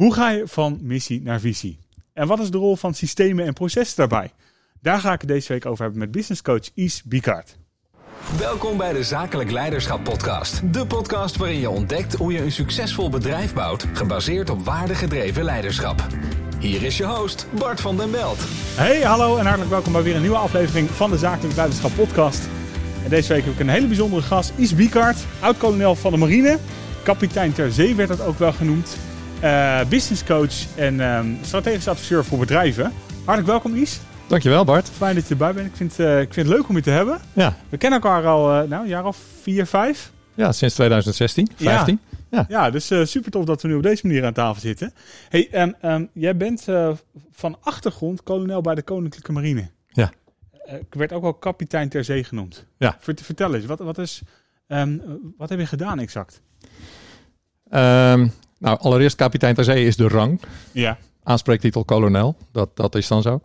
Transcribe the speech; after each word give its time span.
Hoe 0.00 0.14
ga 0.14 0.30
je 0.30 0.42
van 0.46 0.78
missie 0.82 1.22
naar 1.22 1.40
visie? 1.40 1.78
En 2.12 2.26
wat 2.26 2.40
is 2.40 2.50
de 2.50 2.58
rol 2.58 2.76
van 2.76 2.94
systemen 2.94 3.46
en 3.46 3.52
processen 3.52 3.96
daarbij? 3.96 4.32
Daar 4.82 5.00
ga 5.00 5.12
ik 5.12 5.20
het 5.20 5.30
deze 5.30 5.52
week 5.52 5.66
over 5.66 5.82
hebben 5.82 6.00
met 6.00 6.10
businesscoach 6.10 6.70
Is 6.74 7.02
Bikaert. 7.02 7.56
Welkom 8.38 8.76
bij 8.76 8.92
de 8.92 9.02
Zakelijk 9.02 9.50
Leiderschap 9.50 10.04
Podcast. 10.04 10.72
De 10.72 10.86
podcast 10.86 11.36
waarin 11.36 11.60
je 11.60 11.70
ontdekt 11.70 12.14
hoe 12.14 12.32
je 12.32 12.42
een 12.42 12.52
succesvol 12.52 13.10
bedrijf 13.10 13.54
bouwt, 13.54 13.86
gebaseerd 13.92 14.50
op 14.50 14.64
waardegedreven 14.64 15.44
leiderschap. 15.44 16.06
Hier 16.58 16.82
is 16.82 16.96
je 16.96 17.04
host, 17.04 17.46
Bart 17.58 17.80
van 17.80 17.96
den 17.96 18.10
Belt. 18.10 18.38
Hey, 18.76 19.00
hallo 19.00 19.36
en 19.36 19.44
hartelijk 19.44 19.70
welkom 19.70 19.92
bij 19.92 20.02
weer 20.02 20.14
een 20.14 20.20
nieuwe 20.20 20.36
aflevering 20.36 20.90
van 20.90 21.10
de 21.10 21.18
Zakelijk 21.18 21.56
Leiderschap 21.56 21.94
Podcast. 21.94 22.48
En 23.04 23.10
deze 23.10 23.32
week 23.32 23.44
heb 23.44 23.52
ik 23.52 23.60
een 23.60 23.68
hele 23.68 23.86
bijzondere 23.86 24.22
gast, 24.22 24.52
Is 24.56 24.74
Bikaert, 24.74 25.24
oud-kolonel 25.40 25.94
van 25.94 26.12
de 26.12 26.18
marine. 26.18 26.58
Kapitein 27.02 27.52
ter 27.52 27.72
zee 27.72 27.94
werd 27.94 28.08
dat 28.08 28.20
ook 28.20 28.38
wel 28.38 28.52
genoemd. 28.52 28.96
Uh, 29.44 29.84
business 29.88 30.24
coach 30.24 30.76
en 30.76 31.00
um, 31.00 31.38
strategisch 31.42 31.88
adviseur 31.88 32.24
voor 32.24 32.38
bedrijven. 32.38 32.92
Hartelijk 33.14 33.46
welkom 33.46 33.74
Is. 33.74 34.00
Dankjewel 34.26 34.64
Bart. 34.64 34.88
Fijn 34.88 35.14
dat 35.14 35.24
je 35.24 35.30
erbij 35.30 35.52
bent. 35.52 35.66
Ik 35.66 35.76
vind, 35.76 35.98
uh, 35.98 36.20
ik 36.20 36.32
vind 36.32 36.46
het 36.46 36.56
leuk 36.56 36.68
om 36.68 36.76
je 36.76 36.82
te 36.82 36.90
hebben. 36.90 37.20
Ja. 37.32 37.56
We 37.68 37.76
kennen 37.76 38.00
elkaar 38.00 38.26
al 38.26 38.62
uh, 38.62 38.68
nou, 38.68 38.82
een 38.82 38.88
jaar 38.88 39.04
of 39.04 39.16
vier, 39.42 39.66
vijf. 39.66 40.12
Ja, 40.34 40.52
sinds 40.52 40.74
2016, 40.74 41.48
15. 41.56 42.00
Ja, 42.10 42.18
ja. 42.38 42.44
ja 42.48 42.70
dus 42.70 42.86
super 42.86 43.30
tof 43.30 43.44
dat 43.44 43.62
we 43.62 43.68
nu 43.68 43.74
op 43.74 43.82
deze 43.82 44.06
manier 44.06 44.24
aan 44.24 44.32
tafel 44.32 44.60
zitten. 44.60 44.92
Hey, 45.28 45.48
um, 45.62 45.74
um, 45.82 46.08
jij 46.12 46.36
bent 46.36 46.66
van 47.32 47.56
achtergrond 47.60 48.22
kolonel 48.22 48.60
bij 48.60 48.74
de 48.74 48.82
Koninklijke 48.82 49.32
Marine. 49.32 49.70
Ja. 49.88 50.12
ik 50.64 50.94
werd 50.94 51.12
ook 51.12 51.22
wel 51.22 51.34
kapitein 51.34 51.88
ter 51.88 52.04
zee 52.04 52.24
genoemd. 52.24 52.66
Ja. 52.78 52.96
Vertel 53.00 53.54
eens, 53.54 53.64
wat, 53.64 53.78
wat, 53.78 53.98
is, 53.98 54.22
wat 55.36 55.48
heb 55.48 55.58
je 55.58 55.66
gedaan 55.66 55.98
exact? 55.98 56.42
Nou, 58.60 58.78
allereerst 58.80 59.16
kapitein 59.16 59.54
ter 59.54 59.64
zee 59.64 59.86
is 59.86 59.96
de 59.96 60.08
rang. 60.08 60.40
Ja. 60.72 60.98
Aanspreektitel 61.22 61.84
kolonel, 61.84 62.36
dat, 62.52 62.70
dat 62.74 62.94
is 62.94 63.08
dan 63.08 63.22
zo. 63.22 63.40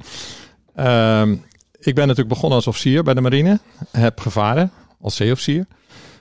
Um, 0.80 1.44
ik 1.80 1.96
ben 1.96 2.08
natuurlijk 2.08 2.34
begonnen 2.34 2.58
als 2.58 2.68
officier 2.68 3.04
bij 3.04 3.14
de 3.14 3.22
marine. 3.22 3.60
Heb 3.92 4.20
gevaren 4.20 4.72
als 5.02 5.16
zeeofficier. 5.16 5.66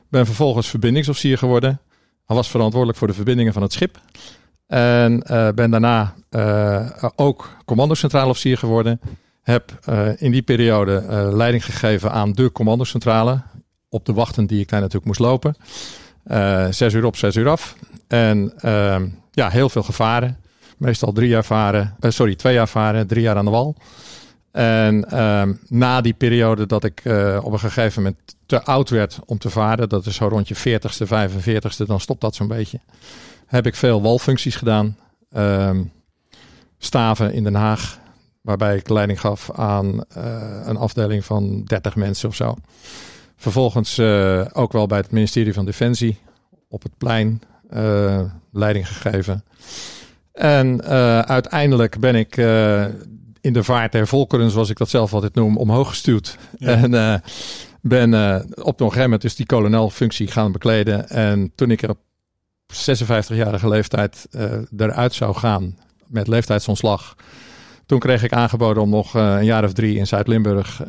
Ben 0.08 0.26
vervolgens 0.26 0.68
verbindingsofficier 0.68 1.38
geworden. 1.38 1.80
Hij 2.26 2.36
was 2.36 2.50
verantwoordelijk 2.50 2.98
voor 2.98 3.08
de 3.08 3.14
verbindingen 3.14 3.52
van 3.52 3.62
het 3.62 3.72
schip. 3.72 4.00
En 4.66 5.24
uh, 5.30 5.48
ben 5.50 5.70
daarna 5.70 6.14
uh, 6.30 7.04
ook 7.16 7.56
commandocentrale 7.64 8.30
officier 8.30 8.58
geworden. 8.58 9.00
Heb 9.42 9.78
uh, 9.88 10.08
in 10.22 10.30
die 10.30 10.42
periode 10.42 11.02
leiding 11.32 11.64
gegeven 11.64 12.12
aan 12.12 12.32
de 12.32 12.52
commandocentrale. 12.52 13.42
Op 13.88 14.06
de 14.06 14.12
wachten 14.12 14.46
die 14.46 14.60
ik 14.60 14.68
daar 14.68 14.80
natuurlijk 14.80 15.06
moest 15.06 15.20
lopen. 15.20 15.56
Zes 16.70 16.94
uur 16.94 17.04
op, 17.04 17.16
zes 17.16 17.36
uur 17.36 17.48
af. 17.48 17.76
En 18.08 18.52
uh, 18.64 19.02
ja, 19.30 19.48
heel 19.48 19.68
veel 19.68 19.82
gevaren. 19.82 20.38
Meestal 20.76 21.12
drie 21.12 21.28
jaar 21.28 21.44
varen, 21.44 21.96
uh, 22.00 22.10
sorry, 22.10 22.34
twee 22.34 22.54
jaar 22.54 22.68
varen, 22.68 23.06
drie 23.06 23.22
jaar 23.22 23.36
aan 23.36 23.44
de 23.44 23.50
wal. 23.50 23.76
En 24.50 25.06
uh, 25.12 25.42
na 25.68 26.00
die 26.00 26.12
periode 26.12 26.66
dat 26.66 26.84
ik 26.84 27.04
uh, 27.04 27.40
op 27.42 27.52
een 27.52 27.58
gegeven 27.58 28.02
moment 28.02 28.36
te 28.46 28.62
oud 28.62 28.90
werd 28.90 29.18
om 29.26 29.38
te 29.38 29.50
varen, 29.50 29.88
dat 29.88 30.06
is 30.06 30.16
zo 30.16 30.28
rond 30.28 30.48
je 30.48 30.56
40ste, 30.56 31.06
45ste, 31.06 31.86
dan 31.86 32.00
stopt 32.00 32.20
dat 32.20 32.34
zo'n 32.34 32.48
beetje. 32.48 32.80
Heb 33.46 33.66
ik 33.66 33.74
veel 33.74 34.02
walfuncties 34.02 34.56
gedaan. 34.56 34.96
Ehm, 35.32 35.82
staven 36.78 37.32
in 37.32 37.44
Den 37.44 37.54
Haag, 37.54 37.98
waarbij 38.40 38.76
ik 38.76 38.88
leiding 38.88 39.20
gaf 39.20 39.50
aan 39.50 40.04
een 40.64 40.76
afdeling 40.76 41.24
van 41.24 41.64
30 41.64 41.96
mensen 41.96 42.28
of 42.28 42.34
zo. 42.34 42.56
Vervolgens 43.44 43.98
uh, 43.98 44.44
ook 44.52 44.72
wel 44.72 44.86
bij 44.86 44.98
het 44.98 45.10
ministerie 45.10 45.52
van 45.52 45.64
Defensie 45.64 46.18
op 46.68 46.82
het 46.82 46.98
plein 46.98 47.42
uh, 47.74 48.20
leiding 48.52 48.88
gegeven. 48.88 49.44
En 50.32 50.80
uh, 50.84 51.20
uiteindelijk 51.20 51.98
ben 51.98 52.14
ik 52.14 52.36
in 53.40 53.52
de 53.52 53.64
vaart 53.64 53.92
der 53.92 54.06
volkeren, 54.06 54.50
zoals 54.50 54.70
ik 54.70 54.78
dat 54.78 54.88
zelf 54.88 55.14
altijd 55.14 55.34
noem, 55.34 55.56
omhoog 55.56 55.88
gestuurd. 55.88 56.38
Ja. 56.58 56.68
En 56.68 57.22
ben 57.80 58.12
op 58.62 58.80
een 58.80 58.92
gegeven 58.92 59.20
dus 59.20 59.34
die 59.34 59.46
kolonelfunctie 59.46 60.26
gaan 60.26 60.52
bekleden. 60.52 61.08
En 61.08 61.52
toen 61.54 61.70
ik 61.70 61.82
er 61.82 61.90
op 61.90 61.98
56-jarige 62.72 63.68
leeftijd 63.68 64.26
eruit 64.76 65.14
zou 65.14 65.34
gaan 65.34 65.78
met 66.06 66.28
leeftijdsontslag. 66.28 67.16
Toen 67.86 67.98
kreeg 67.98 68.22
ik 68.22 68.32
aangeboden 68.32 68.82
om 68.82 68.90
nog 68.90 69.14
een 69.14 69.44
jaar 69.44 69.64
of 69.64 69.72
drie 69.72 69.96
in 69.96 70.06
Zuid-Limburg 70.06 70.82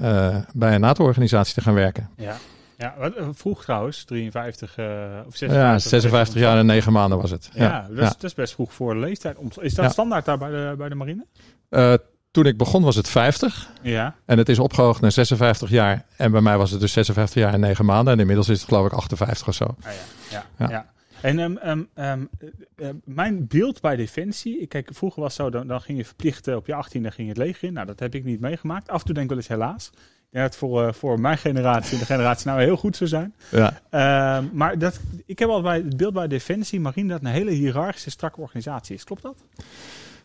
bij 0.53 0.75
een 0.75 0.81
NATO-organisatie 0.81 1.53
te 1.53 1.61
gaan 1.61 1.73
werken. 1.73 2.09
Ja. 2.15 2.35
Ja, 2.77 2.95
wat, 2.97 3.13
vroeg 3.31 3.63
trouwens, 3.63 4.03
53 4.03 4.77
uh, 4.77 4.85
of 5.27 5.35
56. 5.35 5.57
Ja, 5.57 5.79
56 5.79 6.41
jaar 6.41 6.57
en 6.57 6.65
9 6.65 6.93
maanden 6.93 7.17
was 7.21 7.31
het. 7.31 7.49
Ja, 7.53 7.63
ja. 7.63 7.87
Dat, 7.89 8.03
is, 8.03 8.09
dat, 8.09 8.23
is, 8.23 8.33
best 8.33 8.53
vroeg 8.53 8.73
voor 8.73 8.93
de 8.93 8.99
leeftijd. 8.99 9.37
Is 9.59 9.73
dat 9.73 9.85
ja. 9.85 9.91
standaard 9.91 10.25
daar 10.25 10.37
bij 10.37 10.49
de, 10.49 10.73
bij 10.77 10.89
de 10.89 10.95
marine? 10.95 11.25
Uh, 11.69 11.93
toen 12.31 12.45
ik 12.45 12.57
begon 12.57 12.83
was 12.83 12.95
het 12.95 13.09
50. 13.09 13.69
Ja. 13.81 14.15
En 14.25 14.37
het 14.37 14.49
is 14.49 14.59
opgehoogd 14.59 15.01
naar 15.01 15.11
56 15.11 15.69
jaar. 15.69 16.05
En 16.17 16.31
bij 16.31 16.41
mij 16.41 16.57
was 16.57 16.71
het 16.71 16.79
dus 16.79 16.91
56 16.91 17.41
jaar 17.41 17.53
en 17.53 17.59
9 17.59 17.85
maanden. 17.85 18.13
En 18.13 18.19
inmiddels 18.19 18.49
is 18.49 18.59
het 18.59 18.67
geloof 18.67 18.85
ik 18.85 18.93
58 18.93 19.47
of 19.47 19.53
zo. 19.53 19.63
Ah, 19.63 19.91
ja. 20.29 20.43
Ja, 20.57 20.69
ja. 20.69 20.85
En 21.25 21.39
um, 21.39 21.59
um, 21.65 21.87
um, 21.95 22.29
uh, 22.75 22.89
mijn 23.03 23.47
beeld 23.47 23.81
bij 23.81 23.95
Defensie, 23.95 24.67
kijk, 24.67 24.89
vroeger 24.93 25.21
was 25.21 25.37
het 25.37 25.45
zo, 25.45 25.51
dan, 25.51 25.67
dan 25.67 25.81
ging 25.81 25.97
je 25.97 26.05
verplicht 26.05 26.47
op 26.47 26.65
je 26.65 26.73
18e 26.73 26.89
ging 26.89 27.13
je 27.15 27.27
het 27.27 27.37
leger 27.37 27.67
in. 27.67 27.73
Nou, 27.73 27.85
dat 27.85 27.99
heb 27.99 28.15
ik 28.15 28.23
niet 28.23 28.39
meegemaakt. 28.39 28.89
Af 28.89 28.99
en 28.99 29.05
toe 29.05 29.13
denk 29.13 29.25
ik 29.25 29.31
wel 29.31 29.37
eens 29.37 29.47
helaas. 29.47 29.91
Ja, 30.31 30.41
het 30.41 30.55
voor, 30.55 30.87
uh, 30.87 30.93
voor 30.93 31.19
mijn 31.19 31.37
generatie, 31.37 31.97
de 31.97 32.05
generatie 32.05 32.47
nou 32.47 32.61
heel 32.61 32.77
goed 32.77 32.95
zou 32.95 33.09
zijn. 33.09 33.33
Ja. 33.51 33.81
Uh, 33.91 34.49
maar 34.51 34.77
dat, 34.79 34.99
ik 35.25 35.39
heb 35.39 35.49
al 35.49 35.61
bij 35.61 35.77
het 35.77 35.97
beeld 35.97 36.13
bij 36.13 36.27
Defensie, 36.27 36.79
Marine, 36.79 37.09
dat 37.09 37.21
een 37.21 37.27
hele 37.27 37.51
hiërarchische, 37.51 38.09
strakke 38.09 38.41
organisatie 38.41 38.95
is. 38.95 39.03
Klopt 39.03 39.21
dat? 39.21 39.43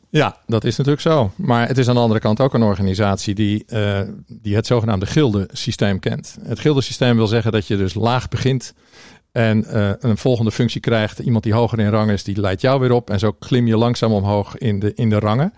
Ja, 0.08 0.36
dat 0.46 0.64
is 0.64 0.76
natuurlijk 0.76 1.02
zo. 1.02 1.32
Maar 1.36 1.68
het 1.68 1.78
is 1.78 1.88
aan 1.88 1.94
de 1.94 2.00
andere 2.00 2.20
kant 2.20 2.40
ook 2.40 2.54
een 2.54 2.62
organisatie 2.62 3.34
die, 3.34 3.64
uh, 3.68 4.00
die 4.26 4.54
het 4.54 4.66
zogenaamde 4.66 5.06
gildensysteem 5.06 5.98
kent. 5.98 6.36
Het 6.42 6.58
gildensysteem 6.58 7.16
wil 7.16 7.26
zeggen 7.26 7.52
dat 7.52 7.66
je 7.66 7.76
dus 7.76 7.94
laag 7.94 8.28
begint 8.28 8.74
en 9.32 9.64
uh, 9.68 9.90
een 9.98 10.16
volgende 10.16 10.50
functie 10.50 10.80
krijgt. 10.80 11.18
Iemand 11.18 11.44
die 11.44 11.52
hoger 11.54 11.78
in 11.78 11.90
rang 11.90 12.10
is, 12.10 12.24
die 12.24 12.40
leidt 12.40 12.60
jou 12.60 12.80
weer 12.80 12.92
op. 12.92 13.10
En 13.10 13.18
zo 13.18 13.32
klim 13.32 13.66
je 13.66 13.76
langzaam 13.76 14.12
omhoog 14.12 14.56
in 14.56 14.78
de, 14.78 14.92
in 14.94 15.10
de 15.10 15.18
rangen. 15.18 15.52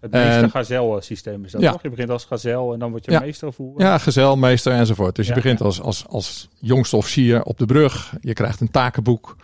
Het 0.00 0.10
meester 0.10 0.50
gazel-systeem 0.50 1.44
is 1.44 1.52
dat 1.52 1.60
ja. 1.60 1.72
toch? 1.72 1.82
Je 1.82 1.90
begint 1.90 2.10
als 2.10 2.24
gazel 2.24 2.72
en 2.72 2.78
dan 2.78 2.90
word 2.90 3.04
je 3.04 3.10
ja. 3.10 3.20
meester 3.20 3.52
hoe? 3.56 3.80
Ja, 3.80 3.98
gazel, 3.98 4.36
meester 4.36 4.72
enzovoort. 4.72 5.16
Dus 5.16 5.26
je 5.26 5.34
begint 5.34 5.60
als, 5.60 5.80
als, 5.80 6.04
als 6.08 6.48
jongste 6.58 6.96
officier 6.96 7.42
op 7.42 7.58
de 7.58 7.66
brug. 7.66 8.12
Je 8.20 8.32
krijgt 8.32 8.60
een 8.60 8.70
takenboek, 8.70 9.36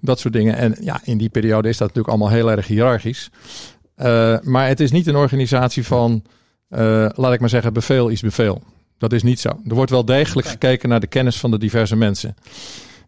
dat 0.00 0.18
soort 0.18 0.34
dingen. 0.34 0.56
En 0.56 0.76
ja, 0.80 1.00
in 1.04 1.18
die 1.18 1.28
periode 1.28 1.68
is 1.68 1.76
dat 1.76 1.88
natuurlijk 1.88 2.14
allemaal 2.14 2.34
heel 2.36 2.50
erg 2.50 2.66
hiërarchisch. 2.66 3.30
Uh, 3.96 4.36
maar 4.42 4.68
het 4.68 4.80
is 4.80 4.90
niet 4.90 5.06
een 5.06 5.16
organisatie 5.16 5.84
van, 5.86 6.22
uh, 6.70 7.08
laat 7.14 7.32
ik 7.32 7.40
maar 7.40 7.48
zeggen, 7.48 7.72
beveel 7.72 8.08
is 8.08 8.20
beveel. 8.20 8.62
Dat 8.98 9.12
is 9.12 9.22
niet 9.22 9.40
zo. 9.40 9.48
Er 9.48 9.74
wordt 9.74 9.90
wel 9.90 10.04
degelijk 10.04 10.46
gekeken 10.46 10.88
naar 10.88 11.00
de 11.00 11.06
kennis 11.06 11.38
van 11.38 11.50
de 11.50 11.58
diverse 11.58 11.96
mensen. 11.96 12.36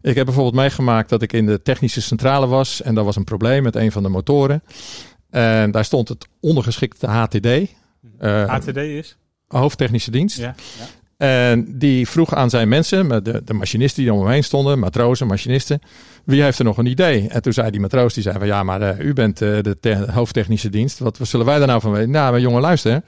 Ik 0.01 0.15
heb 0.15 0.25
bijvoorbeeld 0.25 0.55
meegemaakt 0.55 1.09
dat 1.09 1.21
ik 1.21 1.33
in 1.33 1.45
de 1.45 1.61
technische 1.61 2.01
centrale 2.01 2.47
was 2.47 2.81
en 2.81 2.95
daar 2.95 3.03
was 3.03 3.15
een 3.15 3.23
probleem 3.23 3.63
met 3.63 3.75
een 3.75 3.91
van 3.91 4.03
de 4.03 4.09
motoren. 4.09 4.63
En 5.29 5.71
daar 5.71 5.85
stond 5.85 6.07
het 6.07 6.27
ondergeschikte 6.39 7.07
HTD. 7.07 7.45
Uh, 7.45 8.49
HTD 8.49 8.77
is? 8.77 9.17
Hoofdtechnische 9.47 10.11
dienst. 10.11 10.37
Ja, 10.37 10.55
ja. 10.79 10.85
En 11.17 11.77
die 11.77 12.07
vroeg 12.07 12.35
aan 12.35 12.49
zijn 12.49 12.67
mensen, 12.67 13.23
de, 13.23 13.41
de 13.45 13.53
machinisten 13.53 14.03
die 14.03 14.13
om 14.13 14.19
hem 14.19 14.29
heen 14.29 14.43
stonden, 14.43 14.79
matrozen, 14.79 15.27
machinisten, 15.27 15.81
wie 16.23 16.43
heeft 16.43 16.59
er 16.59 16.65
nog 16.65 16.77
een 16.77 16.85
idee? 16.85 17.27
En 17.27 17.41
toen 17.41 17.53
zei 17.53 17.71
die 17.71 17.79
matroos, 17.79 18.13
die 18.13 18.23
zei 18.23 18.37
van 18.37 18.47
ja, 18.47 18.63
maar 18.63 18.81
uh, 18.81 19.05
u 19.05 19.13
bent 19.13 19.41
uh, 19.41 19.61
de 19.61 19.77
te 19.79 20.05
hoofdtechnische 20.11 20.69
dienst. 20.69 20.99
Wat, 20.99 21.17
wat 21.17 21.27
zullen 21.27 21.45
wij 21.45 21.57
daar 21.57 21.67
nou 21.67 21.81
van 21.81 21.91
weten? 21.91 22.09
Nou, 22.09 22.31
maar 22.31 22.39
jongen, 22.39 22.61
luister. 22.61 23.01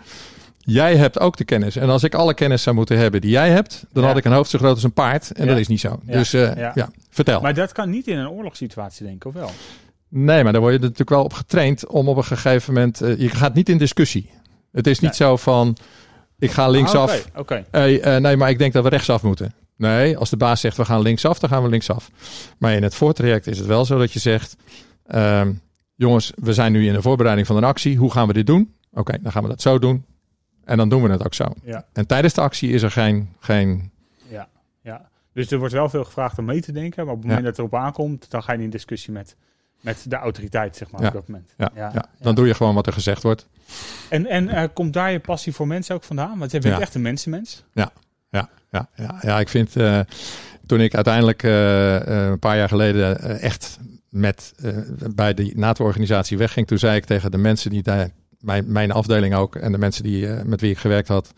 Jij 0.66 0.96
hebt 0.96 1.20
ook 1.20 1.38
de 1.38 1.44
kennis. 1.44 1.76
En 1.76 1.90
als 1.90 2.04
ik 2.04 2.14
alle 2.14 2.34
kennis 2.34 2.64
zou 2.64 2.76
moeten 2.76 2.98
hebben 2.98 3.22
die 3.22 3.30
jij 3.30 3.50
hebt, 3.50 3.86
dan 3.92 4.04
ja. 4.04 4.10
had 4.10 4.18
ik 4.18 4.26
een 4.26 4.32
hoofd 4.32 4.50
zo 4.50 4.58
groot 4.58 4.74
als 4.74 4.84
een 4.84 4.94
paard. 4.94 5.32
En 5.32 5.44
ja. 5.44 5.50
dat 5.50 5.60
is 5.60 5.68
niet 5.68 5.80
zo. 5.80 6.00
Dus 6.04 6.34
uh, 6.34 6.56
ja. 6.56 6.90
vertel. 7.10 7.42
Maar 7.42 7.54
dat 7.54 7.72
kan 7.72 7.90
niet 7.90 8.08
in 8.08 8.18
een 8.18 8.30
oorlogssituatie, 8.30 9.06
denk 9.06 9.16
ik, 9.16 9.26
of 9.26 9.34
wel? 9.34 9.52
Nee, 10.10 10.44
maar 10.44 10.52
daar 10.52 10.62
word 10.62 10.74
je 10.74 10.80
natuurlijk 10.80 11.10
wel 11.10 11.24
op 11.24 11.34
getraind 11.34 11.88
om 11.88 12.08
op 12.08 12.18
een 12.18 12.24
gegeven 12.24 12.74
moment. 12.74 13.02
Uh, 13.02 13.20
je 13.20 13.30
gaat 13.30 13.54
niet 13.54 13.70
in 13.70 13.78
discussie. 13.78 14.30
Het 14.72 14.88
is 14.88 15.00
niet 15.00 15.20
nee. 15.20 15.30
zo 15.30 15.38
van. 15.38 15.78
Ik 16.40 16.52
ga 16.52 16.68
linksaf. 16.68 17.12
Ah, 17.12 17.20
Oké. 17.28 17.40
Okay. 17.40 17.66
Okay. 17.68 18.16
Uh, 18.16 18.22
nee, 18.22 18.38
maar 18.38 18.50
ik 18.50 18.58
denk 18.58 18.74
dat 18.74 18.84
we 18.84 18.90
rechtsaf 18.90 19.24
moeten. 19.24 19.54
Nee, 19.76 20.18
als 20.18 20.30
de 20.30 20.38
baas 20.38 20.62
zegt 20.62 20.78
we 20.78 20.86
gaan 20.86 21.02
linksaf, 21.02 21.40
dan 21.40 21.50
gaan 21.50 21.64
we 21.64 21.70
linksaf. 21.70 22.10
Maar 22.58 22.74
in 22.74 22.84
het 22.84 22.96
voortraject 22.96 23.48
is 23.48 23.58
het 23.58 23.68
wel 23.68 23.86
zo 23.86 23.98
dat 23.98 24.12
je 24.12 24.20
zegt: 24.20 24.56
uh, 25.08 25.42
jongens, 25.96 26.32
we 26.36 26.54
zijn 26.54 26.72
nu 26.72 26.88
in 26.88 26.94
de 26.94 27.02
voorbereiding 27.02 27.48
van 27.48 27.58
een 27.58 27.64
actie. 27.64 27.98
Hoe 27.98 28.12
gaan 28.12 28.28
we 28.28 28.34
dit 28.34 28.48
doen? 28.48 28.74
Oké, 28.90 29.00
okay, 29.00 29.20
dan 29.22 29.32
gaan 29.32 29.44
we 29.44 29.50
dat 29.50 29.62
zo 29.62 29.80
doen. 29.80 30.06
En 30.70 30.78
dan 30.78 30.90
doen 30.90 31.04
we 31.04 31.10
het 31.10 31.26
ook 31.26 31.34
zo. 31.34 31.54
Ja. 31.64 31.86
En 31.94 32.08
tijdens 32.08 32.34
de 32.34 32.42
actie 32.42 32.72
is 32.72 32.82
er 32.82 32.92
geen. 32.92 33.30
geen... 33.40 33.92
Ja, 34.30 34.48
ja. 34.82 35.10
Dus 35.34 35.52
er 35.52 35.58
wordt 35.58 35.74
wel 35.74 35.90
veel 35.90 36.04
gevraagd 36.04 36.38
om 36.38 36.46
mee 36.46 36.62
te 36.62 36.72
denken. 36.72 37.06
Maar 37.06 37.14
op 37.14 37.20
het 37.20 37.28
moment 37.28 37.46
dat 37.46 37.58
het 37.58 37.66
erop 37.68 37.82
aankomt, 37.84 38.32
dan 38.32 38.44
ga 38.44 38.54
je 38.54 38.62
in 38.62 38.70
discussie 38.70 39.14
met, 39.14 39.36
met 39.82 40.06
de 40.08 40.16
autoriteit, 40.16 40.76
zeg 40.76 40.92
maar, 40.92 41.08
op 41.08 41.14
dat 41.14 41.28
moment. 41.28 41.54
Ja, 41.76 42.06
dan 42.20 42.36
doe 42.36 42.48
je 42.48 42.54
gewoon 42.54 42.76
wat 42.76 42.88
er 42.88 42.94
gezegd 42.94 43.24
wordt. 43.24 43.48
En, 44.10 44.26
en 44.26 44.48
uh, 44.48 44.64
komt 44.74 44.94
daar 44.94 45.12
je 45.12 45.20
passie 45.20 45.54
voor 45.54 45.68
mensen 45.68 45.96
ook 45.96 46.04
vandaan? 46.04 46.38
Want 46.38 46.52
je 46.52 46.60
bent 46.60 46.80
echt 46.80 46.96
een 46.96 47.02
mensenmens. 47.02 47.64
Ja, 47.74 47.92
ja, 48.30 48.50
ja, 48.72 48.90
ja. 48.96 49.18
ja 49.22 49.40
ik 49.40 49.50
vind... 49.50 49.76
Uh, 49.76 50.00
toen 50.66 50.82
ik 50.82 50.96
uiteindelijk 50.96 51.44
uh, 51.44 52.00
een 52.06 52.40
paar 52.40 52.58
jaar 52.58 52.68
geleden 52.68 53.40
echt 53.40 53.80
met, 54.10 54.54
uh, 54.64 54.78
bij 55.16 55.34
de 55.34 55.52
NATO-organisatie 55.56 56.38
wegging, 56.38 56.68
toen 56.68 56.78
zei 56.78 56.96
ik 56.96 57.06
tegen 57.06 57.32
de 57.32 57.38
mensen 57.38 57.70
die 57.70 57.84
daar, 57.84 58.10
mijn, 58.40 58.72
mijn 58.72 58.92
afdeling 58.92 59.36
ook, 59.36 59.56
en 59.56 59.72
de 59.72 59.78
mensen 59.78 60.04
die, 60.04 60.26
uh, 60.26 60.42
met 60.42 60.62
wie 60.62 60.72
ik 60.72 60.78
gewerkt 60.78 61.08
had, 61.08 61.34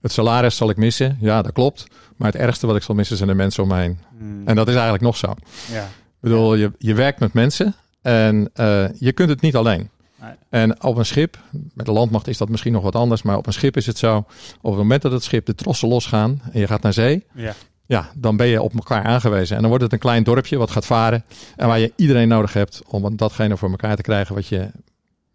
het 0.00 0.12
salaris 0.12 0.56
zal 0.56 0.70
ik 0.70 0.76
missen. 0.76 1.16
Ja, 1.20 1.42
dat 1.42 1.52
klopt. 1.52 1.86
Maar 2.16 2.32
het 2.32 2.40
ergste 2.40 2.66
wat 2.66 2.76
ik 2.76 2.82
zal 2.82 2.94
missen 2.94 3.16
zijn 3.16 3.28
de 3.28 3.34
mensen 3.34 3.62
om 3.62 3.68
me 3.68 3.76
heen. 3.76 3.98
Hmm. 4.18 4.42
En 4.46 4.54
dat 4.54 4.68
is 4.68 4.74
eigenlijk 4.74 5.04
nog 5.04 5.16
zo. 5.16 5.34
Ja. 5.72 5.82
Ik 5.84 6.20
bedoel, 6.20 6.54
je, 6.54 6.72
je 6.78 6.94
werkt 6.94 7.20
met 7.20 7.32
mensen 7.32 7.74
en 8.02 8.50
uh, 8.56 8.84
je 8.98 9.12
kunt 9.12 9.28
het 9.28 9.40
niet 9.40 9.56
alleen. 9.56 9.90
Nee. 10.20 10.32
En 10.48 10.82
op 10.82 10.96
een 10.96 11.06
schip, 11.06 11.38
met 11.74 11.86
de 11.86 11.92
landmacht 11.92 12.28
is 12.28 12.38
dat 12.38 12.48
misschien 12.48 12.72
nog 12.72 12.82
wat 12.82 12.94
anders, 12.94 13.22
maar 13.22 13.36
op 13.36 13.46
een 13.46 13.52
schip 13.52 13.76
is 13.76 13.86
het 13.86 13.98
zo, 13.98 14.16
op 14.60 14.70
het 14.70 14.76
moment 14.76 15.02
dat 15.02 15.12
het 15.12 15.22
schip 15.22 15.46
de 15.46 15.54
trossen 15.54 15.88
losgaan 15.88 16.40
en 16.52 16.60
je 16.60 16.66
gaat 16.66 16.82
naar 16.82 16.92
zee, 16.92 17.24
ja. 17.34 17.54
ja, 17.86 18.10
dan 18.14 18.36
ben 18.36 18.46
je 18.46 18.62
op 18.62 18.74
elkaar 18.74 19.04
aangewezen. 19.04 19.54
En 19.54 19.60
dan 19.60 19.70
wordt 19.70 19.84
het 19.84 19.92
een 19.92 19.98
klein 19.98 20.22
dorpje 20.22 20.56
wat 20.56 20.70
gaat 20.70 20.86
varen 20.86 21.24
en 21.56 21.66
waar 21.66 21.78
je 21.78 21.92
iedereen 21.96 22.28
nodig 22.28 22.52
hebt 22.52 22.82
om 22.86 23.16
datgene 23.16 23.56
voor 23.56 23.70
elkaar 23.70 23.96
te 23.96 24.02
krijgen 24.02 24.34
wat 24.34 24.46
je, 24.46 24.70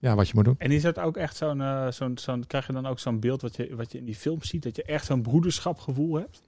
ja, 0.03 0.15
wat 0.15 0.27
je 0.27 0.33
moet 0.35 0.45
doen. 0.45 0.55
En 0.57 0.71
is 0.71 0.81
dat 0.81 0.99
ook 0.99 1.17
echt 1.17 1.35
zo'n, 1.35 1.59
uh, 1.59 1.87
zo'n, 1.87 2.17
zo'n 2.17 2.43
krijg 2.47 2.67
je 2.67 2.73
dan 2.73 2.85
ook 2.85 2.99
zo'n 2.99 3.19
beeld 3.19 3.41
wat 3.41 3.55
je, 3.55 3.75
wat 3.75 3.91
je 3.91 3.97
in 3.97 4.05
die 4.05 4.15
film 4.15 4.43
ziet, 4.43 4.63
dat 4.63 4.75
je 4.75 4.83
echt 4.83 5.05
zo'n 5.05 5.21
broederschapgevoel 5.21 6.15
hebt? 6.15 6.41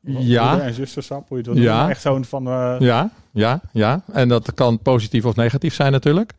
Ja. 0.00 0.60
En 0.60 0.74
zusterschap, 0.74 1.28
hoe 1.28 1.42
je 1.42 1.50
het 1.50 1.58
ja. 1.58 1.88
Echt 1.88 2.00
zo'n 2.00 2.24
van... 2.24 2.48
Uh... 2.48 2.76
Ja, 2.78 3.10
ja, 3.32 3.60
ja. 3.72 4.02
En 4.12 4.28
dat 4.28 4.54
kan 4.54 4.78
positief 4.78 5.24
of 5.24 5.36
negatief 5.36 5.74
zijn 5.74 5.92
natuurlijk. 5.92 6.32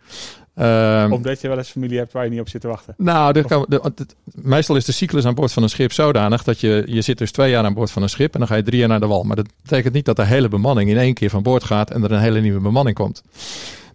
Um, 0.56 1.14
Omdat 1.14 1.42
je 1.42 1.48
wel 1.48 1.58
eens 1.58 1.70
familie 1.70 1.98
hebt 1.98 2.14
waar 2.14 2.24
je 2.24 2.30
niet 2.30 2.40
op 2.40 2.50
zit 2.50 2.62
te 2.62 2.68
wachten. 2.68 2.94
Nou, 2.98 3.34
dit 3.34 3.46
kan, 3.46 3.66
de, 3.70 4.06
meestal 4.32 4.76
is 4.76 4.86
de 4.86 4.92
cyclus 4.92 5.26
aan 5.26 5.36
boord 5.36 5.54
van 5.54 5.64
een 5.64 5.70
schip 5.70 5.92
zodanig 5.92 6.44
dat 6.44 6.60
je, 6.60 6.84
je 6.86 7.02
zit 7.02 7.18
dus 7.18 7.32
twee 7.32 7.52
jaar 7.52 7.66
aan 7.66 7.74
boord 7.74 7.92
van 7.92 8.02
een 8.02 8.10
schip 8.10 8.34
en 8.34 8.40
dan 8.40 8.48
ga 8.48 8.56
je 8.56 8.64
drie 8.64 8.80
jaar 8.80 8.88
naar 8.88 9.00
de 9.00 9.08
wal. 9.08 9.24
Maar 9.24 9.36
dat 9.36 9.48
betekent 9.62 9.94
niet 9.94 10.06
dat 10.06 10.16
de 10.16 10.26
hele 10.26 10.48
bemanning 10.48 10.90
in 10.90 10.98
één 10.98 11.14
keer 11.14 11.30
van 11.30 11.44
boord 11.44 11.64
gaat 11.64 11.92
en 11.92 12.04
er 12.04 12.12
een 12.12 12.20
hele 12.20 12.42
nieuwe 12.42 12.60
bemanning 12.60 12.96
komt. 12.96 13.24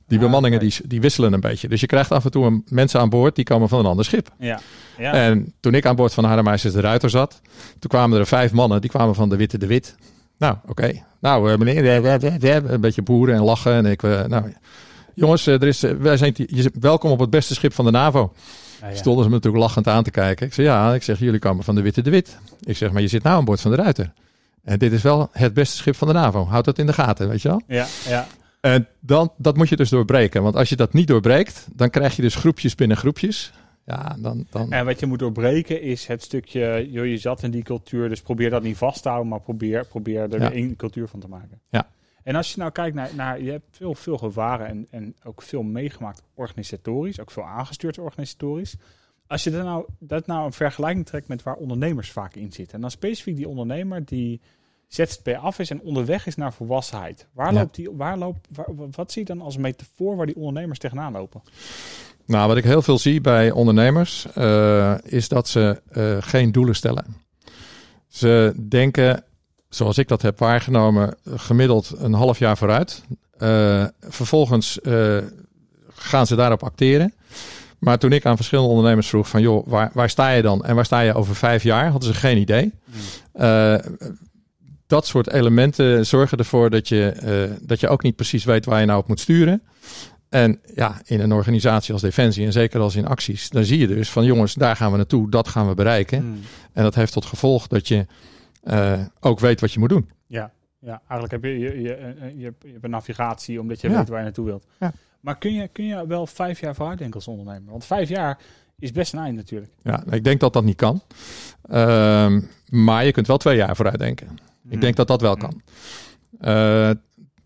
Die 0.06 0.18
ah, 0.18 0.24
bemanningen 0.24 0.60
die, 0.60 0.74
die 0.84 1.00
wisselen 1.00 1.32
een 1.32 1.40
beetje. 1.40 1.68
Dus 1.68 1.80
je 1.80 1.86
krijgt 1.86 2.12
af 2.12 2.24
en 2.24 2.30
toe 2.30 2.46
een, 2.46 2.64
mensen 2.68 3.00
aan 3.00 3.08
boord 3.08 3.34
die 3.34 3.44
komen 3.44 3.68
van 3.68 3.78
een 3.78 3.86
ander 3.86 4.04
schip. 4.04 4.28
Ja. 4.38 4.60
ja. 4.98 5.12
En 5.12 5.54
toen 5.60 5.74
ik 5.74 5.86
aan 5.86 5.96
boord 5.96 6.14
van 6.14 6.24
Haremeisters 6.24 6.74
de 6.74 6.80
Ruiter 6.80 7.10
zat, 7.10 7.40
toen 7.78 7.90
kwamen 7.90 8.18
er 8.18 8.26
vijf 8.26 8.52
mannen 8.52 8.80
die 8.80 8.90
kwamen 8.90 9.14
van 9.14 9.28
de 9.28 9.36
Witte 9.36 9.58
de 9.58 9.66
Wit. 9.66 9.96
Nou, 10.38 10.56
oké. 10.66 10.92
Nou, 11.20 11.50
uh, 11.50 11.56
meneer, 11.56 12.70
een 12.70 12.80
beetje 12.80 13.02
boeren 13.02 13.34
en 13.34 13.42
lachen. 13.42 13.72
En 13.72 13.86
ik, 13.86 14.02
uh, 14.02 14.24
nou, 14.24 14.54
jongens, 15.14 15.46
uh, 15.46 15.54
er 15.54 15.66
is, 15.66 15.80
wij 15.80 16.16
zijn 16.16 16.34
welkom 16.80 17.10
op 17.10 17.18
het 17.18 17.30
beste 17.30 17.54
schip 17.54 17.72
van 17.72 17.84
de 17.84 17.90
NAVO. 17.90 18.32
Ah, 18.80 18.90
ja. 18.90 18.96
Stonden 18.96 19.22
ze 19.22 19.28
me 19.28 19.34
natuurlijk 19.34 19.62
lachend 19.62 19.88
aan 19.88 20.02
te 20.02 20.10
kijken. 20.10 20.46
Ik 20.46 20.54
zeg, 20.54 20.64
ja, 20.66 20.94
ik 20.94 21.02
zeg, 21.02 21.18
jullie 21.18 21.38
komen 21.38 21.64
van 21.64 21.74
de 21.74 21.82
Witte 21.82 22.02
de 22.02 22.10
Wit. 22.10 22.38
Ik 22.60 22.76
zeg, 22.76 22.92
maar 22.92 23.02
je 23.02 23.08
zit 23.08 23.22
nou 23.22 23.36
aan 23.36 23.44
boord 23.44 23.60
van 23.60 23.70
de 23.70 23.76
Ruiter. 23.76 24.12
En 24.64 24.78
dit 24.78 24.92
is 24.92 25.02
wel 25.02 25.28
het 25.32 25.54
beste 25.54 25.76
schip 25.76 25.96
van 25.96 26.08
de 26.08 26.14
NAVO. 26.14 26.44
Houd 26.44 26.64
dat 26.64 26.78
in 26.78 26.86
de 26.86 26.92
gaten, 26.92 27.28
weet 27.28 27.42
je 27.42 27.48
wel? 27.48 27.62
Ja, 27.66 27.86
ja. 28.08 28.26
En 28.66 28.88
dan, 29.00 29.32
dat 29.36 29.56
moet 29.56 29.68
je 29.68 29.76
dus 29.76 29.90
doorbreken. 29.90 30.42
Want 30.42 30.56
als 30.56 30.68
je 30.68 30.76
dat 30.76 30.92
niet 30.92 31.06
doorbreekt, 31.06 31.68
dan 31.74 31.90
krijg 31.90 32.16
je 32.16 32.22
dus 32.22 32.34
groepjes 32.34 32.74
binnen 32.74 32.96
groepjes. 32.96 33.52
Ja, 33.84 34.16
dan, 34.18 34.46
dan... 34.50 34.72
En 34.72 34.84
wat 34.84 35.00
je 35.00 35.06
moet 35.06 35.18
doorbreken 35.18 35.82
is 35.82 36.06
het 36.06 36.22
stukje, 36.22 36.88
joh, 36.90 37.06
je 37.06 37.16
zat 37.16 37.42
in 37.42 37.50
die 37.50 37.62
cultuur, 37.62 38.08
dus 38.08 38.20
probeer 38.20 38.50
dat 38.50 38.62
niet 38.62 38.76
vast 38.76 39.02
te 39.02 39.08
houden, 39.08 39.30
maar 39.30 39.40
probeer, 39.40 39.86
probeer 39.86 40.34
er 40.34 40.40
ja. 40.40 40.52
een 40.52 40.76
cultuur 40.76 41.08
van 41.08 41.20
te 41.20 41.28
maken. 41.28 41.60
Ja. 41.70 41.88
En 42.22 42.34
als 42.34 42.52
je 42.52 42.58
nou 42.60 42.70
kijkt 42.70 42.94
naar, 42.94 43.10
naar 43.16 43.42
je 43.42 43.50
hebt 43.50 43.66
veel, 43.70 43.94
veel 43.94 44.18
gevaren 44.18 44.66
en, 44.66 44.86
en 44.90 45.14
ook 45.24 45.42
veel 45.42 45.62
meegemaakt 45.62 46.22
organisatorisch, 46.34 47.20
ook 47.20 47.30
veel 47.30 47.46
aangestuurd 47.46 47.98
organisatorisch. 47.98 48.76
Als 49.26 49.44
je 49.44 49.50
dat 49.50 49.64
nou, 49.64 49.86
dat 49.98 50.26
nou 50.26 50.46
een 50.46 50.52
vergelijking 50.52 51.06
trekt 51.06 51.28
met 51.28 51.42
waar 51.42 51.54
ondernemers 51.54 52.10
vaak 52.10 52.34
in 52.34 52.52
zitten. 52.52 52.74
En 52.74 52.80
dan 52.80 52.90
specifiek 52.90 53.36
die 53.36 53.48
ondernemer 53.48 54.04
die 54.04 54.40
ZZP 54.88 55.28
af 55.40 55.58
is 55.58 55.70
en 55.70 55.80
onderweg 55.80 56.26
is 56.26 56.36
naar 56.36 56.52
volwassenheid. 56.52 57.26
Waar 57.32 57.52
loopt 57.52 57.74
die, 57.74 57.90
waar 57.90 58.18
loopt, 58.18 58.48
wat 58.90 59.12
zie 59.12 59.22
je 59.26 59.34
dan 59.34 59.40
als 59.40 59.56
metafoor 59.56 60.16
waar 60.16 60.26
die 60.26 60.36
ondernemers 60.36 60.78
tegenaan 60.78 61.12
lopen? 61.12 61.42
Nou, 62.26 62.48
wat 62.48 62.56
ik 62.56 62.64
heel 62.64 62.82
veel 62.82 62.98
zie 62.98 63.20
bij 63.20 63.50
ondernemers 63.50 64.26
uh, 64.38 64.94
is 65.02 65.28
dat 65.28 65.48
ze 65.48 65.82
uh, 65.92 66.16
geen 66.20 66.52
doelen 66.52 66.74
stellen. 66.74 67.04
Ze 68.08 68.54
denken, 68.68 69.24
zoals 69.68 69.98
ik 69.98 70.08
dat 70.08 70.22
heb 70.22 70.38
waargenomen, 70.38 71.16
gemiddeld 71.24 71.94
een 71.96 72.12
half 72.12 72.38
jaar 72.38 72.56
vooruit. 72.56 73.04
Uh, 73.38 73.84
vervolgens 74.00 74.78
gaan 75.88 76.26
ze 76.26 76.36
daarop 76.36 76.62
acteren. 76.62 77.14
Maar 77.78 77.98
toen 77.98 78.12
ik 78.12 78.26
aan 78.26 78.36
verschillende 78.36 78.70
ondernemers 78.70 79.08
vroeg 79.08 79.28
van 79.28 79.40
joh, 79.40 79.66
waar, 79.66 79.90
waar 79.92 80.10
sta 80.10 80.30
je 80.30 80.42
dan 80.42 80.64
en 80.64 80.74
waar 80.74 80.84
sta 80.84 81.00
je 81.00 81.14
over 81.14 81.34
vijf 81.34 81.62
jaar, 81.62 81.90
hadden 81.90 82.14
ze 82.14 82.18
geen 82.18 82.38
idee. 82.38 82.72
Hmm 83.32 84.16
dat 84.86 85.06
soort 85.06 85.30
elementen 85.30 86.06
zorgen 86.06 86.38
ervoor 86.38 86.70
dat 86.70 86.88
je, 86.88 87.16
uh, 87.50 87.56
dat 87.66 87.80
je 87.80 87.88
ook 87.88 88.02
niet 88.02 88.16
precies 88.16 88.44
weet 88.44 88.64
waar 88.64 88.80
je 88.80 88.86
nou 88.86 88.98
op 88.98 89.08
moet 89.08 89.20
sturen. 89.20 89.62
En 90.28 90.60
ja, 90.74 91.00
in 91.04 91.20
een 91.20 91.32
organisatie 91.32 91.92
als 91.92 92.02
Defensie 92.02 92.46
en 92.46 92.52
zeker 92.52 92.80
als 92.80 92.96
in 92.96 93.06
acties, 93.06 93.50
dan 93.50 93.64
zie 93.64 93.78
je 93.78 93.86
dus 93.86 94.10
van 94.10 94.24
jongens, 94.24 94.54
daar 94.54 94.76
gaan 94.76 94.90
we 94.90 94.96
naartoe, 94.96 95.30
dat 95.30 95.48
gaan 95.48 95.68
we 95.68 95.74
bereiken. 95.74 96.18
Hmm. 96.20 96.40
En 96.72 96.82
dat 96.82 96.94
heeft 96.94 97.12
tot 97.12 97.24
gevolg 97.24 97.66
dat 97.66 97.88
je 97.88 98.06
uh, 98.64 99.00
ook 99.20 99.40
weet 99.40 99.60
wat 99.60 99.72
je 99.72 99.78
moet 99.78 99.88
doen. 99.88 100.10
Ja, 100.26 100.52
ja 100.78 101.02
eigenlijk 101.08 101.30
heb 101.32 101.42
je, 101.42 101.58
je, 101.58 101.80
je, 101.80 101.82
je, 102.36 102.44
hebt, 102.44 102.62
je 102.62 102.72
hebt 102.72 102.84
een 102.84 102.90
navigatie 102.90 103.60
omdat 103.60 103.80
je 103.80 103.88
weet 103.88 104.08
waar 104.08 104.18
je 104.18 104.24
naartoe 104.24 104.44
wilt. 104.44 104.66
Ja. 104.80 104.92
Maar 105.20 105.38
kun 105.38 105.52
je, 105.52 105.68
kun 105.68 105.84
je 105.84 106.06
wel 106.06 106.26
vijf 106.26 106.60
jaar 106.60 106.74
vooruit 106.74 106.98
denken 106.98 107.16
als 107.16 107.28
ondernemer? 107.28 107.70
Want 107.70 107.84
vijf 107.84 108.08
jaar 108.08 108.38
is 108.78 108.92
best 108.92 109.12
een 109.12 109.18
eind 109.18 109.36
natuurlijk. 109.36 109.72
Ja, 109.82 110.04
ik 110.10 110.24
denk 110.24 110.40
dat 110.40 110.52
dat 110.52 110.64
niet 110.64 110.76
kan. 110.76 111.02
Uh, 111.70 112.40
maar 112.68 113.04
je 113.04 113.12
kunt 113.12 113.26
wel 113.26 113.36
twee 113.36 113.56
jaar 113.56 113.76
vooruit 113.76 113.98
denken. 113.98 114.38
Ik 114.68 114.80
denk 114.80 114.96
dat 114.96 115.08
dat 115.08 115.20
wel 115.20 115.36
kan. 115.36 115.60
Uh, 116.40 116.90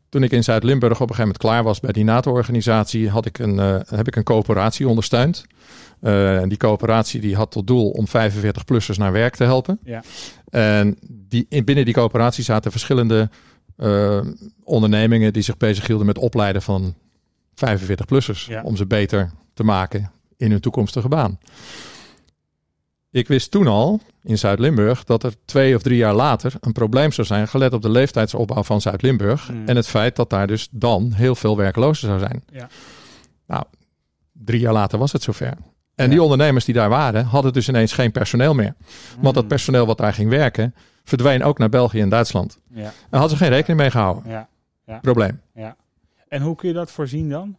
toen 0.08 0.22
ik 0.22 0.30
in 0.30 0.44
Zuid-Limburg 0.44 1.00
op 1.00 1.00
een 1.00 1.14
gegeven 1.14 1.24
moment 1.24 1.42
klaar 1.42 1.62
was 1.62 1.80
bij 1.80 1.92
die 1.92 2.04
NATO-organisatie, 2.04 3.08
had 3.08 3.26
ik 3.26 3.38
een, 3.38 3.54
uh, 3.54 3.76
heb 3.86 4.06
ik 4.06 4.16
een 4.16 4.22
coöperatie 4.22 4.88
ondersteund. 4.88 5.44
Uh, 6.02 6.42
die 6.42 6.56
coöperatie 6.56 7.20
die 7.20 7.36
had 7.36 7.50
tot 7.50 7.66
doel 7.66 7.90
om 7.90 8.06
45-plussers 8.08 8.96
naar 8.96 9.12
werk 9.12 9.36
te 9.36 9.44
helpen. 9.44 9.78
Ja. 9.84 10.02
En 10.50 10.98
die, 11.08 11.46
binnen 11.64 11.84
die 11.84 11.94
coöperatie 11.94 12.44
zaten 12.44 12.70
verschillende 12.70 13.30
ondernemingen 14.64 15.32
die 15.32 15.42
zich 15.42 15.56
bezighielden 15.56 16.06
met 16.06 16.18
opleiden 16.18 16.62
van 16.62 16.94
45-plussers. 17.54 18.62
Om 18.62 18.76
ze 18.76 18.86
beter 18.86 19.30
te 19.54 19.64
maken 19.64 20.10
in 20.36 20.50
hun 20.50 20.60
toekomstige 20.60 21.08
baan. 21.08 21.38
Ik 23.10 23.28
wist 23.28 23.50
toen 23.50 23.66
al 23.66 24.00
in 24.22 24.38
Zuid-Limburg 24.38 25.04
dat 25.04 25.22
er 25.22 25.34
twee 25.44 25.74
of 25.74 25.82
drie 25.82 25.96
jaar 25.96 26.14
later 26.14 26.52
een 26.60 26.72
probleem 26.72 27.12
zou 27.12 27.26
zijn, 27.26 27.48
gelet 27.48 27.72
op 27.72 27.82
de 27.82 27.90
leeftijdsopbouw 27.90 28.62
van 28.62 28.80
Zuid-Limburg 28.80 29.46
hmm. 29.46 29.66
en 29.66 29.76
het 29.76 29.86
feit 29.86 30.16
dat 30.16 30.30
daar 30.30 30.46
dus 30.46 30.68
dan 30.70 31.12
heel 31.12 31.34
veel 31.34 31.56
werklozen 31.56 32.08
zou 32.08 32.18
zijn. 32.18 32.44
Ja. 32.52 32.68
Nou, 33.46 33.64
drie 34.32 34.60
jaar 34.60 34.72
later 34.72 34.98
was 34.98 35.12
het 35.12 35.22
zover. 35.22 35.54
En 35.94 36.10
die 36.10 36.22
ondernemers 36.22 36.64
die 36.64 36.74
daar 36.74 36.88
waren, 36.88 37.24
hadden 37.24 37.52
dus 37.52 37.68
ineens 37.68 37.92
geen 37.92 38.12
personeel 38.12 38.54
meer. 38.54 38.74
Want 39.20 39.34
dat 39.34 39.34
hmm. 39.34 39.48
personeel 39.48 39.86
wat 39.86 39.98
daar 39.98 40.14
ging 40.14 40.30
werken, 40.30 40.74
verdween 41.04 41.44
ook 41.44 41.58
naar 41.58 41.68
België 41.68 42.00
en 42.00 42.08
Duitsland. 42.08 42.58
Ja. 42.74 42.92
En 43.10 43.18
hadden 43.18 43.30
ze 43.30 43.36
geen 43.36 43.52
rekening 43.52 43.80
mee 43.80 43.90
gehouden. 43.90 44.30
Ja. 44.30 44.48
Ja. 44.86 44.98
Probleem. 44.98 45.40
Ja. 45.54 45.76
En 46.28 46.42
hoe 46.42 46.56
kun 46.56 46.68
je 46.68 46.74
dat 46.74 46.90
voorzien 46.90 47.28
dan? 47.28 47.58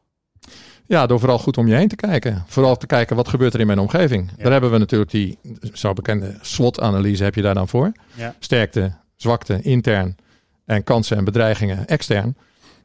Ja, 0.85 1.05
door 1.05 1.19
vooral 1.19 1.39
goed 1.39 1.57
om 1.57 1.67
je 1.67 1.75
heen 1.75 1.87
te 1.87 1.95
kijken. 1.95 2.43
Vooral 2.47 2.77
te 2.77 2.87
kijken 2.87 3.15
wat 3.15 3.27
gebeurt 3.27 3.53
er 3.53 3.59
in 3.59 3.67
mijn 3.67 3.79
omgeving. 3.79 4.31
Daar 4.37 4.51
hebben 4.51 4.71
we 4.71 4.77
natuurlijk 4.77 5.11
die 5.11 5.37
zo 5.73 5.93
bekende 5.93 6.37
SWOT-analyse 6.41 7.23
heb 7.23 7.35
je 7.35 7.41
daar 7.41 7.53
dan 7.53 7.67
voor. 7.67 7.91
Ja. 8.13 8.35
Sterkte, 8.39 8.91
zwakte, 9.15 9.61
intern 9.61 10.15
en 10.65 10.83
kansen 10.83 11.17
en 11.17 11.23
bedreigingen 11.23 11.87
extern. 11.87 12.35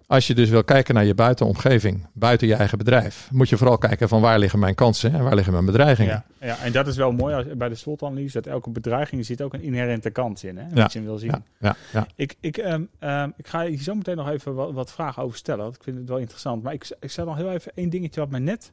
Als 0.06 0.26
je 0.26 0.34
dus 0.34 0.48
wil 0.48 0.64
kijken 0.64 0.94
naar 0.94 1.04
je 1.04 1.14
buitenomgeving, 1.14 2.06
buiten 2.12 2.46
je 2.46 2.54
eigen 2.54 2.78
bedrijf, 2.78 3.28
moet 3.32 3.48
je 3.48 3.56
vooral 3.56 3.78
kijken 3.78 4.08
van 4.08 4.20
waar 4.20 4.38
liggen 4.38 4.58
mijn 4.58 4.74
kansen 4.74 5.12
en 5.12 5.22
waar 5.22 5.34
liggen 5.34 5.52
mijn 5.52 5.64
bedreigingen. 5.64 6.24
Ja, 6.40 6.46
ja 6.46 6.58
en 6.58 6.72
dat 6.72 6.86
is 6.86 6.96
wel 6.96 7.12
mooi 7.12 7.54
bij 7.54 7.68
de 7.68 7.74
SWOT-analyse, 7.74 8.32
dat 8.32 8.52
elke 8.52 8.70
bedreiging 8.70 9.26
zit 9.26 9.42
ook 9.42 9.54
een 9.54 9.62
inherente 9.62 10.10
kans 10.10 10.44
in, 10.44 10.56
hè, 10.56 10.74
wat 10.74 10.92
je 10.92 11.02
wil 11.02 11.18
zien. 11.18 11.44
Ja, 11.58 11.76
ja, 11.92 12.06
Ik, 12.14 12.36
ik, 12.40 12.56
um, 12.56 12.88
um, 13.00 13.32
ik 13.36 13.46
ga 13.46 13.60
je 13.60 13.76
zo 13.76 13.94
meteen 13.94 14.16
nog 14.16 14.28
even 14.28 14.54
wat, 14.54 14.72
wat, 14.72 14.92
vragen 14.92 15.22
over 15.22 15.38
stellen, 15.38 15.62
want 15.62 15.76
ik 15.76 15.82
vind 15.82 15.98
het 15.98 16.08
wel 16.08 16.18
interessant. 16.18 16.62
Maar 16.62 16.72
ik, 16.72 16.96
ik 17.00 17.10
zei 17.10 17.26
nog 17.26 17.36
heel 17.36 17.50
even 17.50 17.72
één 17.74 17.90
dingetje 17.90 18.20
wat 18.20 18.30
mij 18.30 18.40
net 18.40 18.72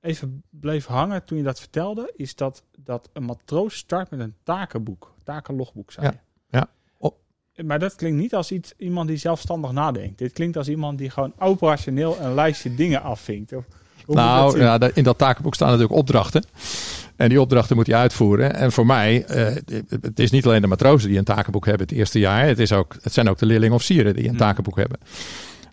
even 0.00 0.42
bleef 0.50 0.86
hangen 0.86 1.24
toen 1.24 1.38
je 1.38 1.44
dat 1.44 1.60
vertelde, 1.60 2.12
is 2.16 2.34
dat, 2.34 2.64
dat 2.78 3.10
een 3.12 3.24
matroos 3.24 3.76
start 3.76 4.10
met 4.10 4.20
een 4.20 4.34
takenboek, 4.42 5.14
takenlogboek, 5.24 5.92
zei 5.92 6.06
je. 6.06 6.27
Maar 7.64 7.78
dat 7.78 7.94
klinkt 7.94 8.18
niet 8.18 8.34
als 8.34 8.52
iets, 8.52 8.72
iemand 8.76 9.08
die 9.08 9.16
zelfstandig 9.16 9.72
nadenkt. 9.72 10.18
Dit 10.18 10.32
klinkt 10.32 10.56
als 10.56 10.68
iemand 10.68 10.98
die 10.98 11.10
gewoon 11.10 11.32
operationeel 11.38 12.18
een 12.20 12.34
lijstje 12.34 12.74
dingen 12.74 13.02
afvinkt. 13.02 13.52
Of, 13.52 13.64
nou, 14.06 14.60
ja, 14.60 14.90
in 14.94 15.04
dat 15.04 15.18
takenboek 15.18 15.54
staan 15.54 15.68
natuurlijk 15.68 15.98
opdrachten. 15.98 16.44
En 17.16 17.28
die 17.28 17.40
opdrachten 17.40 17.76
moet 17.76 17.86
hij 17.86 17.96
uitvoeren. 17.96 18.54
En 18.54 18.72
voor 18.72 18.86
mij, 18.86 19.24
uh, 19.30 19.76
het 20.00 20.18
is 20.18 20.30
niet 20.30 20.46
alleen 20.46 20.60
de 20.60 20.66
matrozen 20.66 21.08
die 21.08 21.18
een 21.18 21.24
takenboek 21.24 21.66
hebben 21.66 21.86
het 21.86 21.96
eerste 21.96 22.18
jaar. 22.18 22.46
Het, 22.46 22.58
is 22.58 22.72
ook, 22.72 22.96
het 23.02 23.12
zijn 23.12 23.28
ook 23.28 23.38
de 23.38 23.46
leerlingen 23.46 23.74
of 23.74 23.82
sieren 23.82 24.14
die 24.14 24.28
een 24.28 24.36
takenboek 24.36 24.76
hebben. 24.76 24.98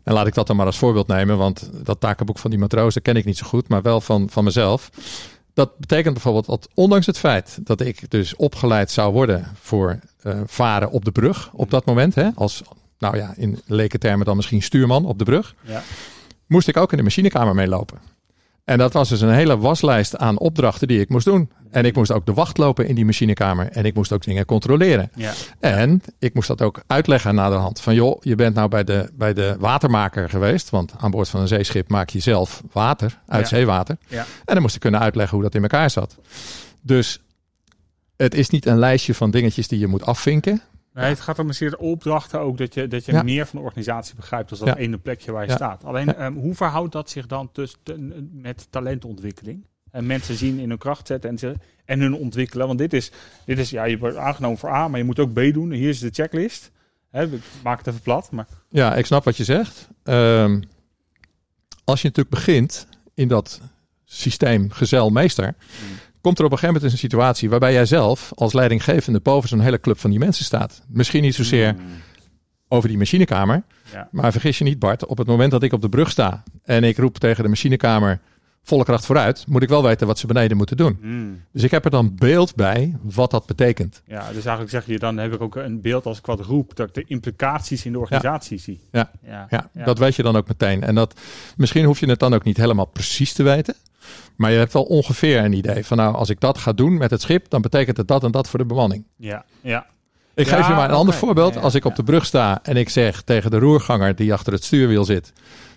En 0.04 0.14
laat 0.14 0.28
ik 0.28 0.34
dat 0.34 0.48
dan 0.48 0.56
maar 0.56 0.66
als 0.66 0.78
voorbeeld 0.78 1.08
nemen. 1.08 1.38
Want 1.38 1.70
dat 1.84 2.00
takenboek 2.00 2.40
van 2.40 2.50
die 2.50 2.60
matrozen 2.60 3.02
ken 3.02 3.16
ik 3.16 3.26
niet 3.26 3.38
zo 3.38 3.48
goed. 3.48 3.68
Maar 3.68 3.82
wel 3.82 4.02
van, 4.02 4.30
van 4.30 4.44
mezelf. 4.44 4.90
Dat 5.56 5.78
betekent 5.78 6.14
bijvoorbeeld 6.14 6.46
dat 6.46 6.68
ondanks 6.74 7.06
het 7.06 7.18
feit 7.18 7.58
dat 7.64 7.82
ik 7.82 8.10
dus 8.12 8.36
opgeleid 8.36 8.92
zou 8.92 9.14
worden 9.14 9.46
voor 9.60 10.00
uh, 10.24 10.40
varen 10.46 10.92
op 10.92 11.06
de 11.06 11.12
brug 11.12 11.50
op 11.54 11.70
dat 11.70 11.86
moment, 11.86 12.16
hè, 12.16 12.30
als 12.36 12.62
nou 13.00 13.18
ja, 13.18 13.34
in 13.38 13.60
leken 13.66 14.00
termen 14.00 14.26
dan 14.26 14.36
misschien 14.36 14.62
stuurman 14.62 15.06
op 15.06 15.18
de 15.20 15.24
brug, 15.26 15.56
Ja. 15.62 15.84
moest 16.46 16.68
ik 16.68 16.78
ook 16.78 16.92
in 16.92 16.98
de 16.98 17.04
machinekamer 17.04 17.56
meelopen. 17.56 18.00
En 18.66 18.78
dat 18.78 18.94
was 18.94 19.10
dus 19.10 19.22
een 19.22 19.30
hele 19.34 19.58
waslijst 19.58 20.18
aan 20.18 20.40
opdrachten 20.40 20.88
die 20.88 21.00
ik 21.00 21.10
moest 21.10 21.26
doen. 21.26 21.52
En 21.72 21.86
ik 21.86 21.96
moest 21.96 22.12
ook 22.12 22.26
de 22.26 22.34
wacht 22.34 22.58
lopen 22.58 22.88
in 22.88 22.96
die 22.96 23.06
machinekamer. 23.06 23.70
En 23.72 23.86
ik 23.86 23.94
moest 23.96 24.12
ook 24.12 24.24
dingen 24.24 24.46
controleren. 24.46 25.12
Ja. 25.16 25.34
En 25.60 26.02
ik 26.20 26.34
moest 26.34 26.48
dat 26.48 26.62
ook 26.62 26.82
uitleggen 26.88 27.36
na 27.36 27.50
de 27.50 27.56
hand. 27.56 27.82
Van 27.82 27.96
joh, 27.96 28.22
je 28.24 28.36
bent 28.36 28.56
nou 28.56 28.68
bij 28.70 28.84
de, 28.84 29.10
bij 29.14 29.34
de 29.34 29.56
watermaker 29.60 30.30
geweest. 30.30 30.70
Want 30.70 30.94
aan 30.98 31.12
boord 31.12 31.30
van 31.30 31.42
een 31.42 31.48
zeeschip 31.48 31.90
maak 31.90 32.10
je 32.10 32.20
zelf 32.20 32.64
water 32.72 33.20
uit 33.28 33.50
Ja. 33.50 33.56
zeewater. 33.56 33.98
Ja. 34.08 34.26
En 34.46 34.54
dan 34.54 34.62
moest 34.62 34.76
ik 34.76 34.82
kunnen 34.82 35.00
uitleggen 35.00 35.34
hoe 35.36 35.44
dat 35.46 35.56
in 35.56 35.62
elkaar 35.62 35.90
zat. 35.90 36.18
Dus 36.82 37.22
het 38.18 38.34
is 38.36 38.50
niet 38.50 38.66
een 38.66 38.80
lijstje 38.80 39.14
van 39.14 39.32
dingetjes 39.32 39.68
die 39.68 39.80
je 39.80 39.88
moet 39.88 40.06
afvinken. 40.06 40.62
Nee, 41.02 41.10
het 41.10 41.20
gaat 41.20 41.40
om 41.40 41.48
een 41.48 41.54
serie 41.54 41.80
opdrachten 41.80 42.40
ook 42.40 42.58
dat 42.58 42.74
je, 42.74 42.88
dat 42.88 43.06
je 43.06 43.12
Ja. 43.12 43.24
meer 43.24 43.46
van 43.46 43.60
de 43.60 43.66
organisatie 43.66 44.16
begrijpt 44.16 44.50
dan 44.50 44.60
dat 44.60 44.68
Ja. 44.68 44.76
ene 44.78 44.98
plekje 44.98 45.32
waar 45.32 45.44
je 45.44 45.50
Ja. 45.50 45.56
staat. 45.56 45.84
Alleen, 45.84 46.16
ehm, 46.16 46.34
hoe 46.34 46.56
verhoudt 46.56 46.92
dat 46.92 47.10
zich 47.10 47.26
dan 47.26 47.52
tussen, 47.52 47.80
met 48.34 48.68
talentontwikkeling? 48.70 49.66
En 49.92 50.06
mensen 50.06 50.36
zien 50.36 50.60
in 50.60 50.70
hun 50.70 50.78
kracht 50.78 51.08
zetten 51.08 51.30
en, 51.30 51.38
ze, 51.38 51.54
en 51.86 52.00
hun 52.00 52.14
ontwikkelen. 52.14 52.68
Want 52.68 52.80
dit 52.80 52.94
is, 52.94 53.12
dit 53.46 53.58
is, 53.60 53.70
ja, 53.70 53.84
je 53.84 53.98
wordt 53.98 54.16
aangenomen 54.18 54.58
voor 54.58 54.70
A, 54.70 54.88
maar 54.88 55.00
je 55.00 55.06
moet 55.06 55.20
ook 55.20 55.34
B 55.34 55.42
doen. 55.54 55.72
Hier 55.72 55.90
is 55.90 56.00
de 56.00 56.10
checklist. 56.12 56.72
Ik 57.12 57.30
maak 57.64 57.78
het 57.78 57.88
even 57.88 58.02
plat, 58.02 58.32
maar 58.32 58.48
Ja, 58.70 58.96
ik 58.96 59.06
snap 59.06 59.24
wat 59.24 59.38
je 59.38 59.44
zegt. 59.44 59.88
Ehm, 60.04 60.62
als 61.84 62.02
je 62.02 62.08
natuurlijk 62.08 62.36
begint 62.36 62.88
in 63.14 63.28
dat 63.28 63.62
systeem 64.06 64.72
gezelmeester, 64.72 65.56
komt 66.26 66.40
er 66.40 66.46
op 66.46 66.52
een 66.52 66.58
gegeven 66.58 66.76
moment 66.82 66.94
een 66.94 67.08
situatie 67.10 67.50
waarbij 67.50 67.74
jij 67.74 67.86
zelf 67.86 68.32
als 68.36 68.54
leidinggevende 68.54 69.20
boven 69.20 69.50
zo'n 69.50 69.60
hele 69.60 69.80
club 69.80 70.00
van 70.00 70.10
die 70.10 70.20
mensen 70.20 70.46
staat. 70.46 70.82
Misschien 70.88 71.22
niet 71.22 71.36
zozeer 71.36 71.74
Mm. 71.74 71.82
over 72.68 72.90
die 72.90 72.98
machinekamer, 72.98 73.64
Ja. 73.92 74.08
maar 74.12 74.32
vergis 74.32 74.58
je 74.58 74.64
niet 74.64 74.80
Bart, 74.80 75.06
op 75.06 75.18
het 75.18 75.28
moment 75.28 75.52
dat 75.52 75.64
ik 75.64 75.74
op 75.74 75.82
de 75.82 75.90
brug 75.90 76.10
sta 76.12 76.44
en 76.64 76.84
ik 76.84 76.98
roep 76.98 77.18
tegen 77.18 77.44
de 77.44 77.50
machinekamer 77.50 78.20
volle 78.66 78.84
kracht 78.84 79.06
vooruit, 79.06 79.44
moet 79.48 79.64
ik 79.64 79.70
wel 79.70 79.84
weten 79.84 80.08
wat 80.08 80.20
ze 80.20 80.28
beneden 80.28 80.58
moeten 80.58 80.78
doen. 80.78 80.98
Mm. 81.02 81.44
Dus 81.52 81.64
ik 81.64 81.72
heb 81.72 81.86
er 81.86 81.92
dan 81.92 82.16
beeld 82.16 82.56
bij 82.56 82.96
wat 83.02 83.32
dat 83.32 83.46
betekent. 83.46 84.02
Ja, 84.08 84.20
dus 84.20 84.46
eigenlijk 84.46 84.70
zeg 84.70 84.86
je, 84.86 85.00
dan 85.00 85.18
heb 85.18 85.34
ik 85.34 85.42
ook 85.42 85.56
een 85.56 85.82
beeld 85.82 86.06
als 86.06 86.18
ik 86.18 86.26
wat 86.26 86.40
roep, 86.40 86.76
dat 86.76 86.88
ik 86.88 86.94
de 86.94 87.04
implicaties 87.08 87.86
in 87.86 87.92
de 87.92 88.00
organisatie 88.00 88.58
zie. 88.58 88.80
Ja. 88.92 89.12
Ja, 89.24 89.48
Ja, 89.50 89.84
dat 89.84 89.98
weet 89.98 90.16
je 90.16 90.24
dan 90.24 90.36
ook 90.36 90.48
meteen. 90.48 90.84
En 90.84 90.96
dat, 90.96 91.20
misschien 91.58 91.86
hoef 91.86 92.00
je 92.00 92.10
het 92.10 92.20
dan 92.20 92.34
ook 92.34 92.44
niet 92.44 92.58
helemaal 92.58 92.86
precies 92.86 93.34
te 93.34 93.44
weten. 93.44 93.76
Maar 94.36 94.52
je 94.52 94.58
hebt 94.58 94.74
wel 94.74 94.84
ongeveer 94.84 95.44
een 95.44 95.54
idee 95.54 95.86
van 95.86 95.98
nou, 95.98 96.16
als 96.16 96.30
ik 96.30 96.40
dat 96.40 96.58
ga 96.58 96.74
doen 96.74 96.98
met 96.98 97.12
het 97.12 97.22
schip, 97.22 97.50
dan 97.50 97.62
betekent 97.62 97.98
het 97.98 98.08
dat 98.08 98.24
en 98.24 98.32
dat 98.32 98.50
voor 98.50 98.60
de 98.60 98.66
bemanning. 98.66 99.04
ja, 99.18 99.46
ja. 99.62 99.86
Ik 100.36 100.48
geef 100.48 100.68
je 100.68 100.74
maar 100.74 100.90
een 100.90 100.96
ander 100.96 101.14
voorbeeld. 101.14 101.58
Als 101.58 101.76
ik 101.76 101.86
op 101.86 101.96
de 101.96 102.04
brug 102.04 102.26
sta 102.26 102.60
en 102.64 102.78
ik 102.78 102.90
zeg 102.90 103.22
tegen 103.22 103.52
de 103.52 103.60
roerganger 103.60 104.16
die 104.16 104.34
achter 104.34 104.54
het 104.54 104.64
stuurwiel 104.64 105.06
zit, 105.06 105.34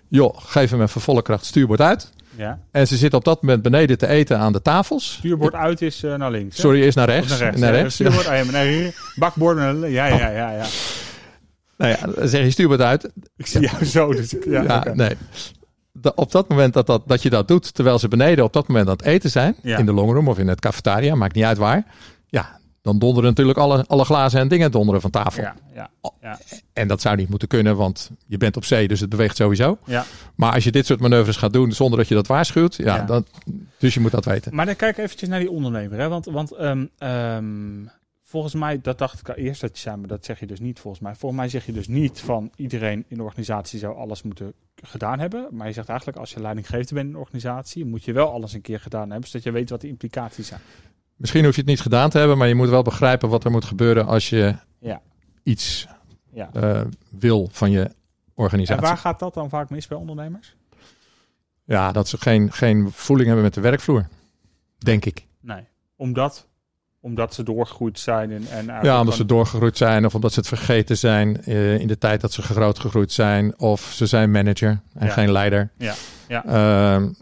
joh, 0.08 0.34
geef 0.38 0.70
hem 0.70 0.82
even 0.82 1.00
volle 1.00 1.22
kracht 1.22 1.44
stuurbord 1.44 1.80
uit. 1.80 2.12
Ja. 2.38 2.58
En 2.70 2.86
ze 2.86 2.96
zit 2.96 3.14
op 3.14 3.24
dat 3.24 3.42
moment 3.42 3.62
beneden 3.62 3.98
te 3.98 4.06
eten 4.06 4.38
aan 4.38 4.52
de 4.52 4.62
tafels. 4.62 5.12
Stuurbord 5.12 5.54
uit 5.54 5.82
is 5.82 6.02
eh, 6.02 6.14
naar 6.14 6.30
links. 6.30 6.56
hè? 6.56 6.62
Sorry, 6.62 6.82
is 6.82 6.94
naar 6.94 7.08
Of 7.08 7.14
rechts. 7.14 7.30
naar 7.30 7.38
rechts. 7.40 7.60
Naar 7.60 7.72
rechts. 7.72 7.94
Stuurbord, 7.94 8.26
ah, 8.26 8.52
ja, 8.52 8.90
bakbord 9.14 9.56
naar 9.56 9.74
links. 9.74 9.94
Ja, 9.94 10.06
ja, 10.06 10.28
ja, 10.28 10.50
ja. 10.50 10.64
Nou 11.76 11.92
ja, 11.92 12.06
dan 12.14 12.28
zeg 12.28 12.44
je 12.44 12.50
stuurbord 12.50 12.80
uit. 12.80 13.10
Ik 13.36 13.46
zie 13.46 13.60
jou 13.60 13.84
zo. 13.84 14.12
Dus, 14.12 14.34
ja, 14.44 14.84
nee. 14.94 15.16
Op 16.14 16.32
dat 16.32 16.48
moment 16.48 16.72
dat, 16.74 16.86
dat, 16.86 17.02
dat 17.06 17.22
je 17.22 17.30
dat 17.30 17.48
doet, 17.48 17.74
terwijl 17.74 17.98
ze 17.98 18.08
beneden 18.08 18.44
op 18.44 18.52
dat 18.52 18.68
moment 18.68 18.86
aan 18.86 18.92
het 18.96 19.04
eten 19.04 19.30
zijn, 19.30 19.56
in 19.62 19.86
de 19.86 19.92
longroom 19.92 20.28
of 20.28 20.38
in 20.38 20.48
het 20.48 20.60
cafetaria, 20.60 21.14
maakt 21.14 21.34
niet 21.34 21.44
uit 21.44 21.58
waar. 21.58 21.84
Ja, 22.26 22.58
dan 22.82 22.98
donderen 22.98 23.28
natuurlijk 23.28 23.58
alle, 23.58 23.84
alle 23.86 24.04
glazen 24.04 24.40
en 24.40 24.48
dingen 24.48 24.70
donderen 24.70 25.00
van 25.00 25.10
tafel. 25.10 25.42
Ja, 25.42 25.54
ja, 25.74 25.90
ja, 26.20 26.38
En 26.72 26.88
dat 26.88 27.00
zou 27.00 27.16
niet 27.16 27.28
moeten 27.28 27.48
kunnen, 27.48 27.76
want 27.76 28.10
je 28.26 28.36
bent 28.36 28.56
op 28.56 28.64
zee, 28.64 28.88
dus 28.88 29.00
het 29.00 29.10
beweegt 29.10 29.36
sowieso. 29.36 29.78
ja. 29.84 30.04
Maar 30.34 30.52
als 30.52 30.64
je 30.64 30.72
dit 30.72 30.86
soort 30.86 31.00
manoeuvres 31.00 31.36
gaat 31.36 31.52
doen 31.52 31.72
zonder 31.72 31.98
dat 31.98 32.08
je 32.08 32.14
dat 32.14 32.26
waarschuwt, 32.26 32.74
ja, 32.74 32.96
Ja. 32.96 33.02
Dan, 33.02 33.26
dus 33.78 33.94
je 33.94 34.00
moet 34.00 34.10
dat 34.10 34.24
weten. 34.24 34.54
Maar 34.54 34.66
dan 34.66 34.76
kijk 34.76 34.98
eventjes 34.98 35.28
naar 35.28 35.40
die 35.40 35.50
ondernemer. 35.50 35.98
Hè? 35.98 36.08
Want, 36.08 36.24
want 36.24 36.52
ehm, 36.52 36.86
ehm, 36.98 37.84
volgens 38.22 38.54
mij, 38.54 38.80
dat 38.80 38.98
dacht 38.98 39.20
ik 39.20 39.28
al 39.28 39.34
eerst 39.34 39.60
dat 39.60 39.76
je 39.76 39.82
zei, 39.82 39.96
maar 39.96 40.08
dat 40.08 40.24
zeg 40.24 40.40
je 40.40 40.46
dus 40.46 40.60
niet 40.60 40.80
volgens 40.80 41.02
mij. 41.02 41.14
Volgens 41.14 41.40
mij 41.40 41.50
zeg 41.50 41.66
je 41.66 41.72
dus 41.72 41.88
niet 41.88 42.20
van 42.20 42.50
iedereen 42.56 43.04
in 43.08 43.16
de 43.16 43.22
organisatie 43.22 43.78
zou 43.78 43.96
alles 43.96 44.22
moeten 44.22 44.52
gedaan 44.82 45.18
hebben. 45.18 45.48
Maar 45.50 45.66
je 45.66 45.72
zegt 45.72 45.88
eigenlijk 45.88 46.18
als 46.18 46.32
je 46.32 46.40
leidinggevende 46.40 46.94
bent 46.94 47.06
in 47.06 47.12
een 47.14 47.20
organisatie, 47.20 47.84
moet 47.84 48.04
je 48.04 48.12
wel 48.12 48.30
alles 48.32 48.52
een 48.52 48.60
keer 48.60 48.80
gedaan 48.80 49.10
hebben, 49.10 49.28
zodat 49.28 49.46
je 49.46 49.50
weet 49.52 49.70
wat 49.70 49.80
de 49.80 49.88
implicaties 49.88 50.46
zijn. 50.46 50.60
Misschien 51.18 51.44
hoef 51.44 51.54
je 51.54 51.60
het 51.60 51.70
niet 51.70 51.80
gedaan 51.80 52.10
te 52.10 52.18
hebben, 52.18 52.38
maar 52.38 52.48
je 52.48 52.54
moet 52.54 52.68
wel 52.68 52.82
begrijpen 52.82 53.28
wat 53.28 53.44
er 53.44 53.50
moet 53.50 53.64
gebeuren 53.64 54.06
als 54.06 54.28
je 54.28 54.54
Ja. 54.78 55.00
iets 55.42 55.86
Ja. 56.32 56.50
eh, 56.52 56.80
wil 57.10 57.48
van 57.52 57.70
je 57.70 57.80
En 57.82 57.94
organisatie. 58.34 58.82
waar 58.86 58.96
gaat 58.96 59.18
dat 59.18 59.34
dan 59.34 59.48
vaak 59.48 59.70
mis 59.70 59.86
bij 59.86 59.98
ondernemers? 59.98 60.56
Ja, 61.64 61.92
dat 61.92 62.08
ze 62.08 62.18
geen, 62.18 62.52
geen 62.52 62.88
voeling 62.92 63.26
hebben 63.26 63.44
met 63.44 63.54
de 63.54 63.60
werkvloer. 63.60 64.08
Denk 64.78 65.04
ik. 65.04 65.26
Nee, 65.40 65.62
omdat, 65.96 66.48
omdat 67.00 67.34
ze 67.34 67.42
doorgegroeid 67.42 67.98
zijn. 67.98 68.30
En, 68.30 68.48
en 68.48 68.66
Ja, 68.82 69.00
omdat 69.00 69.14
ze 69.14 69.26
doorgegroeid 69.26 69.76
zijn 69.76 70.04
of 70.06 70.14
omdat 70.14 70.32
ze 70.32 70.38
het 70.38 70.48
vergeten 70.48 70.96
zijn 70.98 71.44
eh, 71.44 71.78
in 71.78 71.86
de 71.86 71.98
tijd 71.98 72.20
dat 72.20 72.32
ze 72.32 72.42
groot 72.42 72.78
gegroeid 72.78 73.12
zijn. 73.12 73.58
Of 73.58 73.80
ze 73.80 74.06
zijn 74.06 74.30
manager 74.30 74.80
en 74.94 75.06
Ja. 75.06 75.12
geen 75.12 75.32
leider. 75.32 75.70
Ja, 75.78 75.94
ja. 76.28 76.44
Ehm, 76.44 77.12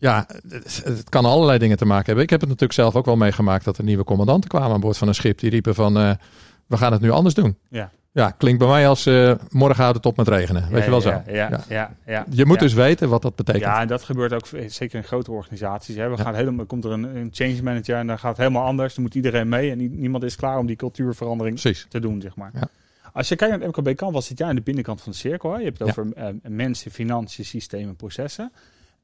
ja, 0.00 0.26
het, 0.48 0.82
het 0.84 1.08
kan 1.08 1.24
allerlei 1.24 1.58
dingen 1.58 1.76
te 1.76 1.84
maken 1.84 2.06
hebben. 2.06 2.24
Ik 2.24 2.30
heb 2.30 2.40
het 2.40 2.48
natuurlijk 2.48 2.78
zelf 2.78 2.94
ook 2.96 3.04
wel 3.04 3.16
meegemaakt 3.16 3.64
dat 3.64 3.78
er 3.78 3.84
nieuwe 3.84 4.04
commandanten 4.04 4.50
kwamen 4.50 4.70
aan 4.70 4.80
boord 4.80 4.98
van 4.98 5.08
een 5.08 5.14
schip. 5.14 5.38
Die 5.38 5.50
riepen 5.50 5.74
van, 5.74 5.98
eh, 5.98 6.10
we 6.66 6.76
gaan 6.76 6.92
het 6.92 7.00
nu 7.00 7.10
anders 7.10 7.34
doen. 7.34 7.56
Ja. 7.68 7.90
Ja, 8.12 8.30
klinkt 8.30 8.58
bij 8.58 8.68
mij 8.68 8.88
als 8.88 9.06
eh, 9.06 9.32
morgen 9.48 9.82
houdt 9.82 9.96
het 9.96 10.06
op 10.06 10.16
met 10.16 10.28
regenen. 10.28 10.62
Weet 10.62 10.78
Ja, 10.78 10.84
je 10.84 10.90
wel 10.90 11.00
zo. 11.00 11.22
Ja, 11.26 11.62
ja, 11.68 11.94
Ja. 12.06 12.24
Je 12.30 12.46
moet 12.46 12.58
dus 12.58 12.72
weten 12.72 13.08
wat 13.08 13.22
dat 13.22 13.36
betekent. 13.36 13.64
Ja, 13.64 13.80
en 13.80 13.86
dat 13.88 14.02
gebeurt 14.02 14.32
ook 14.32 14.46
zeker 14.66 14.98
in 14.98 15.04
grote 15.04 15.30
organisaties. 15.32 15.96
Hè. 15.96 16.08
We 16.08 16.16
gaan 16.16 16.34
helemaal, 16.34 16.66
komt 16.66 16.84
er 16.84 16.90
een, 16.90 17.16
een 17.16 17.28
change 17.32 17.62
manager 17.62 17.96
en 17.96 18.06
dan 18.06 18.18
gaat 18.18 18.28
het 18.30 18.38
helemaal 18.38 18.64
anders. 18.66 18.94
Dan 18.94 19.02
moet 19.04 19.14
iedereen 19.14 19.48
mee 19.48 19.70
en 19.70 19.78
nie- 19.78 19.88
niemand 19.90 20.24
is 20.24 20.36
klaar 20.36 20.58
om 20.58 20.66
die 20.66 20.76
cultuurverandering 20.76 21.60
Precies. 21.60 21.86
te 21.88 22.00
doen, 22.00 22.20
zeg 22.20 22.36
maar. 22.36 22.50
Ja. 22.54 22.68
Als 23.12 23.28
je 23.28 23.36
kijkt 23.36 23.58
naar 23.58 23.66
het 23.66 23.76
MKB 23.76 23.96
Canvas, 23.96 24.26
zit 24.26 24.38
jij 24.38 24.48
aan 24.48 24.54
de 24.54 24.60
binnenkant 24.60 25.00
van 25.02 25.12
de 25.12 25.18
cirkel. 25.18 25.52
Hè. 25.52 25.58
Je 25.58 25.64
hebt 25.64 25.78
het 25.78 25.88
over 25.88 26.06
eh, 26.14 26.26
mensen, 26.42 26.90
financiën, 26.90 27.44
systemen, 27.44 27.96
processen. 27.96 28.52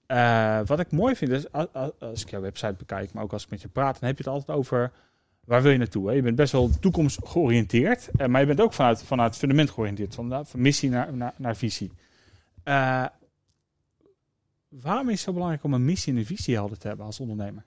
Eh, 0.06 0.60
wat 0.66 0.80
ik 0.80 0.90
mooi 0.90 1.16
vind 1.16 1.30
is, 1.30 1.52
als 1.98 2.22
ik 2.22 2.30
jouw 2.30 2.40
website 2.40 2.74
bekijk, 2.78 3.12
maar 3.12 3.22
ook 3.22 3.32
als 3.32 3.44
ik 3.44 3.50
met 3.50 3.62
je 3.62 3.68
praat, 3.68 4.00
dan 4.00 4.08
heb 4.08 4.18
je 4.18 4.24
het 4.24 4.32
altijd 4.32 4.58
over 4.58 4.92
waar 5.44 5.62
wil 5.62 5.72
je 5.72 5.78
naartoe. 5.78 6.08
Hè? 6.08 6.14
Je 6.14 6.22
bent 6.22 6.36
best 6.36 6.52
wel 6.52 6.70
toekomstgeoriënteerd, 6.80 8.10
eh, 8.16 8.26
maar 8.26 8.40
je 8.40 8.46
bent 8.46 8.60
ook 8.60 8.72
vanuit, 8.72 9.02
vanuit 9.02 9.36
fundament 9.36 9.70
georiënteerd, 9.70 10.14
van, 10.14 10.28
nou, 10.28 10.46
van 10.46 10.60
missie 10.60 10.90
naar, 10.90 11.12
naar, 11.12 11.34
naar 11.36 11.56
visie. 11.56 11.92
Eh, 12.62 13.04
waarom 14.68 15.06
is 15.06 15.12
het 15.12 15.22
zo 15.22 15.32
belangrijk 15.32 15.64
om 15.64 15.74
een 15.74 15.84
missie 15.84 16.12
en 16.12 16.18
een 16.18 16.26
visie 16.26 16.54
helder 16.54 16.78
te 16.78 16.88
hebben 16.88 17.06
als 17.06 17.20
ondernemer? 17.20 17.64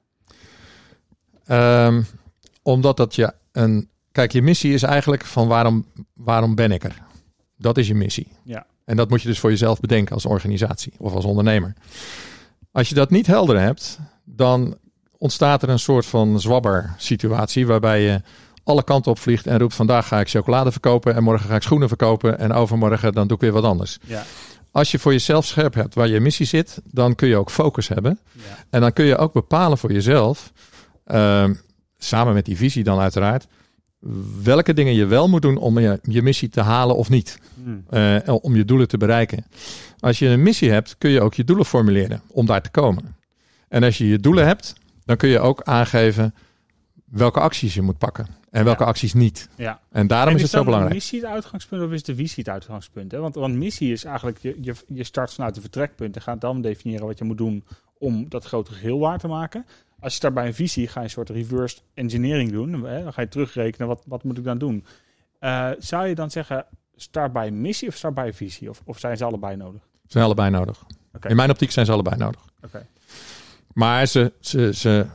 Ehm, 1.46 2.01
omdat 2.62 2.98
dat 2.98 3.15
je 3.15 3.34
een. 3.51 3.89
Kijk, 4.12 4.31
je 4.31 4.41
missie 4.41 4.74
is 4.74 4.84
eigenlijk 4.84 5.25
van 5.25 5.48
waarom, 5.48 5.86
waarom 6.13 6.55
ben 6.55 6.72
ik 6.72 6.84
er? 6.84 7.01
Dat 7.58 7.77
is 7.77 7.88
je 7.88 7.96
missie. 7.96 8.27
Ja. 8.43 8.65
En 8.89 8.96
dat 8.96 9.10
moet 9.10 9.22
je 9.22 9.27
dus 9.27 9.39
voor 9.39 9.50
jezelf 9.50 9.79
bedenken 9.79 10.13
als 10.13 10.25
organisatie 10.25 10.93
of 10.98 11.13
als 11.13 11.25
ondernemer. 11.25 11.74
Als 12.72 12.89
je 12.89 12.96
dat 12.96 13.10
niet 13.10 13.27
helder 13.27 13.60
hebt, 13.60 14.00
dan 14.24 14.77
ontstaat 15.17 15.63
er 15.63 15.69
een 15.69 15.79
soort 15.79 16.05
van 16.05 16.39
zwabber 16.39 16.93
situatie 16.98 17.67
waarbij 17.67 18.01
je 18.01 18.22
alle 18.63 18.84
kanten 18.84 19.12
op 19.12 19.19
vliegt 19.19 19.48
en 19.48 19.60
roept 19.60 19.75
vandaag 19.75 20.08
ga 20.08 20.19
ik 20.19 20.29
chocolade 20.29 20.72
verkopen 20.72 21.15
en 21.15 21.24
morgen 21.24 21.50
ga 21.50 21.55
ik 21.55 21.62
schoenen 21.62 21.88
verkopen 21.88 22.39
en 22.39 22.53
overmorgen 22.53 23.13
dan 23.13 23.27
doe 23.27 23.36
ik 23.38 23.43
weer 23.43 23.51
wat 23.51 23.63
anders. 23.63 23.98
Ja, 24.05 24.24
Als 24.72 24.91
je 24.91 25.00
voor 25.00 25.12
jezelf 25.12 25.46
scherp 25.46 25.74
hebt 25.74 25.96
waar 25.96 26.08
je 26.08 26.19
missie 26.19 26.46
zit, 26.46 26.81
dan 26.86 27.15
kun 27.15 27.27
je 27.27 27.38
ook 27.38 27.51
focus 27.51 27.88
hebben. 27.88 28.19
ja, 28.31 28.41
En 28.69 28.81
dan 28.81 28.93
kun 28.93 29.05
je 29.05 29.17
ook 29.17 29.34
bepalen 29.34 29.77
voor 29.77 29.91
jezelf, 29.91 30.51
ehm, 31.05 31.53
samen 31.98 32.34
met 32.34 32.46
die 32.46 32.58
visie 32.58 32.84
dan 32.84 33.00
uiteraard, 33.00 33.48
welke 34.44 34.74
dingen 34.74 34.94
je 34.94 35.06
wel 35.06 35.27
moet 35.29 35.41
doen 35.41 35.58
om 35.58 35.79
je, 35.79 36.00
je 36.03 36.22
missie 36.22 36.50
te 36.50 36.62
halen 36.62 36.96
of 36.96 37.10
niet. 37.10 37.39
Hm. 37.63 37.96
Eh, 37.96 38.36
om 38.41 38.56
je 38.56 38.65
doelen 38.65 38.88
te 38.88 38.98
bereiken. 38.98 39.46
Als 40.00 40.20
je 40.20 40.27
een 40.27 40.41
missie 40.44 40.72
hebt, 40.72 40.96
kun 40.98 41.10
je 41.10 41.22
ook 41.22 41.34
je 41.34 41.44
doelen 41.44 41.65
formuleren 41.65 42.22
om 42.27 42.46
daar 42.46 42.62
te 42.62 42.70
komen. 42.70 43.15
En 43.68 43.84
als 43.84 43.98
je 43.98 44.08
je 44.08 44.20
doelen 44.20 44.46
hebt, 44.46 44.75
dan 45.06 45.18
kun 45.18 45.29
je 45.29 45.39
ook 45.39 45.62
aangeven 45.63 46.34
welke 47.12 47.39
acties 47.39 47.74
je 47.74 47.82
moet 47.82 47.98
pakken 47.98 48.27
en 48.51 48.63
welke 48.63 48.84
Ja. 48.84 48.89
acties 48.89 49.13
niet. 49.13 49.50
ja. 49.58 49.79
En 49.91 50.08
daarom 50.08 50.29
En 50.29 50.36
is 50.36 50.41
het 50.41 50.51
zo 50.51 50.63
belangrijk. 50.63 50.94
de 50.94 51.00
missie 51.00 51.20
het 51.22 51.29
uitgangspunt 51.29 51.84
of 51.84 51.91
is 51.91 52.03
de 52.03 52.15
visie 52.15 52.44
het 52.44 52.50
uitgangspunt? 52.53 53.12
Hè? 53.12 53.18
Want, 53.20 53.36
want 53.36 53.56
missie 53.56 53.91
is 53.91 54.03
eigenlijk, 54.03 54.38
je, 54.41 54.58
je, 54.62 54.74
je 54.88 55.03
start 55.03 55.34
vanuit 55.34 55.56
een 55.56 55.62
vertrekpunt 55.62 56.15
en 56.15 56.22
gaat 56.22 56.41
dan 56.41 56.62
definiëren 56.62 57.06
wat 57.06 57.18
je 57.18 57.24
moet 57.24 57.38
doen 57.38 57.63
om 57.98 58.25
dat 58.29 58.46
grotere 58.46 58.75
geheel 58.75 59.00
waar 59.00 59.18
te 59.20 59.27
maken. 59.27 59.65
Als 60.00 60.12
je 60.12 60.18
start 60.18 60.34
bij 60.34 60.46
een 60.48 60.53
visie, 60.53 60.88
ga 60.88 61.00
je 61.00 61.06
een 61.06 61.12
soort 61.12 61.29
reverse 61.29 61.77
engineering 61.94 62.51
doen. 62.51 62.84
Hè? 62.84 63.03
Dan 63.03 63.13
ga 63.13 63.22
je 63.22 63.27
terugrekenen, 63.27 63.88
wat, 63.88 64.03
wat 64.08 64.24
moet 64.24 64.38
ik 64.38 64.44
dan 64.44 64.58
doen? 64.58 64.86
Eh, 65.39 65.70
zou 65.79 66.08
je 66.08 66.15
dan 66.15 66.32
zeggen, 66.32 66.65
start 66.96 67.34
bij 67.34 67.48
een 67.48 67.62
missie 67.62 67.88
of 67.88 67.96
start 67.96 68.13
bij 68.13 68.27
een 68.27 68.34
visie? 68.34 68.70
Of, 68.70 68.82
of 68.86 69.00
zijn 69.00 69.18
ze 69.18 69.24
allebei 69.25 69.56
nodig? 69.56 69.82
Ze 69.82 70.08
zijn 70.12 70.24
allebei 70.24 70.50
nodig. 70.50 70.84
In 71.27 71.36
mijn 71.36 71.50
optiek 71.50 71.72
zijn 71.72 71.86
ze 71.86 71.91
allebei 71.91 72.15
nodig. 72.18 72.41
Maar 73.74 74.06
ze, 74.06 74.32
ze, 74.39 74.74
ze, 74.74 75.06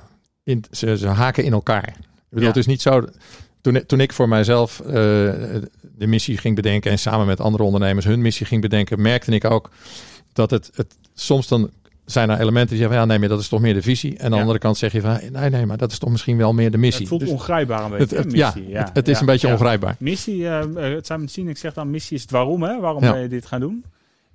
in, 0.43 0.65
ze, 0.71 0.97
ze 0.99 1.07
haken 1.09 1.45
in 1.45 1.53
elkaar. 1.53 1.89
Ik 1.89 1.97
bedoel, 2.29 2.43
Ja. 2.43 2.49
het 2.49 2.57
is 2.57 2.67
niet 2.67 2.83
zo. 2.83 3.05
toen, 3.61 3.77
ik- 3.77 3.87
toen 3.87 4.01
ik 4.01 4.13
voor 4.13 4.29
mijzelf 4.29 4.81
eh, 4.81 4.93
de 4.93 6.07
missie 6.07 6.37
ging 6.39 6.55
bedenken 6.57 6.91
en 6.91 6.99
samen 6.99 7.27
met 7.27 7.41
andere 7.41 7.63
ondernemers 7.63 8.05
hun 8.07 8.23
missie 8.23 8.47
ging 8.47 8.61
bedenken, 8.63 9.03
merkte 9.03 9.31
ik 9.33 9.45
ook 9.45 9.71
dat 10.33 10.51
het, 10.51 10.71
het 10.75 10.97
soms 11.15 11.49
dan 11.49 11.71
zijn 12.05 12.31
er 12.31 12.41
elementen 12.41 12.69
die 12.69 12.79
zeggen 12.79 12.97
van 12.97 13.05
ja, 13.07 13.11
nee, 13.11 13.19
maar 13.19 13.29
dat 13.29 13.41
is 13.41 13.49
toch 13.49 13.61
meer 13.61 13.75
de 13.75 13.83
visie. 13.83 14.17
En 14.17 14.25
aan 14.25 14.29
de 14.31 14.35
Ja. 14.35 14.41
andere 14.41 14.59
kant 14.59 14.77
zeg 14.77 14.93
je 14.93 15.01
van 15.01 15.19
nee, 15.33 15.51
nee, 15.51 15.67
maar 15.67 15.77
dat 15.77 15.93
is 15.93 15.99
toch 15.99 16.11
misschien 16.11 16.37
wel 16.37 16.53
meer 16.53 16.71
de 16.71 16.79
missie. 16.79 17.01
Het 17.01 17.09
voelt 17.09 17.21
Dus 17.21 17.31
ongrijpbaar 17.31 17.85
een 17.85 17.91
beetje, 17.99 18.17
het- 18.17 18.33
ja, 18.33 18.53
missie. 18.55 18.77
het, 18.77 18.91
het 18.93 19.09
is 19.09 19.21
een 19.21 19.27
beetje 19.27 19.49
ongrijpbaar. 19.49 19.97
Missie, 19.99 20.47
eh, 20.49 20.61
eh, 20.89 20.95
het 20.95 21.07
Simon 21.07 21.29
Sinek 21.29 21.57
zegt 21.57 21.75
dan, 21.75 21.91
missie 21.91 22.17
is 22.17 22.23
het 22.23 22.31
waarom, 22.31 22.63
hè? 22.63 22.81
Waarom 22.81 23.01
ben 23.01 23.21
je 23.21 23.29
dit 23.29 23.47
gaan 23.47 23.61
doen? 23.61 23.85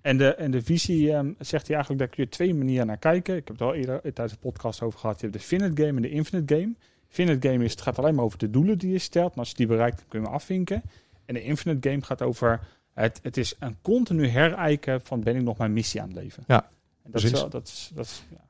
En 0.02 0.18
de, 0.18 0.36
en 0.36 0.52
de 0.52 0.62
visie 0.62 1.14
ehm, 1.14 1.32
zegt 1.40 1.66
hij 1.68 1.76
eigenlijk, 1.76 2.00
daar 2.00 2.08
kun 2.16 2.24
je 2.24 2.30
twee 2.30 2.54
manieren 2.54 2.88
naar 2.88 2.98
kijken. 2.98 3.36
Ik 3.36 3.48
heb 3.48 3.58
het 3.60 3.68
al 3.68 3.74
eerder 3.74 4.02
tijdens 4.02 4.32
de 4.32 4.38
podcast 4.40 4.82
over 4.82 5.00
gehad. 5.00 5.20
Je 5.20 5.28
hebt 5.28 5.38
de 5.38 5.46
finite 5.46 5.82
game 5.84 5.96
en 5.96 6.02
de 6.02 6.10
infinite 6.10 6.56
game. 6.56 6.74
Finite 7.08 7.48
game 7.50 7.64
is, 7.64 7.72
het 7.72 7.82
gaat 7.82 8.00
alleen 8.00 8.16
maar 8.16 8.24
over 8.26 8.38
de 8.38 8.50
doelen 8.50 8.78
die 8.78 8.92
je 8.92 9.00
stelt. 9.00 9.32
En 9.34 9.38
als 9.40 9.50
je 9.50 9.56
die 9.56 9.68
bereikt, 9.68 9.98
dan 9.98 10.06
kun 10.10 10.20
je 10.20 10.26
hem 10.26 10.36
afvinken. 10.36 10.82
En 11.26 11.34
de 11.34 11.44
infinite 11.44 11.90
game 11.90 12.02
gaat 12.04 12.22
over, 12.22 12.60
het, 12.94 13.20
het 13.24 13.38
is 13.38 13.56
een 13.60 13.76
continu 13.82 14.28
herijken 14.28 15.02
van 15.04 15.22
ben 15.24 15.36
ik 15.36 15.44
nog 15.44 15.58
mijn 15.58 15.74
missie 15.74 16.02
aan 16.02 16.08
het 16.08 16.18
leven. 16.18 16.44
Ja, 16.48 16.70
en 17.14 17.22
dat 17.22 17.24
is 17.24 17.32
wel, 17.32 17.50
dat 17.50 17.68
is, 17.68 17.92
dat 17.94 18.06
is, 18.06 18.24
ja. 18.30 18.48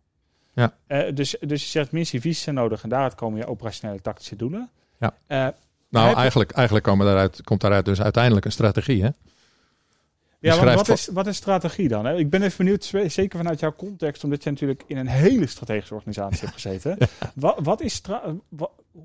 Ja. 0.53 0.73
Eh, 0.87 1.15
dus, 1.15 1.35
dus 1.39 1.63
je 1.63 1.69
zegt 1.69 1.91
missie, 1.91 2.21
visie 2.21 2.43
zijn 2.43 2.55
nodig 2.55 2.83
en 2.83 2.89
daaruit 2.89 3.15
komen 3.15 3.39
je 3.39 3.47
operationele 3.47 4.01
tactische 4.01 4.35
doelen. 4.35 4.69
Ja. 4.99 5.13
Eh, 5.27 5.47
Nou, 5.89 6.15
eigenlijk, 6.15 6.51
eigenlijk 6.51 6.85
komen 6.85 7.05
daaruit, 7.05 7.43
komt 7.43 7.61
daaruit 7.61 7.85
dus 7.85 8.01
uiteindelijk 8.01 8.45
een 8.45 8.51
strategie. 8.51 9.03
Hè? 9.03 9.09
Ja, 10.39 10.63
want 10.63 10.75
wat 10.75 10.89
is, 10.89 11.07
wat 11.07 11.27
is 11.27 11.35
strategie 11.35 11.87
dan? 11.87 12.05
Hè? 12.05 12.15
Ik 12.15 12.29
ben 12.29 12.41
even 12.41 12.57
benieuwd, 12.57 12.83
zeker 13.07 13.37
vanuit 13.37 13.59
jouw 13.59 13.75
context, 13.75 14.23
omdat 14.23 14.43
je 14.43 14.49
natuurlijk 14.49 14.83
in 14.87 14.97
een 14.97 15.07
hele 15.07 15.47
strategische 15.47 15.93
organisatie 15.93 16.39
hebt 16.39 16.53
gezeten. 16.53 16.97
Wat, 17.35 17.59
wat 17.63 17.81
is 17.81 18.01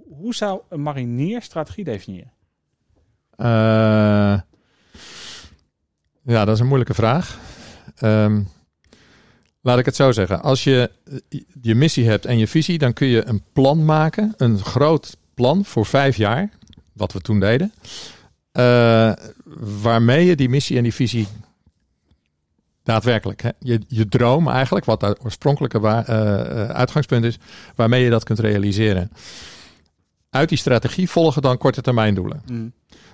hoe 0.08 0.34
zou 0.34 0.60
een 0.68 0.82
marinier 0.82 1.42
strategie 1.42 1.84
definiëren? 1.84 2.32
Eh, 3.36 4.40
ja, 6.22 6.44
dat 6.44 6.48
is 6.48 6.60
een 6.60 6.66
moeilijke 6.66 6.94
vraag. 6.94 7.38
Ehm, 7.96 8.42
laat 9.64 9.78
ik 9.78 9.84
het 9.84 9.96
zo 9.96 10.12
zeggen. 10.12 10.42
Als 10.42 10.64
je 10.64 10.90
eh, 11.28 11.40
je 11.62 11.74
missie 11.74 12.08
hebt 12.08 12.26
en 12.26 12.38
je 12.38 12.48
visie, 12.48 12.78
dan 12.78 12.92
kun 12.92 13.06
je 13.06 13.26
een 13.26 13.42
plan 13.52 13.84
maken. 13.84 14.34
Een 14.36 14.58
groot 14.58 15.16
plan 15.34 15.64
voor 15.64 15.86
vijf 15.86 16.16
jaar. 16.16 16.50
Wat 16.92 17.12
we 17.12 17.20
toen 17.20 17.40
deden. 17.40 17.72
eh, 18.52 19.12
waarmee 19.82 20.26
je 20.26 20.36
die 20.36 20.48
missie 20.48 20.76
en 20.76 20.82
die 20.82 20.94
visie 20.94 21.26
daadwerkelijk, 22.82 23.42
hè, 23.42 23.50
je, 23.58 23.80
je 23.88 24.08
droom 24.08 24.48
eigenlijk, 24.48 24.84
wat 24.84 25.00
het 25.00 25.24
oorspronkelijke 25.24 25.78
eh, 25.78 26.68
uitgangspunt 26.68 27.24
is, 27.24 27.38
waarmee 27.74 28.04
je 28.04 28.10
dat 28.10 28.24
kunt 28.24 28.38
realiseren. 28.38 29.10
Uit 30.30 30.48
die 30.48 30.58
strategie 30.58 31.10
volgen 31.10 31.42
dan 31.42 31.58
korte 31.58 31.80
termijn 31.82 32.14
doelen. 32.14 32.42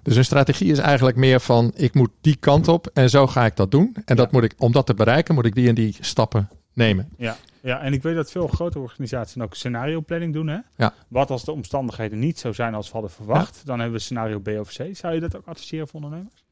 Dus 0.03 0.17
een 0.17 0.25
strategie 0.25 0.73
is 0.73 0.79
eigenlijk 0.79 1.17
meer 1.17 1.41
van 1.41 1.73
ik 1.75 1.95
moet 1.95 2.11
die 2.21 2.37
kant 2.37 2.69
op 2.69 2.87
en 2.87 3.11
zo 3.11 3.27
ga 3.27 3.45
ik 3.45 3.57
dat 3.57 3.71
doen. 3.71 3.97
En 4.05 4.17
dat 4.17 4.33
moet 4.33 4.43
ik, 4.43 4.55
om 4.59 4.73
dat 4.73 4.87
te 4.87 4.95
bereiken, 4.95 5.35
moet 5.35 5.47
ik 5.47 5.55
die 5.55 5.69
en 5.69 5.75
die 5.75 5.97
stappen 6.01 6.49
nemen. 6.73 7.09
Ja. 7.17 7.37
ja, 7.61 7.81
en 7.81 7.93
ik 7.93 8.03
weet 8.03 8.15
dat 8.15 8.31
veel 8.31 8.47
grote 8.47 8.79
organisaties 8.79 9.43
ook 9.43 9.55
scenario 9.55 10.01
planning 10.01 10.33
doen. 10.33 10.47
Hè? 10.47 10.59
Ja. 10.77 10.95
Wat 11.09 11.31
als 11.31 11.45
de 11.45 11.53
omstandigheden 11.53 12.19
niet 12.19 12.39
zo 12.39 12.53
zijn 12.53 12.75
als 12.75 12.87
we 12.87 12.93
hadden 12.93 13.11
verwacht, 13.11 13.63
dan 13.65 13.79
hebben 13.79 13.97
we 13.97 14.03
scenario 14.03 14.39
B 14.39 14.49
of 14.49 14.69
C. 14.69 14.97
Zou 14.97 15.15
je 15.15 15.21
dat 15.21 15.37
ook 15.37 15.47
adviseren 15.47 15.89
voor 15.89 16.01
ondernemers? 16.01 16.45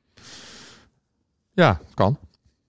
Ja, 1.52 1.80
kan. 1.94 2.18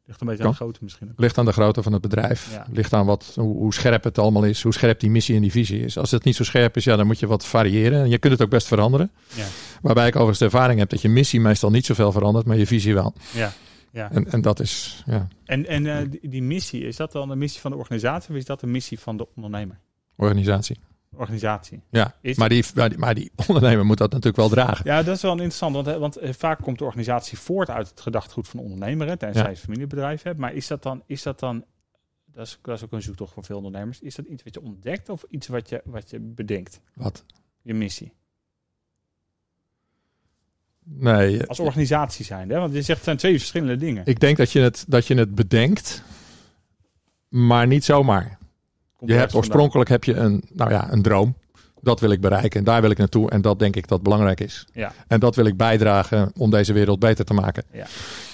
Ligt 0.10 0.22
een 0.22 0.28
beetje 0.28 0.44
aan 0.44 0.50
de 0.50 0.56
grootte 0.56 0.80
misschien. 0.84 1.08
ook. 1.10 1.20
Ligt 1.20 1.38
aan 1.38 1.46
de 1.46 1.52
grootte 1.52 1.84
van 1.84 1.94
het 1.94 2.02
bedrijf. 2.02 2.52
Ja. 2.52 2.66
Ligt 2.72 2.94
aan 2.94 3.06
wat, 3.06 3.32
hoe, 3.36 3.56
hoe 3.56 3.74
scherp 3.74 4.04
het 4.04 4.18
allemaal 4.18 4.44
is. 4.44 4.64
Hoe 4.64 4.74
scherp 4.74 5.00
die 5.00 5.10
missie 5.10 5.36
en 5.36 5.42
die 5.42 5.52
visie 5.52 5.80
is. 5.80 5.98
Als 5.98 6.12
het 6.12 6.24
niet 6.24 6.36
zo 6.36 6.44
scherp 6.44 6.76
is, 6.78 6.84
ja, 6.84 6.96
dan 6.96 7.08
moet 7.08 7.20
je 7.20 7.28
wat 7.28 7.46
variëren. 7.46 8.02
En 8.02 8.10
je 8.10 8.18
kunt 8.18 8.34
het 8.34 8.42
ook 8.42 8.50
best 8.50 8.68
veranderen. 8.68 9.12
Ja. 9.34 9.46
Waarbij 9.82 10.08
ik 10.08 10.14
overigens 10.14 10.40
de 10.40 10.46
ervaring 10.46 10.80
heb 10.80 10.90
dat 10.90 11.02
je 11.02 11.10
missie 11.10 11.40
meestal 11.40 11.70
niet 11.70 11.86
zoveel 11.86 12.12
verandert, 12.12 12.46
maar 12.46 12.58
je 12.58 12.68
visie 12.68 12.94
wel. 12.94 13.14
Ja. 13.34 13.54
Ja. 13.92 14.12
En, 14.12 14.32
en 14.32 14.42
dat 14.42 14.60
is, 14.60 15.04
ja, 15.06 15.28
En, 15.46 15.68
en 15.68 15.86
eh, 15.86 16.06
die, 16.10 16.30
die 16.30 16.44
missie, 16.44 16.88
is 16.88 16.96
dat 16.96 17.12
dan 17.12 17.30
de 17.30 17.36
missie 17.36 17.62
van 17.62 17.72
de 17.72 17.78
organisatie 17.78 18.30
of 18.30 18.36
is 18.36 18.46
dat 18.46 18.60
de 18.60 18.68
missie 18.68 19.00
van 19.00 19.18
de 19.18 19.28
ondernemer? 19.36 19.80
organisatie. 20.16 20.78
Organisatie. 21.16 21.82
Ja, 21.90 22.16
Is- 22.22 22.38
maar 22.38 22.50
die, 22.50 22.66
maar, 22.76 22.90
die, 22.90 22.98
maar 22.98 23.16
die 23.16 23.32
ondernemer 23.48 23.86
moet 23.86 23.98
dat 23.98 24.10
natuurlijk 24.12 24.38
wel 24.38 24.50
dragen. 24.50 24.86
Ja, 24.86 25.04
dat 25.04 25.16
is 25.16 25.22
wel 25.22 25.32
interessant, 25.32 25.76
want, 25.76 25.98
want 25.98 26.18
eh, 26.18 26.34
vaak 26.34 26.62
komt 26.62 26.78
de 26.78 26.84
organisatie 26.86 27.38
voort 27.38 27.70
uit 27.70 27.90
het 27.90 28.02
gedachtegoed 28.02 28.48
van 28.48 28.60
de 28.60 28.66
ondernemer, 28.66 29.08
hè, 29.08 29.18
tenzij 29.18 29.44
Ja. 29.44 29.50
een 29.50 29.58
familiebedrijf 29.58 30.22
hebt. 30.22 30.40
Maar 30.40 30.54
is 30.54 30.68
dat 30.68 30.84
dan, 30.84 31.04
is 31.06 31.24
dat 31.24 31.40
dan 31.40 31.66
dat, 32.26 32.48
is, 32.48 32.60
dat 32.62 32.76
is 32.78 32.84
ook 32.84 32.92
een 32.92 33.02
zoektocht 33.02 33.34
voor 33.34 33.44
veel 33.44 33.58
ondernemers, 33.58 34.00
is 34.00 34.16
dat 34.16 34.26
iets 34.26 34.44
wat 34.44 34.54
je 34.54 34.62
ontdekt 34.62 35.10
of 35.10 35.24
iets 35.30 35.48
wat 35.48 35.70
je, 35.70 35.82
wat 35.86 36.10
je 36.10 36.20
bedenkt? 36.20 36.80
Wat? 36.94 37.26
Je 37.62 37.74
missie. 37.74 38.14
Nee, 40.84 41.46
Als 41.46 41.60
organisatie 41.60 42.26
zijn, 42.26 42.50
hè? 42.50 42.60
want 42.60 42.74
je 42.74 42.82
zegt 42.82 42.96
het 42.98 43.04
zijn 43.06 43.18
twee 43.18 43.38
verschillende 43.38 43.76
dingen. 43.76 44.06
ik 44.06 44.20
denk 44.20 44.38
dat 44.38 44.52
je 44.52 44.60
het, 44.60 44.86
dat 44.88 45.08
je 45.08 45.16
het 45.16 45.36
bedenkt, 45.36 46.04
maar 47.28 47.68
niet 47.68 47.84
zomaar. 47.84 48.38
Je 49.06 49.14
hebt 49.14 49.34
oorspronkelijk 49.36 49.90
heb 49.90 50.04
je 50.04 50.14
een, 50.14 50.44
nou 50.54 50.72
ja, 50.72 50.92
een 50.92 51.02
droom. 51.02 51.36
Dat 51.82 52.00
wil 52.00 52.12
ik 52.12 52.22
bereiken 52.22 52.60
en 52.60 52.66
daar 52.66 52.82
wil 52.82 52.90
ik 52.90 52.98
naartoe. 52.98 53.30
En 53.30 53.42
dat 53.42 53.60
denk 53.60 53.76
ik 53.76 53.88
dat 53.88 54.04
belangrijk 54.04 54.40
is. 54.40 54.66
Ja. 54.74 54.92
En 55.08 55.20
dat 55.20 55.36
wil 55.36 55.46
ik 55.46 55.58
bijdragen 55.58 56.32
om 56.38 56.50
deze 56.50 56.74
wereld 56.74 57.00
beter 57.00 57.26
te 57.26 57.34
maken. 57.34 57.64
Ja. 57.72 57.86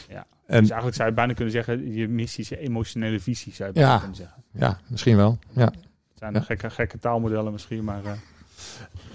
Ja. 0.10 0.26
En 0.48 0.60
Dus 0.60 0.70
eigenlijk 0.70 0.96
zou 0.96 1.10
je 1.10 1.16
bijna 1.16 1.34
kunnen 1.34 1.54
zeggen, 1.54 1.94
je 1.94 2.08
missie 2.08 2.44
is 2.44 2.50
je 2.50 2.58
emotionele 2.60 3.20
visie, 3.20 3.54
zou 3.54 3.68
je 3.70 3.74
bijna 3.74 3.92
Ja. 3.92 3.98
kunnen 3.98 4.16
zeggen. 4.16 4.44
ja, 4.52 4.80
misschien 4.88 5.16
wel. 5.16 5.38
Ja. 5.52 5.64
Het 5.66 5.74
zijn 6.16 6.34
Ja. 6.34 6.40
gekke, 6.42 6.70
gekke 6.70 7.00
taalmodellen 7.00 7.52
misschien, 7.52 7.84
maar 7.84 8.02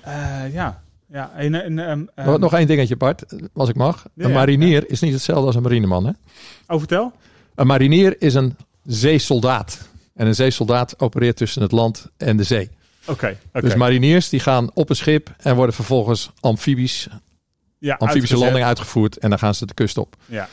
eh, 0.02 0.44
eh, 0.44 0.52
ja. 0.52 0.82
Ja, 1.12 1.32
en, 1.36 1.54
en, 1.54 1.78
ehm, 1.78 2.04
ehm, 2.14 2.40
Nog 2.40 2.54
één 2.54 2.66
dingetje, 2.66 2.96
Bart, 2.96 3.24
als 3.52 3.68
ik 3.68 3.74
mag. 3.74 4.06
Ja, 4.14 4.24
een 4.24 4.28
ja. 4.30 4.34
marinier 4.36 4.90
is 4.90 5.00
niet 5.00 5.12
hetzelfde 5.12 5.46
als 5.46 5.54
een 5.54 5.62
marineman. 5.62 6.06
Hè? 6.06 6.12
Oh, 6.66 6.78
vertel. 6.78 7.12
Een 7.54 7.66
marinier 7.66 8.22
is 8.22 8.34
een 8.34 8.56
zeesoldaat. 8.84 9.89
En 10.20 10.26
een 10.26 10.34
zeesoldaat 10.34 10.94
opereert 11.00 11.36
tussen 11.36 11.62
het 11.62 11.72
land 11.72 12.06
en 12.16 12.36
de 12.36 12.42
zee. 12.42 12.70
Oké. 13.06 13.36
Dus 13.52 13.74
mariniers 13.74 14.28
die 14.28 14.40
gaan 14.40 14.70
op 14.74 14.90
een 14.90 14.96
schip 14.96 15.34
en 15.38 15.56
worden 15.56 15.74
vervolgens 15.74 16.30
amfibisch, 16.40 17.08
ja, 17.08 17.92
amfibische 17.92 18.04
uitgezet. 18.04 18.38
landing 18.38 18.64
uitgevoerd. 18.64 19.16
En 19.18 19.30
dan 19.30 19.38
gaan 19.38 19.54
ze 19.54 19.66
de 19.66 19.74
kust 19.74 19.98
op. 19.98 20.16
Ja, 20.26 20.48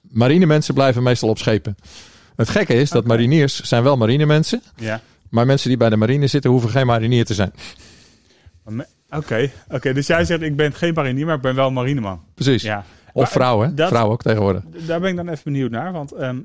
Marinemensen 0.00 0.74
blijven 0.74 1.02
meestal 1.02 1.28
op 1.28 1.38
schepen. 1.38 1.76
Het 2.36 2.48
gekke 2.48 2.74
is 2.74 2.90
dat 2.90 3.04
mariniers 3.06 3.60
zijn 3.60 3.82
wel 3.82 3.96
marinemensen. 3.96 4.62
ja. 4.76 5.00
Maar 5.30 5.46
mensen 5.46 5.68
die 5.68 5.78
bij 5.78 5.90
de 5.90 5.96
marine 5.96 6.26
zitten 6.26 6.50
hoeven 6.50 6.70
geen 6.70 6.86
marinier 6.86 7.24
te 7.24 7.34
zijn. 7.34 7.52
Oké, 9.10 9.50
oké. 9.68 9.92
dus 9.92 10.06
jij 10.06 10.24
zegt 10.24 10.42
ik 10.42 10.56
ben 10.56 10.72
geen 10.74 10.94
marinier, 10.94 11.26
maar 11.26 11.34
ik 11.36 11.40
ben 11.42 11.54
wel 11.54 11.70
marineman. 11.70 12.22
Precies. 12.34 12.62
Ja. 12.62 12.84
Of 13.12 13.30
vrouw, 13.30 13.60
hè? 13.60 13.74
dat- 13.74 13.88
Vrouw 13.88 14.10
ook 14.10 14.22
tegenwoordig. 14.22 14.62
Daar 14.86 15.00
ben 15.00 15.10
ik 15.10 15.16
dan 15.16 15.28
even 15.28 15.44
benieuwd 15.44 15.70
naar, 15.70 15.92
want 15.92 16.12
ehm, 16.12 16.36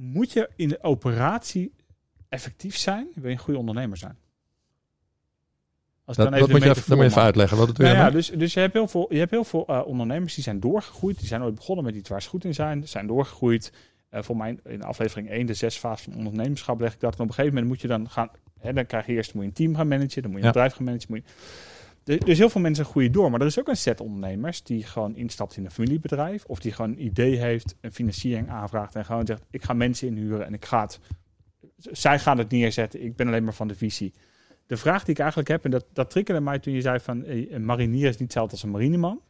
moet 0.00 0.32
je 0.32 0.50
in 0.56 0.68
de 0.68 0.82
operatie 0.82 1.72
effectief 2.28 2.76
zijn? 2.76 3.08
Wil 3.14 3.24
je 3.24 3.30
een 3.30 3.42
goede 3.42 3.58
ondernemer 3.58 3.96
zijn? 3.96 4.16
Als 6.04 6.16
Dat, 6.16 6.30
moet 6.30 6.38
je 6.38 6.44
even, 6.44 6.82
moet 6.88 6.98
je 6.98 7.04
even 7.04 7.22
uitleggen. 7.22 7.56
Wat 7.58 7.68
het 7.68 7.78
weer 7.78 7.86
Nou 7.86 7.98
ja, 7.98 8.10
dus, 8.10 8.30
dus 8.30 8.54
je 8.54 8.60
hebt 8.60 8.72
heel 8.72 8.88
veel, 8.88 9.06
je 9.12 9.18
hebt 9.18 9.30
heel 9.30 9.44
veel 9.44 9.66
eh, 9.66 9.82
ondernemers 9.86 10.34
die 10.34 10.44
zijn 10.44 10.60
doorgegroeid. 10.60 11.18
Die 11.18 11.26
zijn 11.26 11.42
ooit 11.42 11.54
begonnen 11.54 11.84
met 11.84 11.94
iets 11.94 12.08
waar 12.08 12.22
ze 12.22 12.28
goed 12.28 12.44
in 12.44 12.54
zijn. 12.54 12.88
Zijn 12.88 13.06
doorgegroeid. 13.06 13.72
Eh, 14.08 14.22
voor 14.22 14.36
mij 14.36 14.58
in 14.64 14.82
aflevering 14.82 15.30
1, 15.30 15.46
de 15.46 15.54
zes 15.54 15.76
fasen 15.76 16.12
van 16.12 16.26
ondernemerschap, 16.26 16.80
leg 16.80 16.94
ik 16.94 17.00
dat. 17.00 17.14
En 17.14 17.20
op 17.20 17.28
een 17.28 17.34
gegeven 17.34 17.54
moment 17.54 17.72
moet 17.72 17.80
je 17.80 17.88
dan 17.88 18.10
gaan... 18.10 18.30
Hè, 18.58 18.72
dan 18.72 18.86
krijg 18.86 19.06
je 19.06 19.12
eerst 19.12 19.34
moet 19.34 19.42
je 19.42 19.48
een 19.48 19.54
team 19.54 19.76
gaan 19.76 19.88
managen. 19.88 20.22
Dan 20.22 20.30
moet 20.30 20.40
je 20.40 20.46
een 20.46 20.52
Ja. 20.54 20.60
bedrijf 20.60 20.74
gaan 20.74 20.84
managen. 20.84 21.06
Moet 21.08 21.22
je, 21.24 21.32
dus, 22.04 22.18
dus 22.18 22.38
heel 22.38 22.48
veel 22.48 22.60
mensen 22.60 22.84
groeien 22.84 23.12
door. 23.12 23.30
Maar 23.30 23.40
er 23.40 23.46
is 23.46 23.58
ook 23.58 23.68
een 23.68 23.76
set 23.76 24.00
ondernemers 24.00 24.62
die 24.62 24.84
gewoon 24.84 25.16
instapt 25.16 25.56
in 25.56 25.64
een 25.64 25.70
familiebedrijf. 25.70 26.44
Of 26.44 26.58
die 26.58 26.72
gewoon 26.72 26.90
een 26.90 27.04
idee 27.04 27.36
heeft, 27.36 27.74
een 27.80 27.92
financiering 27.92 28.50
aanvraagt. 28.50 28.94
En 28.94 29.04
gewoon 29.04 29.26
zegt, 29.26 29.42
ik 29.50 29.64
ga 29.64 29.72
mensen 29.72 30.08
inhuren 30.08 30.46
en 30.46 30.54
ik 30.54 30.64
ga. 30.64 30.88
Zij 31.76 32.18
gaan 32.18 32.38
het 32.38 32.50
neerzetten. 32.50 33.04
Ik 33.04 33.16
ben 33.16 33.26
alleen 33.26 33.44
maar 33.44 33.54
van 33.54 33.68
de 33.68 33.74
visie. 33.74 34.12
De 34.66 34.76
vraag 34.76 35.04
die 35.04 35.14
ik 35.14 35.20
eigenlijk 35.20 35.48
heb, 35.48 35.64
en 35.64 35.70
dat, 35.70 35.84
dat 35.92 36.10
triggerde 36.10 36.40
mij 36.40 36.58
toen 36.58 36.72
je 36.72 36.80
zei 36.80 37.00
van 37.00 37.24
een 37.26 37.64
marinier 37.64 38.08
is 38.08 38.10
niet 38.10 38.20
hetzelfde 38.20 38.52
als 38.52 38.62
een 38.62 38.70
marineman. 38.70 39.20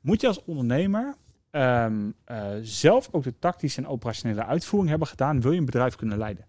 Moet 0.00 0.20
je 0.20 0.26
als 0.26 0.44
ondernemer 0.44 1.14
ehm, 1.50 2.10
eh, 2.24 2.46
zelf 2.62 3.08
ook 3.10 3.22
de 3.22 3.38
tactische 3.38 3.80
en 3.80 3.86
operationele 3.86 4.44
uitvoering 4.44 4.90
hebben 4.90 5.08
gedaan, 5.08 5.40
wil 5.40 5.52
je 5.52 5.58
een 5.58 5.64
bedrijf 5.64 5.94
kunnen 5.94 6.18
leiden? 6.18 6.44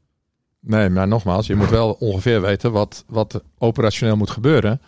Nee, 0.60 0.89
maar 0.89 1.08
nogmaals, 1.08 1.48
je 1.48 1.56
moet 1.56 1.70
wel 1.70 1.92
ongeveer 1.92 2.42
weten 2.42 2.72
wat, 2.72 3.04
wat 3.08 3.44
operationeel 3.58 4.15
moet 4.15 4.30
gebeuren. 4.30 4.82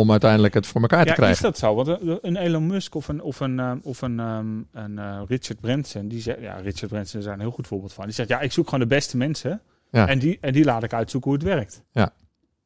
Om 0.00 0.10
uiteindelijk 0.10 0.54
het 0.54 0.66
voor 0.66 0.80
elkaar 0.80 1.00
te 1.02 1.04
Ja, 1.06 1.10
is 1.12 1.18
krijgen. 1.18 1.42
dat 1.42 1.58
zo? 1.58 1.74
Want 1.74 1.88
een, 1.88 2.18
een 2.22 2.36
Elon 2.36 2.66
Musk 2.66 2.94
of 2.94 3.08
een, 3.08 3.22
of 3.22 3.40
een, 3.40 3.58
ehm, 3.60 3.78
of 3.82 4.02
een, 4.02 4.20
ehm, 4.20 4.46
een 4.72 4.98
eh, 4.98 5.20
Richard 5.28 5.60
Branson, 5.60 6.08
die 6.08 6.20
zegt, 6.20 6.40
ja, 6.40 6.54
Richard 6.56 6.88
Branson 6.92 7.18
is 7.20 7.24
daar 7.24 7.34
een 7.34 7.40
heel 7.40 7.50
goed 7.50 7.66
voorbeeld 7.66 7.92
van. 7.92 8.04
Die 8.04 8.14
zegt, 8.14 8.28
ja, 8.28 8.40
ik 8.40 8.52
zoek 8.52 8.64
gewoon 8.64 8.80
de 8.80 8.94
beste 8.94 9.16
mensen 9.16 9.60
Ja. 9.90 10.08
en, 10.08 10.18
die, 10.18 10.38
en 10.40 10.52
die 10.52 10.64
laat 10.64 10.82
ik 10.82 10.92
uitzoeken 10.92 11.30
hoe 11.30 11.38
het 11.38 11.48
werkt. 11.48 11.82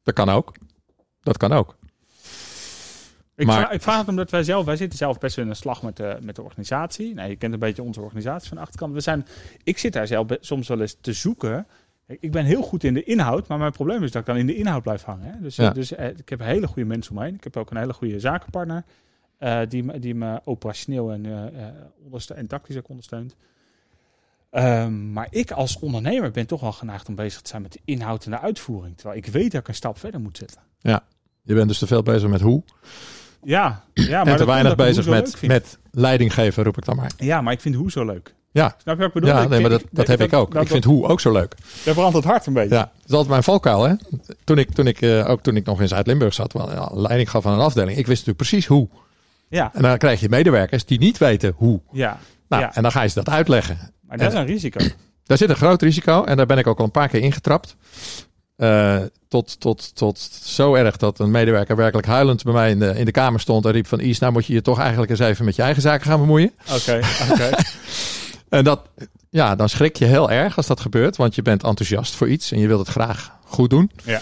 Dat 0.03 0.13
kan 0.13 0.29
ook. 0.29 0.53
Dat 1.21 1.37
kan 1.37 1.51
ook. 1.51 1.77
Ik, 3.35 3.45
Maar- 3.45 3.59
vraag, 3.59 3.71
ik 3.71 3.81
vraag 3.81 3.97
het 3.99 4.07
omdat 4.07 4.29
wij 4.31 4.43
zelf, 4.43 4.65
wij 4.65 4.75
zitten 4.75 4.97
zelf 4.97 5.17
best 5.17 5.35
wel 5.35 5.45
in 5.45 5.51
een 5.51 5.57
slag 5.57 5.83
met 5.83 5.97
de, 5.97 6.17
met 6.21 6.35
de 6.35 6.41
organisatie. 6.43 7.13
Nou, 7.13 7.29
je 7.29 7.35
kent 7.35 7.53
een 7.53 7.59
beetje 7.59 7.83
onze 7.83 8.01
organisatie 8.01 8.47
van 8.47 8.57
de 8.57 8.63
achterkant. 8.63 8.93
We 8.93 8.99
zijn, 8.99 9.25
ik 9.63 9.77
zit 9.77 9.93
daar 9.93 10.07
zelf 10.07 10.27
soms 10.39 10.67
wel 10.67 10.81
eens 10.81 10.97
te 11.01 11.13
zoeken. 11.13 11.67
Ik 12.19 12.31
ben 12.31 12.45
heel 12.45 12.61
goed 12.61 12.83
in 12.83 12.93
de 12.93 13.03
inhoud, 13.03 13.47
maar 13.47 13.57
mijn 13.57 13.71
probleem 13.71 14.03
is 14.03 14.11
dat 14.11 14.21
ik 14.21 14.27
dan 14.27 14.37
in 14.37 14.45
de 14.47 14.55
inhoud 14.55 14.83
blijf 14.83 15.03
hangen. 15.03 15.25
Hè? 15.33 15.39
Dus, 15.41 15.55
Ja. 15.55 15.69
dus 15.69 15.93
eh, 15.95 16.07
ik 16.07 16.29
heb 16.29 16.39
hele 16.39 16.67
goede 16.67 16.87
mensen 16.87 17.11
om 17.11 17.17
me 17.19 17.23
heen. 17.25 17.35
Ik 17.35 17.43
heb 17.43 17.57
ook 17.57 17.71
een 17.71 17.77
hele 17.77 17.93
goede 17.93 18.19
zakenpartner 18.19 18.83
eh, 19.37 19.59
die, 19.69 19.83
me- 19.83 19.99
die 19.99 20.15
me 20.15 20.41
operationeel 20.45 21.11
en, 21.11 21.25
eh 21.25 21.67
eh, 21.67 21.73
onderste- 22.03 22.33
en 22.33 22.47
tactisch 22.47 22.77
ook 22.77 22.89
ondersteunt. 22.89 23.35
Ehm, 24.49 25.11
maar 25.13 25.27
ik 25.29 25.51
als 25.51 25.79
ondernemer 25.79 26.31
ben 26.31 26.47
toch 26.47 26.61
wel 26.61 26.71
geneigd 26.71 27.07
om 27.07 27.15
bezig 27.15 27.41
te 27.41 27.49
zijn 27.49 27.61
met 27.61 27.71
de 27.73 27.79
inhoud 27.85 28.25
en 28.25 28.31
de 28.31 28.39
uitvoering. 28.39 28.97
Terwijl 28.97 29.17
ik 29.19 29.25
weet 29.25 29.51
dat 29.51 29.61
ik 29.61 29.67
een 29.67 29.73
stap 29.75 29.97
verder 29.97 30.19
moet 30.19 30.37
zetten. 30.37 30.61
Je 31.41 31.53
bent 31.55 31.67
dus 31.67 31.77
te 31.79 31.87
veel 31.87 32.03
bezig 32.03 32.29
met 32.29 32.41
hoe. 32.41 32.63
Ja, 33.43 33.83
ja 33.93 34.23
maar 34.23 34.31
en 34.33 34.37
te 34.37 34.45
weinig 34.45 34.75
bezig 34.75 35.07
met, 35.07 35.41
met 35.47 35.79
leiding 35.91 36.33
geven, 36.33 36.63
roep 36.63 36.77
ik 36.77 36.85
dan 36.85 36.95
maar. 36.95 37.11
Ja, 37.17 37.41
maar 37.41 37.53
ik 37.53 37.61
vind 37.61 37.75
hoe 37.75 37.91
zo 37.91 38.05
leuk. 38.05 38.35
Ja, 38.51 38.75
Snap 38.81 38.95
je 38.95 38.99
wat 39.01 39.07
ik 39.07 39.13
bedoel? 39.13 39.29
ja 39.29 39.41
Ik 39.41 39.49
nee, 39.49 39.59
maar 39.61 39.69
dat, 39.69 39.83
dat 39.91 40.07
heb 40.07 40.21
ik 40.21 40.33
ook. 40.33 40.53
Dat, 40.53 40.61
ik 40.61 40.67
vind 40.67 40.83
hoe 40.83 41.07
ook 41.07 41.19
zo 41.19 41.31
leuk. 41.31 41.55
dat 41.85 41.95
brandt 41.95 42.15
het 42.15 42.25
hart 42.25 42.45
een 42.45 42.53
beetje. 42.53 42.75
Ja, 42.75 42.81
dat 42.81 43.05
is 43.05 43.11
altijd 43.11 43.29
mijn 43.29 43.43
valkuil. 43.43 43.83
Hè? 43.83 43.93
Toen 44.43 44.57
ik, 44.57 44.73
toen 44.73 44.87
ik, 44.87 45.01
eh, 45.01 45.29
ook 45.29 45.41
toen 45.41 45.55
ik 45.55 45.65
nog 45.65 45.81
in 45.81 45.87
Zuid-Limburg 45.87 46.33
zat, 46.33 46.53
wel, 46.53 46.71
ja, 46.71 46.89
leiding 46.93 47.29
gaf 47.29 47.45
aan 47.45 47.53
een 47.53 47.59
afdeling. 47.59 47.97
Ik 47.97 48.07
wist 48.07 48.25
natuurlijk 48.25 48.49
precies 48.49 48.65
hoe. 48.65 48.87
Ja, 49.49 49.71
En 49.73 49.81
dan 49.81 49.97
krijg 49.97 50.19
je 50.19 50.29
medewerkers 50.29 50.85
die 50.85 50.99
niet 50.99 51.17
weten 51.17 51.53
hoe. 51.55 51.79
ja. 51.91 52.17
Nou, 52.47 52.61
ja. 52.61 52.75
en 52.75 52.81
dan 52.81 52.91
ga 52.91 53.01
je 53.01 53.07
ze 53.07 53.15
dat 53.15 53.29
uitleggen. 53.29 53.77
maar 54.01 54.17
dat 54.17 54.31
is 54.33 54.39
een 54.39 54.45
risico. 54.45 54.85
Daar 55.25 55.37
zit 55.37 55.49
een 55.49 55.55
groot 55.55 55.81
risico 55.81 56.23
en 56.23 56.37
daar 56.37 56.45
ben 56.45 56.57
ik 56.57 56.67
ook 56.67 56.79
al 56.79 56.85
een 56.85 56.91
paar 56.91 57.07
keer 57.07 57.21
ingetrapt. 57.21 57.75
Eh, 58.55 58.97
tot, 59.27 59.59
tot, 59.59 59.95
tot 59.95 60.19
zo 60.43 60.73
erg 60.75 60.97
dat 60.97 61.19
een 61.19 61.31
medewerker 61.31 61.75
werkelijk 61.75 62.07
huilend 62.07 62.43
bij 62.43 62.53
mij 62.53 62.69
in 62.69 62.79
de, 62.79 62.93
in 62.95 63.05
de 63.05 63.11
kamer 63.11 63.39
stond 63.39 63.65
en 63.65 63.71
riep 63.71 63.87
van 63.87 63.99
Is, 63.99 64.19
nou 64.19 64.33
moet 64.33 64.45
je 64.45 64.53
je 64.53 64.61
toch 64.61 64.79
eigenlijk 64.79 65.11
eens 65.11 65.19
even 65.19 65.45
met 65.45 65.55
je 65.55 65.61
eigen 65.61 65.81
zaken 65.81 66.05
gaan 66.05 66.19
bemoeien. 66.19 66.51
Oké, 66.75 66.99
oké. 67.31 67.49
En 68.49 68.63
dat, 68.63 68.81
ja, 69.29 69.55
dan 69.55 69.69
schrik 69.69 69.95
je 69.95 70.05
heel 70.05 70.31
erg 70.31 70.57
als 70.57 70.67
dat 70.67 70.79
gebeurt, 70.79 71.15
want 71.15 71.35
je 71.35 71.41
bent 71.41 71.63
enthousiast 71.63 72.15
voor 72.15 72.29
iets 72.29 72.51
en 72.51 72.59
je 72.59 72.67
wilt 72.67 72.79
het 72.79 72.89
graag 72.89 73.31
goed 73.45 73.69
doen. 73.69 73.91
Ja. 74.05 74.21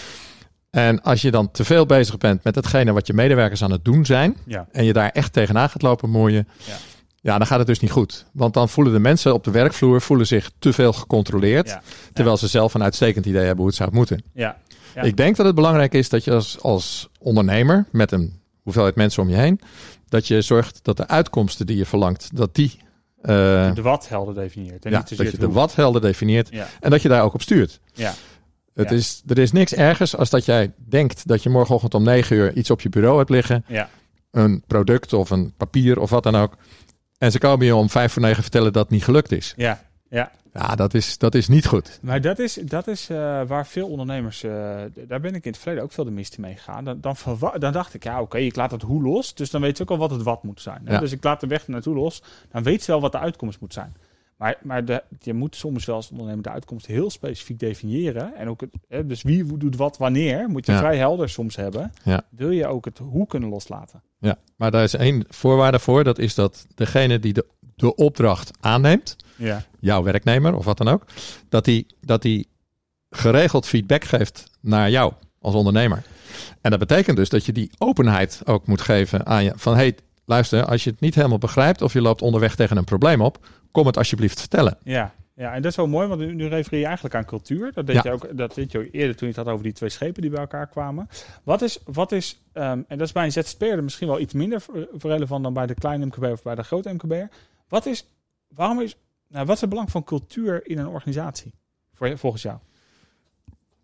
En 0.70 1.02
als 1.02 1.22
je 1.22 1.30
dan 1.30 1.50
te 1.50 1.64
veel 1.64 1.86
bezig 1.86 2.18
bent 2.18 2.44
met 2.44 2.54
hetgene 2.54 2.92
wat 2.92 3.06
je 3.06 3.12
medewerkers 3.12 3.62
aan 3.62 3.70
het 3.70 3.84
doen 3.84 4.04
zijn 4.06 4.36
Ja, 4.46 4.66
en 4.72 4.84
je 4.84 4.92
daar 4.92 5.10
echt 5.10 5.32
tegenaan 5.32 5.70
gaat 5.70 5.82
lopen 5.82 6.10
moeien, 6.10 6.48
Ja. 6.66 6.74
ja. 7.20 7.38
dan 7.38 7.46
gaat 7.46 7.58
het 7.58 7.66
dus 7.66 7.80
niet 7.80 7.90
goed. 7.90 8.26
Want 8.32 8.54
dan 8.54 8.68
voelen 8.68 8.92
de 8.92 8.98
mensen 8.98 9.34
op 9.34 9.44
de 9.44 9.50
werkvloer 9.50 10.00
voelen 10.00 10.26
zich 10.26 10.50
te 10.58 10.72
veel 10.72 10.92
gecontroleerd, 10.92 11.68
ja, 11.68 11.82
terwijl 12.12 12.36
ze 12.36 12.48
zelf 12.48 12.74
een 12.74 12.82
uitstekend 12.82 13.26
idee 13.26 13.40
hebben 13.40 13.56
hoe 13.58 13.66
het 13.66 13.76
zou 13.76 13.90
moeten. 13.92 14.22
Ik 15.02 15.16
denk 15.16 15.36
dat 15.36 15.46
het 15.46 15.54
belangrijk 15.54 15.94
is 15.94 16.08
dat 16.08 16.24
je 16.24 16.32
als, 16.32 16.60
als 16.60 17.08
ondernemer 17.18 17.86
met 17.90 18.12
een 18.12 18.40
hoeveelheid 18.62 18.94
mensen 18.94 19.22
om 19.22 19.28
je 19.28 19.36
heen, 19.36 19.60
dat 20.08 20.26
je 20.26 20.42
zorgt 20.42 20.78
dat 20.82 20.96
de 20.96 21.08
uitkomsten 21.08 21.66
die 21.66 21.76
je 21.76 21.86
verlangt, 21.86 22.36
dat 22.36 22.54
die, 22.54 22.78
eh, 23.22 23.74
de 23.74 23.82
wat 23.82 24.08
helder 24.08 24.34
definieert. 24.34 24.84
En 24.84 24.90
ja, 24.90 24.98
niet 24.98 25.16
dat 25.16 25.30
je 25.30 25.38
de 25.38 25.44
hoe. 25.44 25.54
wat 25.54 25.74
helder 25.74 26.00
definieert 26.00 26.48
Ja, 26.50 26.66
en 26.80 26.90
dat 26.90 27.02
je 27.02 27.08
daar 27.08 27.22
ook 27.22 27.34
op 27.34 27.42
stuurt. 27.42 27.80
ja, 27.92 28.12
Het 28.74 28.90
Ja. 28.90 28.96
is, 28.96 29.22
er 29.26 29.38
is 29.38 29.52
niks 29.52 29.74
ergers 29.74 30.16
als 30.16 30.30
dat 30.30 30.44
jij 30.44 30.72
denkt 30.76 31.26
dat 31.28 31.42
je 31.42 31.48
morgenochtend 31.48 31.94
om 31.94 32.02
9 32.02 32.36
uur 32.36 32.56
iets 32.56 32.70
op 32.70 32.80
je 32.80 32.88
bureau 32.88 33.18
hebt 33.18 33.30
liggen, 33.30 33.64
ja, 33.68 33.88
een 34.30 34.62
product 34.66 35.12
of 35.12 35.30
een 35.30 35.52
papier 35.56 36.00
of 36.00 36.10
wat 36.10 36.22
dan 36.22 36.36
ook. 36.36 36.56
En 37.18 37.30
ze 37.30 37.38
komen 37.38 37.66
je 37.66 37.74
om 37.74 37.90
vijf 37.90 38.12
voor 38.12 38.22
negen 38.22 38.42
vertellen 38.42 38.72
dat 38.72 38.82
het 38.82 38.92
niet 38.92 39.04
gelukt 39.04 39.32
is. 39.32 39.52
ja, 39.56 39.82
ja. 40.08 40.30
Ja, 40.52 40.74
dat 40.74 40.94
is, 40.94 41.18
dat 41.18 41.34
is 41.34 41.48
niet 41.48 41.66
goed. 41.66 41.98
Maar 42.02 42.20
dat 42.20 42.38
is, 42.38 42.54
dat 42.54 42.86
is 42.86 43.08
eh, 43.10 43.16
waar 43.46 43.66
veel 43.66 43.88
ondernemers, 43.88 44.42
eh, 44.42 44.50
daar 45.08 45.20
ben 45.20 45.34
ik 45.34 45.44
in 45.44 45.50
het 45.50 45.60
verleden 45.60 45.84
ook 45.84 45.92
veel 45.92 46.04
de 46.04 46.10
mist 46.10 46.38
mee 46.38 46.54
gegaan. 46.56 46.84
Dan, 46.84 47.00
dan, 47.00 47.16
dan 47.58 47.72
dacht 47.72 47.94
ik, 47.94 48.04
ja 48.04 48.20
oké, 48.20 48.38
ik 48.38 48.56
laat 48.56 48.70
het 48.70 48.82
hoe 48.82 49.02
los, 49.02 49.34
dus 49.34 49.50
dan 49.50 49.60
weet 49.60 49.76
ze 49.76 49.82
ook 49.82 49.90
al 49.90 49.98
wat 49.98 50.10
het 50.10 50.22
wat 50.22 50.42
moet 50.42 50.60
zijn. 50.60 50.80
Hè? 50.84 50.92
Ja. 50.92 50.98
Dus 51.00 51.12
ik 51.12 51.24
laat 51.24 51.40
de 51.40 51.46
weg 51.46 51.68
naartoe 51.68 51.94
los, 51.94 52.22
dan 52.50 52.62
weet 52.62 52.82
ze 52.82 52.90
wel 52.90 53.00
wat 53.00 53.12
de 53.12 53.18
uitkomst 53.18 53.60
moet 53.60 53.72
zijn. 53.72 53.96
Maar, 54.36 54.56
maar 54.62 54.84
de, 54.84 55.02
je 55.20 55.34
moet 55.34 55.56
soms 55.56 55.84
wel 55.84 55.96
als 55.96 56.10
ondernemer 56.10 56.42
de 56.42 56.50
uitkomst 56.50 56.86
heel 56.86 57.10
specifiek 57.10 57.58
definiëren. 57.58 58.34
En 58.34 58.48
ook 58.48 58.60
het, 58.60 58.70
hè, 58.88 59.06
dus 59.06 59.22
wie 59.22 59.56
doet 59.56 59.76
wat 59.76 59.96
wanneer, 59.96 60.48
moet 60.48 60.66
je 60.66 60.72
Ja. 60.72 60.78
vrij 60.78 60.96
helder 60.96 61.28
soms 61.28 61.56
hebben. 61.56 61.92
Ja. 62.04 62.22
Wil 62.30 62.50
je 62.50 62.66
ook 62.66 62.84
het 62.84 62.98
hoe 62.98 63.26
kunnen 63.26 63.48
loslaten. 63.48 64.02
Ja, 64.18 64.36
maar 64.56 64.70
daar 64.70 64.82
is 64.82 64.94
één 64.94 65.24
voorwaarde 65.28 65.78
voor. 65.78 66.04
Dat 66.04 66.18
is 66.18 66.34
dat 66.34 66.66
degene 66.74 67.18
die 67.18 67.32
de, 67.32 67.46
de 67.78 67.94
opdracht 67.94 68.50
aanneemt, 68.60 69.16
Ja, 69.36 69.62
jouw 69.80 70.02
werknemer 70.02 70.54
of 70.56 70.64
wat 70.64 70.78
dan 70.78 70.88
ook, 70.88 71.04
dat 71.48 71.64
die, 71.64 71.86
dat 72.00 72.22
die 72.22 72.48
geregeld 73.10 73.66
feedback 73.66 74.04
geeft 74.04 74.44
naar 74.60 74.90
jou 74.90 75.12
als 75.40 75.54
ondernemer. 75.54 76.02
En 76.60 76.70
dat 76.70 76.78
betekent 76.80 77.16
dus 77.16 77.28
dat 77.28 77.44
je 77.46 77.52
die 77.52 77.70
openheid 77.78 78.40
ook 78.44 78.66
moet 78.66 78.80
geven 78.80 79.26
aan 79.26 79.44
je. 79.44 79.52
Van 79.56 79.74
hey, 79.74 79.96
luister, 80.24 80.64
als 80.64 80.84
je 80.84 80.90
het 80.90 81.00
niet 81.00 81.14
helemaal 81.14 81.38
begrijpt 81.38 81.82
of 81.82 81.92
je 81.92 82.00
loopt 82.00 82.22
onderweg 82.22 82.54
tegen 82.54 82.76
een 82.76 82.84
probleem 82.84 83.20
op, 83.20 83.46
kom 83.72 83.86
het 83.86 83.96
alsjeblieft 83.96 84.38
vertellen. 84.40 84.78
Ja, 84.82 85.14
ja, 85.34 85.54
en 85.54 85.62
dat 85.62 85.70
is 85.70 85.76
wel 85.76 85.86
mooi, 85.86 86.08
want 86.08 86.20
nu, 86.34 86.46
refereer 86.48 86.80
je 86.80 86.86
eigenlijk 86.86 87.14
aan 87.14 87.24
cultuur. 87.24 87.70
Dat 87.74 87.86
deed, 87.86 87.94
Ja. 87.94 88.00
je 88.04 88.10
ook, 88.10 88.36
dat 88.36 88.54
deed 88.54 88.72
je 88.72 88.78
ook 88.78 88.86
eerder 88.92 89.16
toen 89.16 89.28
je 89.28 89.34
het 89.34 89.44
had 89.44 89.52
over 89.52 89.64
die 89.64 89.72
twee 89.72 89.90
schepen 89.90 90.22
die 90.22 90.30
bij 90.30 90.40
elkaar 90.40 90.66
kwamen. 90.66 91.08
Wat 91.42 91.62
is, 91.62 91.78
wat 91.84 92.12
is 92.12 92.40
ehm, 92.52 92.82
en 92.88 92.98
dat 92.98 93.00
is 93.00 93.12
bij 93.12 93.24
een 93.24 93.32
ZZP'er 93.32 93.82
misschien 93.84 94.08
wel 94.08 94.20
iets 94.20 94.32
minder 94.34 94.62
relevant 94.98 95.42
dan 95.42 95.52
bij 95.52 95.66
de 95.66 95.74
kleine 95.74 96.06
MKB 96.06 96.24
of 96.24 96.42
bij 96.42 96.54
de 96.54 96.62
grote 96.62 96.92
MKB'er. 96.92 97.28
Wat 97.68 97.86
is, 97.86 98.06
waarom 98.48 98.80
is, 98.80 98.96
nou, 99.28 99.46
wat 99.46 99.54
is 99.54 99.60
het 99.60 99.70
belang 99.70 99.90
van 99.90 100.04
cultuur 100.04 100.66
in 100.66 100.78
een 100.78 100.88
organisatie? 100.88 101.54
Voor, 101.94 102.18
volgens 102.18 102.42
jou? 102.42 102.58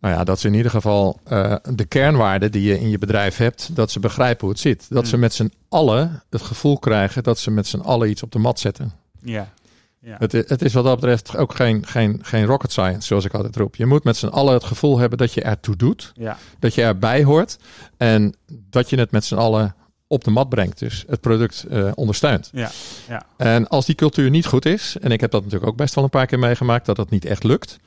Nou 0.00 0.16
ja, 0.16 0.24
dat 0.24 0.36
is 0.36 0.44
in 0.44 0.54
ieder 0.54 0.70
geval 0.70 1.20
eh, 1.24 1.56
de 1.74 1.84
kernwaarde 1.84 2.50
die 2.50 2.62
je 2.62 2.80
in 2.80 2.90
je 2.90 2.98
bedrijf 2.98 3.36
hebt, 3.36 3.76
dat 3.76 3.90
ze 3.90 4.00
begrijpen 4.00 4.40
hoe 4.40 4.50
het 4.50 4.58
zit. 4.58 4.86
Dat 4.88 5.08
ze 5.08 5.14
Mm. 5.14 5.20
met 5.20 5.34
z'n 5.34 5.52
allen 5.68 6.22
het 6.30 6.42
gevoel 6.42 6.78
krijgen 6.78 7.22
dat 7.22 7.38
ze 7.38 7.50
met 7.50 7.66
z'n 7.66 7.78
allen 7.80 8.10
iets 8.10 8.22
op 8.22 8.32
de 8.32 8.38
mat 8.38 8.60
zetten. 8.60 8.92
Ja. 9.20 9.52
ja. 9.98 10.16
Het, 10.18 10.32
het 10.32 10.62
is 10.62 10.72
wat 10.72 10.84
dat 10.84 11.00
betreft 11.00 11.36
ook 11.36 11.54
geen, 11.54 11.86
geen, 11.86 12.18
geen 12.22 12.44
rocket 12.44 12.72
science, 12.72 13.06
zoals 13.06 13.24
ik 13.24 13.34
altijd 13.34 13.56
roep. 13.56 13.76
Je 13.76 13.86
moet 13.86 14.04
met 14.04 14.16
z'n 14.16 14.26
allen 14.26 14.54
het 14.54 14.64
gevoel 14.64 14.98
hebben 14.98 15.18
dat 15.18 15.32
je 15.32 15.42
ertoe 15.42 15.76
doet, 15.76 16.12
Ja, 16.14 16.36
dat 16.58 16.74
je 16.74 16.82
erbij 16.82 17.24
hoort 17.24 17.58
en 17.96 18.34
dat 18.70 18.90
je 18.90 18.98
het 18.98 19.10
met 19.10 19.24
z'n 19.24 19.34
allen 19.36 19.74
op 20.14 20.24
de 20.24 20.30
mat 20.30 20.48
brengt. 20.48 20.78
Dus 20.78 21.04
het 21.06 21.20
product 21.20 21.64
eh, 21.70 21.90
ondersteunt. 21.94 22.50
ja, 22.52 22.70
ja. 23.08 23.26
En 23.36 23.68
als 23.68 23.86
die 23.86 23.94
cultuur 23.94 24.30
niet 24.30 24.46
goed 24.46 24.66
is, 24.66 24.96
en 25.00 25.10
ik 25.10 25.20
heb 25.20 25.30
dat 25.30 25.42
natuurlijk 25.42 25.70
ook 25.70 25.76
best 25.76 25.94
wel 25.94 26.04
een 26.04 26.10
paar 26.10 26.26
keer 26.26 26.38
meegemaakt, 26.38 26.86
dat 26.86 26.96
dat 26.96 27.10
niet 27.10 27.24
echt 27.24 27.44
lukt. 27.44 27.78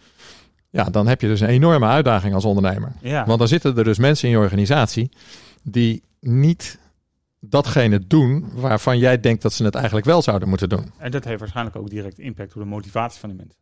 Ja, 0.70 0.84
dan 0.84 1.08
heb 1.08 1.22
je 1.22 1.28
dus 1.28 1.40
een 1.40 1.48
enorme 1.48 1.86
uitdaging 1.86 2.34
als 2.34 2.46
ondernemer. 2.46 2.92
ja. 3.02 3.26
Want 3.26 3.40
dan 3.40 3.48
zitten 3.48 3.78
er 3.78 3.84
dus 3.84 3.98
mensen 3.98 4.28
in 4.28 4.34
je 4.34 4.40
organisatie 4.40 5.10
die 5.64 6.04
niet 6.20 6.80
datgene 7.40 8.08
doen 8.08 8.46
waarvan 8.54 8.98
jij 8.98 9.20
denkt 9.20 9.42
dat 9.42 9.54
ze 9.54 9.64
het 9.64 9.76
eigenlijk 9.76 10.06
wel 10.06 10.22
zouden 10.22 10.50
moeten 10.50 10.70
doen. 10.70 10.92
En 10.98 11.12
dat 11.12 11.24
heeft 11.24 11.40
waarschijnlijk 11.40 11.76
ook 11.76 11.90
direct 11.90 12.20
impact 12.20 12.56
op 12.56 12.62
de 12.62 12.68
motivatie 12.68 13.20
van 13.20 13.30
die 13.30 13.38
mensen. 13.38 13.58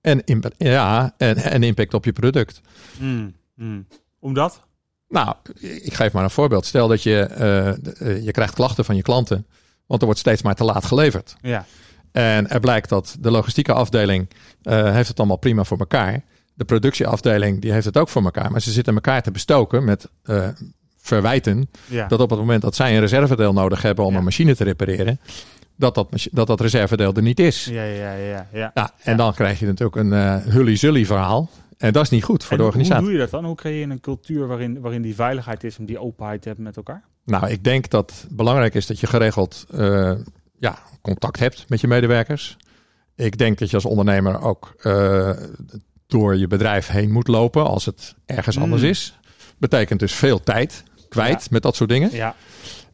En, 0.00 0.22
ja, 0.58 1.14
en, 1.16 1.36
en 1.36 1.62
impact 1.62 1.94
op 1.94 2.04
je 2.04 2.12
product. 2.12 2.60
Mm, 2.98 3.34
mm. 3.54 3.86
Omdat? 4.18 4.62
Nou, 5.10 5.34
ik 5.60 5.94
geef 5.94 6.12
maar 6.12 6.24
een 6.24 6.30
voorbeeld. 6.30 6.66
Stel 6.66 6.88
dat 6.88 7.02
je, 7.02 7.20
eh, 7.20 7.68
eh, 7.68 8.24
je 8.24 8.30
krijgt 8.30 8.54
klachten 8.54 8.84
van 8.84 8.96
je 8.96 9.02
klanten, 9.02 9.46
want 9.86 10.00
er 10.00 10.06
wordt 10.06 10.20
steeds 10.20 10.42
maar 10.42 10.54
te 10.54 10.64
laat 10.64 10.84
geleverd. 10.84 11.36
Ja, 11.40 11.64
En 12.12 12.48
er 12.50 12.60
blijkt 12.60 12.88
dat 12.88 13.16
de 13.20 13.30
logistieke 13.30 13.72
afdeling 13.72 14.30
eh, 14.62 14.92
heeft 14.92 15.08
het 15.08 15.18
allemaal 15.18 15.36
prima 15.36 15.64
voor 15.64 15.78
elkaar. 15.78 16.22
De 16.54 16.64
productieafdeling 16.64 17.60
die 17.60 17.72
heeft 17.72 17.84
het 17.84 17.96
ook 17.96 18.08
voor 18.08 18.22
elkaar. 18.24 18.50
Maar 18.50 18.60
ze 18.60 18.70
zitten 18.72 18.94
elkaar 18.94 19.22
te 19.22 19.30
bestoken 19.30 19.84
met 19.84 20.08
verwijten 20.98 21.70
ja. 21.86 22.06
dat 22.06 22.20
op 22.20 22.30
het 22.30 22.38
moment 22.38 22.62
dat 22.62 22.74
zij 22.74 22.94
een 22.94 23.00
reservedeel 23.00 23.52
nodig 23.52 23.82
hebben 23.82 24.04
om 24.04 24.12
Ja. 24.12 24.18
een 24.18 24.24
machine 24.24 24.56
te 24.56 24.64
repareren, 24.64 25.20
dat 25.76 25.94
dat, 25.94 26.08
dat 26.32 26.46
dat 26.46 26.60
reservedeel 26.60 27.12
er 27.12 27.22
niet 27.22 27.40
is. 27.40 27.64
Ja. 27.64 27.82
ja, 27.82 28.12
ja, 28.12 28.46
ja, 28.52 28.70
ja. 28.74 28.92
en 29.02 29.16
dan 29.16 29.34
krijg 29.34 29.58
je 29.58 29.66
natuurlijk 29.66 29.96
een 29.96 30.12
eh 30.12 30.36
hully-zully 30.52 31.06
verhaal. 31.06 31.50
En 31.80 31.92
dat 31.92 32.02
is 32.02 32.10
niet 32.10 32.24
goed 32.24 32.42
voor 32.42 32.52
En 32.52 32.58
de 32.58 32.64
organisatie. 32.64 33.02
Hoe 33.02 33.10
doe 33.10 33.18
je 33.18 33.24
dat 33.24 33.30
dan? 33.40 33.44
Hoe 33.44 33.56
creëer 33.56 33.78
je 33.86 33.92
een 33.92 34.00
cultuur 34.00 34.46
waarin, 34.46 34.80
waarin 34.80 35.02
die 35.02 35.14
veiligheid 35.14 35.64
is 35.64 35.78
om 35.78 35.84
die 35.86 35.98
openheid 36.00 36.44
hebben 36.44 36.64
met 36.64 36.76
elkaar? 36.76 37.04
Nou, 37.24 37.48
ik 37.50 37.64
denk 37.64 37.90
dat 37.90 38.10
het 38.10 38.36
belangrijk 38.36 38.74
is 38.74 38.86
dat 38.86 39.00
je 39.00 39.06
geregeld 39.06 39.66
eh, 39.70 40.12
ja, 40.58 40.78
contact 41.02 41.38
hebt 41.38 41.64
met 41.68 41.80
je 41.80 41.86
medewerkers. 41.86 42.56
Ik 43.16 43.38
denk 43.38 43.58
dat 43.58 43.68
je 43.70 43.74
als 43.76 43.84
ondernemer 43.84 44.40
ook 44.42 44.74
eh, 44.78 45.30
door 46.06 46.36
je 46.36 46.46
bedrijf 46.46 46.86
heen 46.88 47.10
moet 47.12 47.28
lopen 47.28 47.66
als 47.66 47.84
het 47.84 48.14
ergens 48.26 48.56
Mm. 48.56 48.62
anders 48.62 48.82
is. 48.82 49.18
Betekent 49.58 50.00
dus 50.00 50.14
veel 50.14 50.40
tijd 50.42 50.82
kwijt 51.08 51.40
Ja. 51.42 51.48
met 51.50 51.62
dat 51.62 51.76
soort 51.76 51.90
dingen. 51.90 52.10
Ja, 52.12 52.34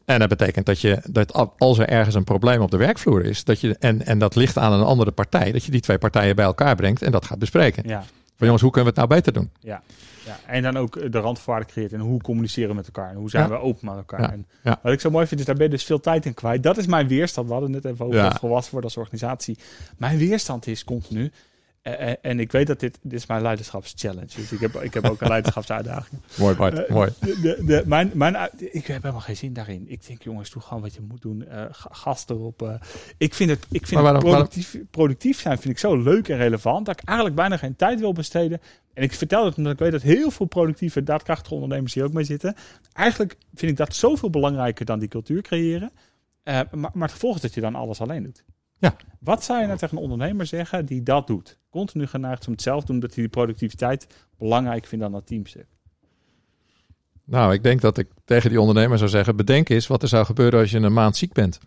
En 0.04 0.18
dat 0.18 0.28
betekent 0.28 0.66
dat 0.66 0.80
je 0.80 1.00
dat 1.10 1.32
als 1.58 1.78
er 1.78 1.88
ergens 1.88 2.14
een 2.14 2.24
probleem 2.24 2.60
op 2.60 2.70
de 2.70 2.76
werkvloer 2.76 3.24
is, 3.24 3.44
dat 3.44 3.60
je 3.60 3.76
en, 3.78 4.06
en 4.06 4.18
dat 4.18 4.34
ligt 4.34 4.58
aan 4.58 4.72
een 4.72 4.84
andere 4.84 5.10
partij, 5.10 5.52
dat 5.52 5.64
je 5.64 5.70
die 5.70 5.80
twee 5.80 5.98
partijen 5.98 6.36
bij 6.36 6.44
elkaar 6.44 6.76
brengt 6.76 7.02
en 7.02 7.12
dat 7.12 7.24
gaat 7.24 7.38
bespreken. 7.38 7.82
ja, 7.88 8.04
Van 8.36 8.46
jongens, 8.46 8.62
hoe 8.62 8.72
kunnen 8.72 8.92
we 8.94 9.00
het 9.00 9.08
nou 9.08 9.20
beter 9.20 9.32
doen? 9.32 9.50
ja. 9.60 9.82
ja. 10.24 10.38
En 10.46 10.62
dan 10.62 10.76
ook 10.76 11.12
de 11.12 11.18
randvoorwaarden 11.18 11.72
creëert 11.72 11.92
en 11.92 12.00
hoe 12.00 12.20
communiceren 12.20 12.68
we 12.68 12.74
met 12.74 12.86
elkaar 12.86 13.10
en 13.10 13.16
hoe 13.16 13.30
zijn 13.30 13.42
Ja. 13.48 13.50
we 13.50 13.58
open 13.60 13.86
met 13.86 13.96
elkaar. 13.96 14.20
Ja. 14.20 14.32
En. 14.32 14.46
Wat 14.82 14.92
ik 14.92 15.00
zo 15.00 15.10
mooi 15.10 15.26
vind 15.26 15.40
is, 15.40 15.46
daar 15.46 15.54
ben 15.54 15.64
je 15.64 15.70
dus 15.70 15.84
veel 15.84 16.00
tijd 16.00 16.26
in 16.26 16.34
kwijt. 16.34 16.62
Dat 16.62 16.76
is 16.76 16.86
mijn 16.86 17.08
weerstand. 17.08 17.46
We 17.46 17.52
hadden 17.52 17.72
het 17.72 17.82
net 17.82 17.92
even 17.92 18.06
over 18.06 18.36
volwassen 18.38 18.72
worden 18.72 18.90
als 18.90 18.98
organisatie. 18.98 19.58
Mijn 19.96 20.18
weerstand 20.18 20.66
is 20.66 20.84
continu, 20.84 21.30
Eh, 21.86 22.10
eh, 22.10 22.16
en 22.20 22.40
ik 22.40 22.52
weet 22.52 22.66
dat 22.66 22.80
dit, 22.80 22.98
dit 23.02 23.12
is 23.12 23.26
mijn 23.26 23.42
leiderschapschallenge. 23.42 24.26
Dus 24.36 24.52
ik 24.52 24.60
heb, 24.60 24.74
ik 24.74 24.94
heb 24.94 25.04
ook 25.08 25.20
een 25.20 25.28
leiderschapsuitdaging. 25.36 26.20
Mooi, 26.38 26.56
Bart. 26.56 26.84
Eh, 26.84 26.90
mooi. 26.94 27.10
De, 27.20 27.82
mijn, 27.86 28.10
mijn, 28.14 28.50
ik 28.58 28.86
heb 28.86 29.02
helemaal 29.02 29.20
geen 29.20 29.36
zin 29.36 29.52
daarin. 29.52 29.84
Ik 29.88 30.06
denk, 30.06 30.22
jongens, 30.22 30.50
doe 30.50 30.62
gewoon 30.62 30.82
wat 30.82 30.94
je 30.94 31.00
moet 31.00 31.22
doen. 31.22 31.46
Eh, 31.48 31.64
ga- 31.70 31.88
gas 31.92 32.24
erop. 32.28 32.78
ik 33.18 33.34
vind 33.34 33.50
het, 33.50 33.66
ik 33.70 33.86
vind 33.86 34.00
waarom- 34.00 34.22
het 34.22 34.30
productief, 34.30 34.76
productief 34.90 35.40
zijn 35.40 35.58
vind 35.58 35.74
ik 35.74 35.78
zo 35.78 35.96
leuk 35.96 36.28
en 36.28 36.36
relevant... 36.36 36.86
dat 36.86 37.00
ik 37.00 37.06
eigenlijk 37.06 37.36
bijna 37.38 37.56
geen 37.56 37.76
tijd 37.76 38.00
wil 38.00 38.12
besteden. 38.12 38.60
En 38.94 39.02
ik 39.02 39.12
vertel 39.12 39.44
het 39.44 39.56
omdat 39.56 39.72
ik 39.72 39.78
weet 39.78 39.92
dat 39.92 40.02
heel 40.02 40.30
veel 40.30 40.46
productieve, 40.46 41.02
daadkrachtige 41.02 41.54
ondernemers 41.54 41.94
hier 41.94 42.04
ook 42.04 42.12
mee 42.12 42.24
zitten. 42.24 42.54
Eigenlijk 42.92 43.36
vind 43.54 43.70
ik 43.70 43.76
dat 43.76 43.94
zoveel 43.94 44.30
belangrijker 44.30 44.84
dan 44.84 44.98
die 44.98 45.08
cultuur 45.08 45.42
creëren. 45.42 45.90
Maar, 46.44 46.66
maar 46.70 46.90
het 46.94 47.12
gevolg 47.12 47.34
is 47.34 47.40
dat 47.40 47.54
je 47.54 47.60
dan 47.60 47.74
alles 47.74 48.00
alleen 48.00 48.22
doet. 48.22 48.44
Ja. 48.78 48.96
Wat 49.20 49.44
zou 49.44 49.60
je 49.60 49.66
nou 49.66 49.78
tegen 49.78 49.96
een 49.96 50.02
ondernemer 50.02 50.46
zeggen 50.46 50.86
die 50.86 51.02
dat 51.02 51.26
doet? 51.26 51.58
Continu 51.70 52.06
geneigd 52.06 52.46
om 52.46 52.52
het 52.52 52.62
zelf 52.62 52.80
te 52.84 52.92
doen, 52.92 53.00
dat 53.00 53.14
hij 53.14 53.22
die 53.22 53.32
productiviteit 53.32 54.06
belangrijk 54.38 54.86
vindt 54.86 55.04
dan 55.04 55.12
dat 55.12 55.26
teamstuk. 55.26 55.66
Nou, 57.24 57.52
ik 57.52 57.62
denk 57.62 57.80
dat 57.80 57.98
ik 57.98 58.08
tegen 58.24 58.50
die 58.50 58.60
ondernemer 58.60 58.98
zou 58.98 59.10
zeggen: 59.10 59.36
bedenk 59.36 59.68
eens 59.68 59.86
wat 59.86 60.02
er 60.02 60.08
zou 60.08 60.24
gebeuren 60.24 60.60
als 60.60 60.70
je 60.70 60.78
een 60.78 60.92
maand 60.92 61.16
ziek 61.16 61.32
bent. 61.32 61.58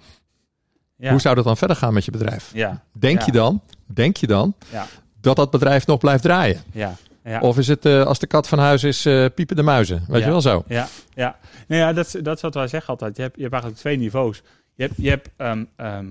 Ja. 0.96 1.12
Hoe 1.12 1.20
zou 1.22 1.36
dat 1.36 1.44
dan 1.44 1.58
verder 1.58 1.76
gaan 1.76 1.94
met 1.94 2.06
je 2.06 2.12
bedrijf? 2.12 2.52
Ja, 2.54 2.84
Denk 2.92 3.20
Ja. 3.20 3.26
je 3.26 3.32
dan, 3.32 3.62
denk 3.86 4.18
je 4.18 4.28
dan 4.28 4.56
Ja. 4.72 4.86
dat 5.22 5.36
dat 5.36 5.52
bedrijf 5.52 5.88
nog 5.88 6.00
blijft 6.00 6.24
draaien? 6.24 6.62
ja, 6.74 6.96
ja. 7.24 7.40
Of 7.40 7.58
is 7.58 7.68
het 7.68 7.86
eh, 7.86 8.04
als 8.06 8.20
de 8.20 8.28
kat 8.28 8.48
van 8.48 8.60
huis 8.60 8.84
is, 8.84 9.06
eh, 9.06 9.26
piepen 9.36 9.56
de 9.56 9.64
muizen? 9.64 10.04
Weet 10.08 10.24
je 10.24 10.30
wel 10.30 10.42
zo? 10.42 10.64
Ja, 10.68 10.88
ja. 11.14 11.38
Nou 11.68 11.82
ja, 11.82 11.94
dat, 11.94 12.06
is- 12.06 12.22
dat 12.24 12.36
is 12.36 12.42
wat 12.42 12.54
wij 12.54 12.68
zeggen 12.68 12.90
altijd. 12.90 13.16
Je 13.16 13.22
hebt, 13.22 13.36
je 13.36 13.42
hebt 13.42 13.54
eigenlijk 13.54 13.82
twee 13.82 13.98
niveaus. 13.98 14.42
Je 14.76 14.84
hebt, 14.84 14.96
je 14.98 15.10
hebt 15.10 15.30
ehm, 15.38 15.66
ehm, 15.76 16.08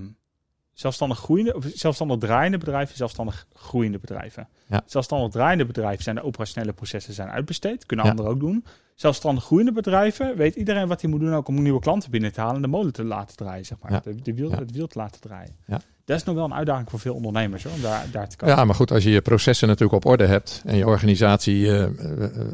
zelfstandig 0.80 1.18
groeiende, 1.18 1.54
of 1.54 1.64
zelfstandig 1.74 2.18
draaiende 2.18 2.58
bedrijven, 2.58 2.96
zelfstandig 2.96 3.46
groeiende 3.54 3.98
bedrijven. 3.98 4.48
Ja. 4.66 4.82
Zelfstandig 4.86 5.30
draaiende 5.30 5.64
bedrijven 5.66 6.02
zijn 6.02 6.16
de 6.16 6.22
operationele 6.22 6.72
processen 6.72 7.14
zijn 7.14 7.28
uitbesteed. 7.28 7.86
Kunnen 7.86 8.06
Ja. 8.06 8.10
anderen 8.10 8.32
ook 8.32 8.40
doen. 8.40 8.64
Zelfstandig 8.94 9.44
groeiende 9.44 9.72
bedrijven 9.72 10.36
weet 10.36 10.54
iedereen 10.54 10.88
wat 10.88 11.00
hij 11.00 11.10
moet 11.10 11.20
doen 11.20 11.34
ook 11.34 11.48
om 11.48 11.62
nieuwe 11.62 11.80
klanten 11.80 12.10
binnen 12.10 12.32
te 12.32 12.40
halen 12.40 12.56
en 12.56 12.62
de 12.62 12.68
molen 12.68 12.92
te 12.92 13.04
laten 13.04 13.36
draaien, 13.36 13.64
zeg 13.64 13.78
maar. 13.82 13.92
Ja. 13.92 14.00
De, 14.04 14.14
de 14.22 14.34
wiel. 14.34 14.50
Het 14.50 14.72
wiel 14.72 14.86
te 14.86 14.98
laten 14.98 15.20
draaien. 15.20 15.56
Ja. 15.66 15.80
Dat 16.04 16.16
is 16.16 16.24
nog 16.24 16.34
wel 16.34 16.44
een 16.44 16.54
uitdaging 16.54 16.90
voor 16.90 16.98
veel 16.98 17.14
ondernemers 17.14 17.64
hoor, 17.64 17.72
om 17.72 17.80
daar, 17.80 18.06
daar 18.12 18.28
te 18.28 18.36
komen. 18.36 18.56
Ja, 18.56 18.64
maar 18.64 18.74
goed, 18.74 18.90
als 18.90 19.04
je 19.04 19.10
je 19.10 19.20
processen 19.20 19.68
natuurlijk 19.68 20.04
op 20.04 20.10
orde 20.10 20.26
hebt 20.26 20.62
en 20.66 20.76
je 20.76 20.86
organisatie 20.86 21.66
eh, 21.66 21.82
eh, 21.82 22.24
eh, 22.24 22.46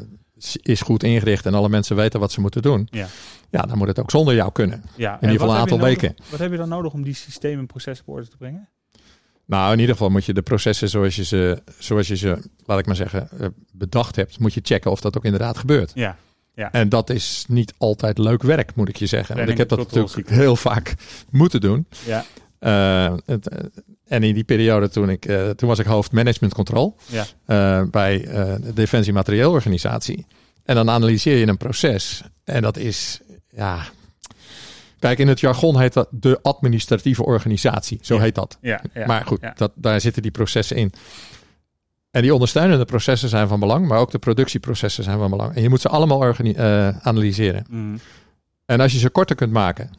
is 0.53 0.81
goed 0.81 1.03
ingericht 1.03 1.45
en 1.45 1.53
alle 1.53 1.69
mensen 1.69 1.95
weten 1.95 2.19
wat 2.19 2.31
ze 2.31 2.41
moeten 2.41 2.61
doen, 2.61 2.87
Ja. 2.91 3.07
ja, 3.49 3.61
dan 3.61 3.77
moet 3.77 3.87
het 3.87 3.99
ook 3.99 4.11
zonder 4.11 4.35
jou 4.35 4.51
kunnen. 4.51 4.83
Ja, 4.95 5.13
in 5.13 5.21
ieder 5.21 5.29
geval 5.39 5.53
een 5.53 5.59
aantal 5.61 5.77
nodig- 5.77 6.01
weken. 6.01 6.15
Wat 6.29 6.39
heb 6.39 6.51
je 6.51 6.57
dan 6.57 6.69
nodig 6.69 6.93
om 6.93 7.03
die 7.03 7.13
systemen 7.15 7.59
en 7.59 7.65
processen 7.65 8.07
op 8.07 8.13
orde 8.13 8.27
te 8.27 8.37
brengen? 8.37 8.69
Nou, 9.45 9.73
in 9.73 9.79
ieder 9.79 9.95
geval 9.95 10.09
moet 10.09 10.25
je 10.25 10.33
de 10.33 10.41
processen 10.41 10.89
zoals 10.89 11.15
je 11.15 11.23
ze, 11.23 11.61
zoals 11.79 12.07
je 12.07 12.15
ze 12.17 12.37
laat 12.65 12.79
ik 12.79 12.85
maar 12.85 12.95
zeggen, 12.95 13.29
eh, 13.39 13.47
bedacht 13.71 14.15
hebt, 14.15 14.39
moet 14.39 14.53
je 14.53 14.59
checken 14.63 14.91
of 14.91 15.01
dat 15.01 15.17
ook 15.17 15.25
inderdaad 15.25 15.57
gebeurt. 15.57 15.91
Ja, 15.95 16.17
En 16.71 16.89
dat 16.89 17.09
is 17.09 17.45
niet 17.47 17.73
altijd 17.77 18.17
leuk 18.17 18.43
werk, 18.43 18.75
moet 18.75 18.89
ik 18.89 18.95
je 18.95 19.05
zeggen. 19.05 19.35
Want 19.35 19.49
ik 19.49 19.57
heb 19.57 19.69
dat 19.69 19.77
natuurlijk 19.77 20.29
heel 20.29 20.55
vaak 20.55 20.95
moeten 21.31 21.61
doen. 21.61 21.87
ja, 22.05 22.25
Eh, 22.65 23.13
het, 23.25 23.49
eh, 23.49 23.59
en 24.07 24.23
in 24.23 24.33
die 24.33 24.43
periode 24.43 24.89
toen 24.89 25.09
ik, 25.09 25.25
eh, 25.25 25.49
toen 25.49 25.69
was 25.69 25.79
ik 25.79 25.85
hoofd 25.85 26.11
management 26.11 26.53
control 26.53 26.95
ja. 27.05 27.85
bij 27.85 28.19
de 28.61 28.73
Defensie 28.73 29.13
Materieelorganisatie. 29.13 30.25
En 30.63 30.75
dan 30.75 30.89
analyseer 30.89 31.37
je 31.37 31.47
een 31.47 31.57
proces. 31.57 32.23
En 32.43 32.61
dat 32.61 32.77
is, 32.77 33.21
ja. 33.49 33.83
Kijk, 34.99 35.19
in 35.19 35.27
het 35.27 35.39
jargon 35.39 35.79
heet 35.79 35.93
dat 35.93 36.07
de 36.11 36.39
administratieve 36.41 37.23
organisatie. 37.23 37.99
Zo 38.01 38.15
Ja. 38.15 38.21
heet 38.21 38.35
dat. 38.35 38.57
ja, 38.61 38.81
ja 38.93 39.05
maar 39.05 39.25
goed, 39.25 39.41
ja. 39.41 39.53
dat, 39.55 39.71
daar 39.75 40.01
zitten 40.01 40.21
die 40.21 40.31
processen 40.31 40.77
in. 40.77 40.93
En 42.11 42.21
die 42.21 42.33
ondersteunende 42.33 42.85
processen 42.85 43.29
zijn 43.29 43.47
van 43.47 43.59
belang, 43.59 43.87
maar 43.87 43.99
ook 43.99 44.11
de 44.11 44.19
productieprocessen 44.19 45.03
zijn 45.03 45.17
van 45.17 45.29
belang. 45.29 45.55
En 45.55 45.61
je 45.61 45.69
moet 45.69 45.81
ze 45.81 45.89
allemaal 45.89 46.35
analyseren. 47.01 47.65
Mhm. 47.69 47.97
En 48.65 48.79
als 48.79 48.91
je 48.91 48.99
ze 48.99 49.09
korter 49.09 49.35
kunt 49.35 49.51
maken, 49.51 49.89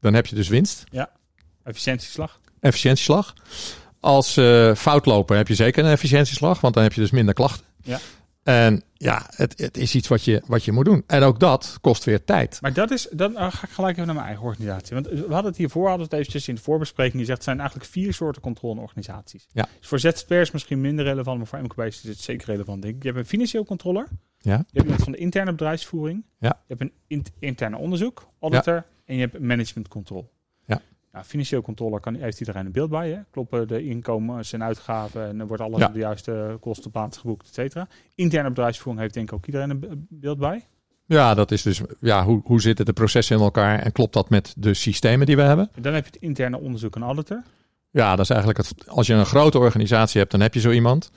dan 0.00 0.14
heb 0.14 0.26
je 0.26 0.34
dus 0.34 0.48
winst, 0.48 0.84
Efficiëntieslag. 1.64 2.40
efficiëntieslag. 2.60 3.34
Als 4.00 4.36
eh 4.36 4.74
fout 4.74 5.06
lopen 5.06 5.36
heb 5.36 5.48
je 5.48 5.54
zeker 5.54 5.84
een 5.84 5.90
efficiëntieslag, 5.90 6.60
want 6.60 6.74
dan 6.74 6.82
heb 6.82 6.92
je 6.92 7.00
dus 7.00 7.10
minder 7.10 7.34
klachten. 7.34 7.66
Ja. 7.82 7.98
En 8.42 8.82
ja, 8.94 9.26
het, 9.36 9.58
het 9.58 9.76
is 9.76 9.94
iets 9.94 10.08
wat 10.08 10.24
je, 10.24 10.42
wat 10.46 10.64
je 10.64 10.72
moet 10.72 10.84
doen. 10.84 11.04
En 11.06 11.22
ook 11.22 11.40
dat 11.40 11.78
kost 11.80 12.04
weer 12.04 12.24
tijd. 12.24 12.58
Maar 12.60 12.72
dat 12.72 12.90
is, 12.90 13.08
dan 13.10 13.32
uh, 13.32 13.38
ga 13.38 13.66
ik 13.66 13.70
gelijk 13.72 13.94
even 13.94 14.06
naar 14.06 14.14
mijn 14.14 14.26
eigen 14.26 14.44
organisatie. 14.44 14.94
Want 14.94 15.08
we 15.08 15.18
hadden 15.28 15.44
het 15.50 15.56
hiervoor, 15.56 15.88
hadden 15.88 16.08
we 16.08 16.14
het 16.16 16.20
eventjes 16.20 16.48
in 16.48 16.54
de 16.54 16.60
voorbespreking 16.60 17.18
gezegd, 17.18 17.36
het 17.36 17.44
zijn 17.46 17.58
eigenlijk 17.58 17.90
vier 17.90 18.14
soorten 18.14 18.42
controleorganisaties. 18.42 19.46
Ja. 19.52 19.68
Dus 19.78 19.88
voor 19.88 19.98
ZZP'ers 19.98 20.50
misschien 20.50 20.80
minder 20.80 21.04
relevant, 21.04 21.38
maar 21.38 21.46
voor 21.46 21.62
MKB's 21.62 22.02
is 22.02 22.08
het 22.08 22.20
zeker 22.20 22.46
relevant, 22.46 22.82
denk 22.82 22.94
ik. 22.94 23.02
Je 23.02 23.08
hebt 23.08 23.20
een 23.20 23.26
financieel 23.28 23.64
controller. 23.64 24.06
Ja. 24.38 24.56
Je 24.56 24.56
hebt 24.72 24.82
iemand 24.84 25.02
van 25.02 25.12
de 25.12 25.18
interne 25.18 25.50
bedrijfsvoering. 25.50 26.24
Ja. 26.38 26.48
Je 26.66 26.74
hebt 26.76 26.80
een 26.80 26.92
in- 27.06 27.26
interne 27.38 27.76
onderzoek, 27.76 28.28
auditor. 28.40 28.84
En 29.04 29.14
je 29.14 29.20
hebt 29.20 29.38
management 29.40 29.88
control. 29.88 30.30
Nou, 31.12 31.24
financieel 31.24 31.62
controller 31.62 32.00
kan, 32.00 32.14
heeft 32.14 32.40
iedereen 32.40 32.66
een 32.66 32.72
beeld 32.72 32.90
bij. 32.90 33.10
Hè? 33.10 33.18
Kloppen 33.30 33.68
de 33.68 33.84
inkomens 33.84 34.52
en 34.52 34.62
uitgaven 34.62 35.40
en 35.40 35.46
wordt 35.46 35.62
alles 35.62 35.78
Ja. 35.80 35.86
op 35.86 35.92
de 35.92 35.98
juiste 35.98 36.56
kostenplaats 36.60 37.18
geboekt, 37.18 37.46
et 37.48 37.54
cetera. 37.54 37.88
Interne 38.14 38.48
bedrijfsvoering 38.48 39.02
heeft 39.02 39.14
denk 39.14 39.28
ik 39.28 39.34
ook 39.34 39.46
iedereen 39.46 39.70
een 39.70 39.80
be- 39.80 39.98
beeld 40.08 40.38
bij. 40.38 40.64
Ja, 41.06 41.34
dat 41.34 41.50
is 41.50 41.62
dus, 41.62 41.80
ja, 42.00 42.24
hoe, 42.24 42.40
hoe 42.44 42.60
zitten 42.60 42.84
de 42.84 42.92
processen 42.92 43.36
in 43.36 43.42
elkaar 43.42 43.78
en 43.78 43.92
klopt 43.92 44.12
dat 44.12 44.30
met 44.30 44.54
de 44.58 44.74
systemen 44.74 45.26
die 45.26 45.36
we 45.36 45.42
hebben? 45.42 45.70
Dan 45.80 45.94
heb 45.94 46.04
je 46.04 46.10
het 46.12 46.22
interne 46.22 46.58
onderzoek 46.60 46.96
en 46.96 47.02
auditor. 47.02 47.42
Ja, 47.90 48.10
dat 48.10 48.24
is 48.24 48.30
eigenlijk 48.30 48.58
het. 48.58 48.88
Als 48.88 49.06
je 49.06 49.14
een 49.14 49.26
grote 49.26 49.58
organisatie 49.58 50.18
hebt, 50.20 50.32
dan 50.32 50.40
heb 50.40 50.54
je 50.54 50.60
zo 50.60 50.70
iemand. 50.70 51.10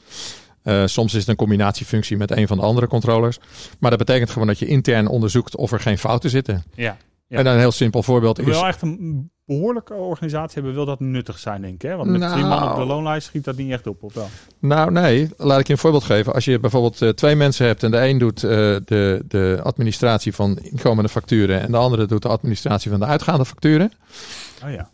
Eh, 0.62 0.86
soms 0.86 1.14
is 1.14 1.20
het 1.20 1.30
een 1.30 1.36
combinatiefunctie 1.36 2.18
met 2.18 2.32
een 2.32 2.48
van 2.48 2.58
de 2.58 2.64
andere 2.64 2.88
controllers. 2.88 3.40
Maar 3.80 3.90
dat 3.90 4.00
betekent 4.00 4.30
gewoon 4.30 4.48
dat 4.48 4.60
je 4.60 4.66
intern 4.66 5.08
onderzoekt 5.08 5.56
of 5.56 5.72
er 5.72 5.80
geen 5.80 5.98
fouten 5.98 6.30
zitten. 6.30 6.64
Ja. 6.74 6.98
Ja. 7.28 7.38
En 7.38 7.44
dan 7.44 7.54
een 7.54 7.60
heel 7.60 7.72
simpel 7.72 8.04
voorbeeld 8.04 8.40
is. 8.40 8.46
wel 8.46 8.68
echt 8.68 8.82
een 8.82 9.32
behoorlijke 9.46 9.94
organisatie 9.94 10.54
hebben, 10.54 10.74
wil 10.74 10.86
dat 10.86 11.00
nuttig 11.00 11.40
zijn, 11.40 11.62
denk 11.62 11.74
ik. 11.74 11.82
Hè? 11.82 11.96
Want 11.96 12.10
met 12.10 12.20
Nou. 12.20 12.34
drie 12.34 12.46
man 12.46 12.72
op 12.72 12.76
de 12.78 12.86
loonlijst 12.86 13.28
schiet 13.28 13.44
dat 13.44 13.56
niet 13.56 13.72
echt 13.72 13.88
op, 13.88 14.04
of 14.04 14.14
wel? 14.14 14.28
Nou, 14.60 14.92
nee, 14.92 15.30
laat 15.38 15.60
ik 15.60 15.68
je 15.68 15.74
een 15.74 15.80
voorbeeld 15.80 16.04
geven. 16.04 16.34
Als 16.34 16.46
je 16.46 16.60
bijvoorbeeld 16.60 17.02
eh, 17.02 17.10
twee 17.10 17.36
mensen 17.36 17.66
hebt 17.66 17.84
en 17.84 17.92
de 17.92 18.08
een 18.08 18.18
doet 18.18 18.44
eh, 18.44 18.50
de, 18.86 19.24
de 19.28 19.60
administratie 19.64 20.34
van 20.34 20.58
inkomende 20.58 21.10
facturen 21.10 21.62
en 21.62 21.72
de 21.72 21.78
andere 21.78 22.06
doet 22.06 22.22
de 22.22 22.28
administratie 22.28 22.92
van 22.92 23.00
de 23.00 23.06
uitgaande 23.06 23.46
facturen. 23.46 23.92
Oh 24.64 24.72
ja. 24.72 24.90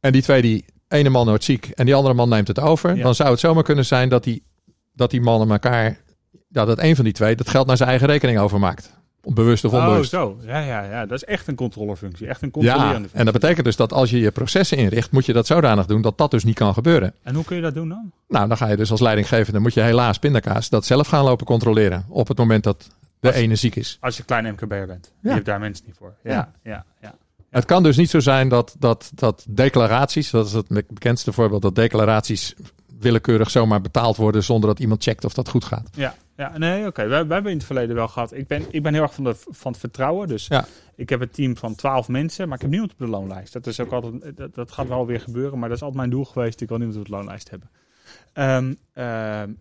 En 0.00 0.12
die 0.12 0.22
twee, 0.22 0.42
die 0.42 0.64
ene 0.88 1.08
man 1.08 1.26
wordt 1.26 1.44
ziek 1.44 1.68
en 1.74 1.84
die 1.86 1.94
andere 1.94 2.14
man 2.14 2.28
neemt 2.28 2.48
het 2.48 2.60
over. 2.60 2.96
Ja. 2.96 3.02
Dan 3.02 3.14
zou 3.14 3.30
het 3.30 3.40
zomaar 3.40 3.62
kunnen 3.62 3.86
zijn 3.86 4.08
dat 4.08 4.24
die, 4.24 4.42
dat 4.92 5.10
die 5.10 5.20
mannen 5.20 5.50
elkaar, 5.50 5.98
ja, 6.48 6.64
dat 6.64 6.78
een 6.78 6.96
van 6.96 7.04
die 7.04 7.14
twee 7.14 7.36
dat 7.36 7.48
geld 7.48 7.66
naar 7.66 7.76
zijn 7.76 7.88
eigen 7.88 8.06
rekening 8.06 8.38
overmaakt. 8.38 8.96
Bewust 9.22 9.64
of 9.64 9.72
Oh, 9.72 9.78
onbewust. 9.84 10.10
zo. 10.10 10.38
Ja, 10.46 10.58
ja, 10.60 10.82
ja. 10.82 11.06
Dat 11.06 11.16
is 11.22 11.24
echt 11.24 11.46
een 11.46 11.54
controllerfunctie. 11.54 12.26
Echt 12.28 12.42
een 12.42 12.50
controlerende 12.50 12.92
ja, 12.92 12.98
functie. 12.98 13.18
en 13.18 13.24
dat 13.24 13.34
betekent 13.34 13.64
dus 13.64 13.76
dat 13.76 13.92
als 13.92 14.10
je 14.10 14.18
je 14.20 14.30
processen 14.30 14.76
inricht, 14.76 15.10
moet 15.10 15.26
je 15.26 15.32
dat 15.32 15.46
zodanig 15.46 15.86
doen 15.86 16.02
dat 16.02 16.18
dat 16.18 16.30
dus 16.30 16.44
niet 16.44 16.54
kan 16.54 16.74
gebeuren. 16.74 17.14
En 17.22 17.34
hoe 17.34 17.44
kun 17.44 17.56
je 17.56 17.62
dat 17.62 17.74
doen 17.74 17.88
dan? 17.88 18.12
Nou, 18.28 18.48
dan 18.48 18.56
ga 18.56 18.66
je 18.66 18.76
dus 18.76 18.90
als 18.90 19.00
leidinggevende, 19.00 19.58
moet 19.58 19.74
je 19.74 19.80
helaas 19.80 20.18
pindakaas 20.18 20.68
dat 20.68 20.84
zelf 20.86 21.06
gaan 21.06 21.24
lopen 21.24 21.46
controleren. 21.46 22.04
Op 22.08 22.28
het 22.28 22.38
moment 22.38 22.64
dat 22.64 22.88
de 23.20 23.28
Als- 23.28 23.36
ene 23.36 23.54
ziek 23.56 23.76
is. 23.76 23.96
Als 24.00 24.16
je 24.16 24.22
klein 24.22 24.46
MKB'er 24.52 24.86
bent. 24.86 25.12
Je 25.22 25.28
Ja. 25.28 25.34
hebt 25.34 25.46
daar 25.46 25.58
mensen 25.60 25.84
niet 25.86 25.96
voor. 25.98 26.14
Ja, 26.22 26.32
Ja. 26.32 26.52
ja, 26.62 26.84
ja. 27.00 27.14
Het 27.50 27.64
kan 27.64 27.82
dus 27.82 27.96
niet 27.96 28.10
zo 28.10 28.20
zijn 28.20 28.48
dat, 28.48 28.76
dat, 28.78 29.10
dat 29.14 29.44
declaraties, 29.48 30.30
dat 30.30 30.46
is 30.46 30.52
het 30.52 30.68
bekendste 30.68 31.32
voorbeeld, 31.32 31.62
dat 31.62 31.74
declaraties 31.74 32.54
willekeurig 33.00 33.50
zomaar 33.50 33.80
betaald 33.80 34.16
worden 34.16 34.44
zonder 34.44 34.68
dat 34.68 34.78
iemand 34.80 35.02
checkt 35.02 35.24
of 35.24 35.32
dat 35.34 35.48
goed 35.48 35.64
gaat. 35.64 35.88
Ja, 35.94 36.14
ja 36.38 36.58
nee, 36.58 36.86
oké. 36.86 37.02
We, 37.02 37.26
we 37.26 37.32
hebben 37.32 37.50
in 37.52 37.56
het 37.56 37.66
verleden 37.66 37.94
wel 37.96 38.08
gehad. 38.08 38.32
Ik 38.32 38.46
ben, 38.46 38.62
ik 38.70 38.82
ben 38.82 38.92
heel 38.94 39.02
erg 39.02 39.14
van, 39.14 39.24
de, 39.24 39.34
van 39.48 39.70
het 39.72 39.80
vertrouwen. 39.80 40.28
Dus 40.28 40.46
Ja. 40.46 40.64
ik 40.94 41.08
heb 41.08 41.20
een 41.20 41.30
team 41.30 41.56
van 41.56 41.74
twaalf 41.74 42.08
mensen, 42.08 42.46
maar 42.46 42.54
ik 42.56 42.60
heb 42.62 42.70
niemand 42.70 42.92
op 42.92 42.98
de 42.98 43.06
loonlijst. 43.06 43.52
Dat, 43.52 43.66
is 43.66 43.80
ook 43.80 43.92
altijd, 43.92 44.36
dat, 44.36 44.54
dat 44.54 44.72
gaat 44.72 44.88
wel 44.88 45.06
weer 45.06 45.20
gebeuren, 45.20 45.58
maar 45.58 45.68
dat 45.68 45.76
is 45.76 45.82
altijd 45.82 46.00
mijn 46.00 46.10
doel 46.14 46.24
geweest. 46.24 46.60
Ik 46.60 46.68
wil 46.68 46.78
niemand 46.78 46.98
op 46.98 47.04
de 47.04 47.10
loonlijst 47.10 47.50
hebben. 47.50 47.70
Ehm, 48.32 48.74
ehm, 48.92 49.52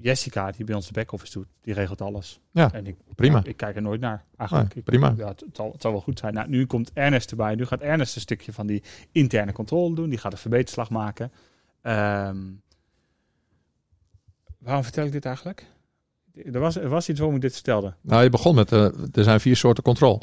Jessica, 0.00 0.50
die 0.50 0.64
bij 0.64 0.74
ons 0.74 0.86
de 0.86 0.92
back-office 0.92 1.32
doet, 1.32 1.46
die 1.60 1.74
regelt 1.74 2.00
alles. 2.00 2.40
Ja, 2.50 2.72
en 2.72 2.86
ik, 2.86 2.96
prima. 3.14 3.40
ik 3.44 3.56
kijk 3.56 3.76
er 3.76 3.82
nooit 3.82 4.00
naar, 4.00 4.24
eigenlijk. 4.36 4.74
Ik- 4.74 4.84
prima. 4.84 5.14
Ja, 5.16 5.28
het, 5.28 5.40
het 5.40 5.56
zal, 5.56 5.72
het 5.72 5.82
zal 5.82 5.90
wel 5.92 6.00
goed 6.00 6.18
zijn. 6.18 6.34
Nou, 6.34 6.48
nu 6.48 6.66
komt 6.66 6.90
Ernest 6.92 7.30
erbij. 7.30 7.54
Nu 7.54 7.66
gaat 7.66 7.80
Ernest 7.80 8.14
een 8.14 8.20
stukje 8.20 8.52
van 8.52 8.66
die 8.66 8.82
interne 9.12 9.52
controle 9.52 9.94
doen. 9.94 10.08
Die 10.08 10.18
gaat 10.18 10.32
een 10.32 10.38
verbeterslag 10.38 10.90
maken. 10.90 11.32
Ehm, 11.82 12.36
waarom 14.58 14.82
vertel 14.82 15.04
ik 15.06 15.12
dit 15.12 15.24
eigenlijk? 15.24 15.66
Er 16.52 16.60
was, 16.60 16.76
er 16.76 16.88
was 16.88 17.08
iets 17.08 17.18
waarom 17.18 17.36
ik 17.36 17.42
dit 17.42 17.54
vertelde. 17.54 17.94
Nou, 18.00 18.22
je 18.22 18.30
begon 18.30 18.54
met, 18.54 18.72
eh, 18.72 18.84
er 19.12 19.24
zijn 19.24 19.40
vier 19.40 19.56
soorten 19.56 19.82
controle. 19.82 20.20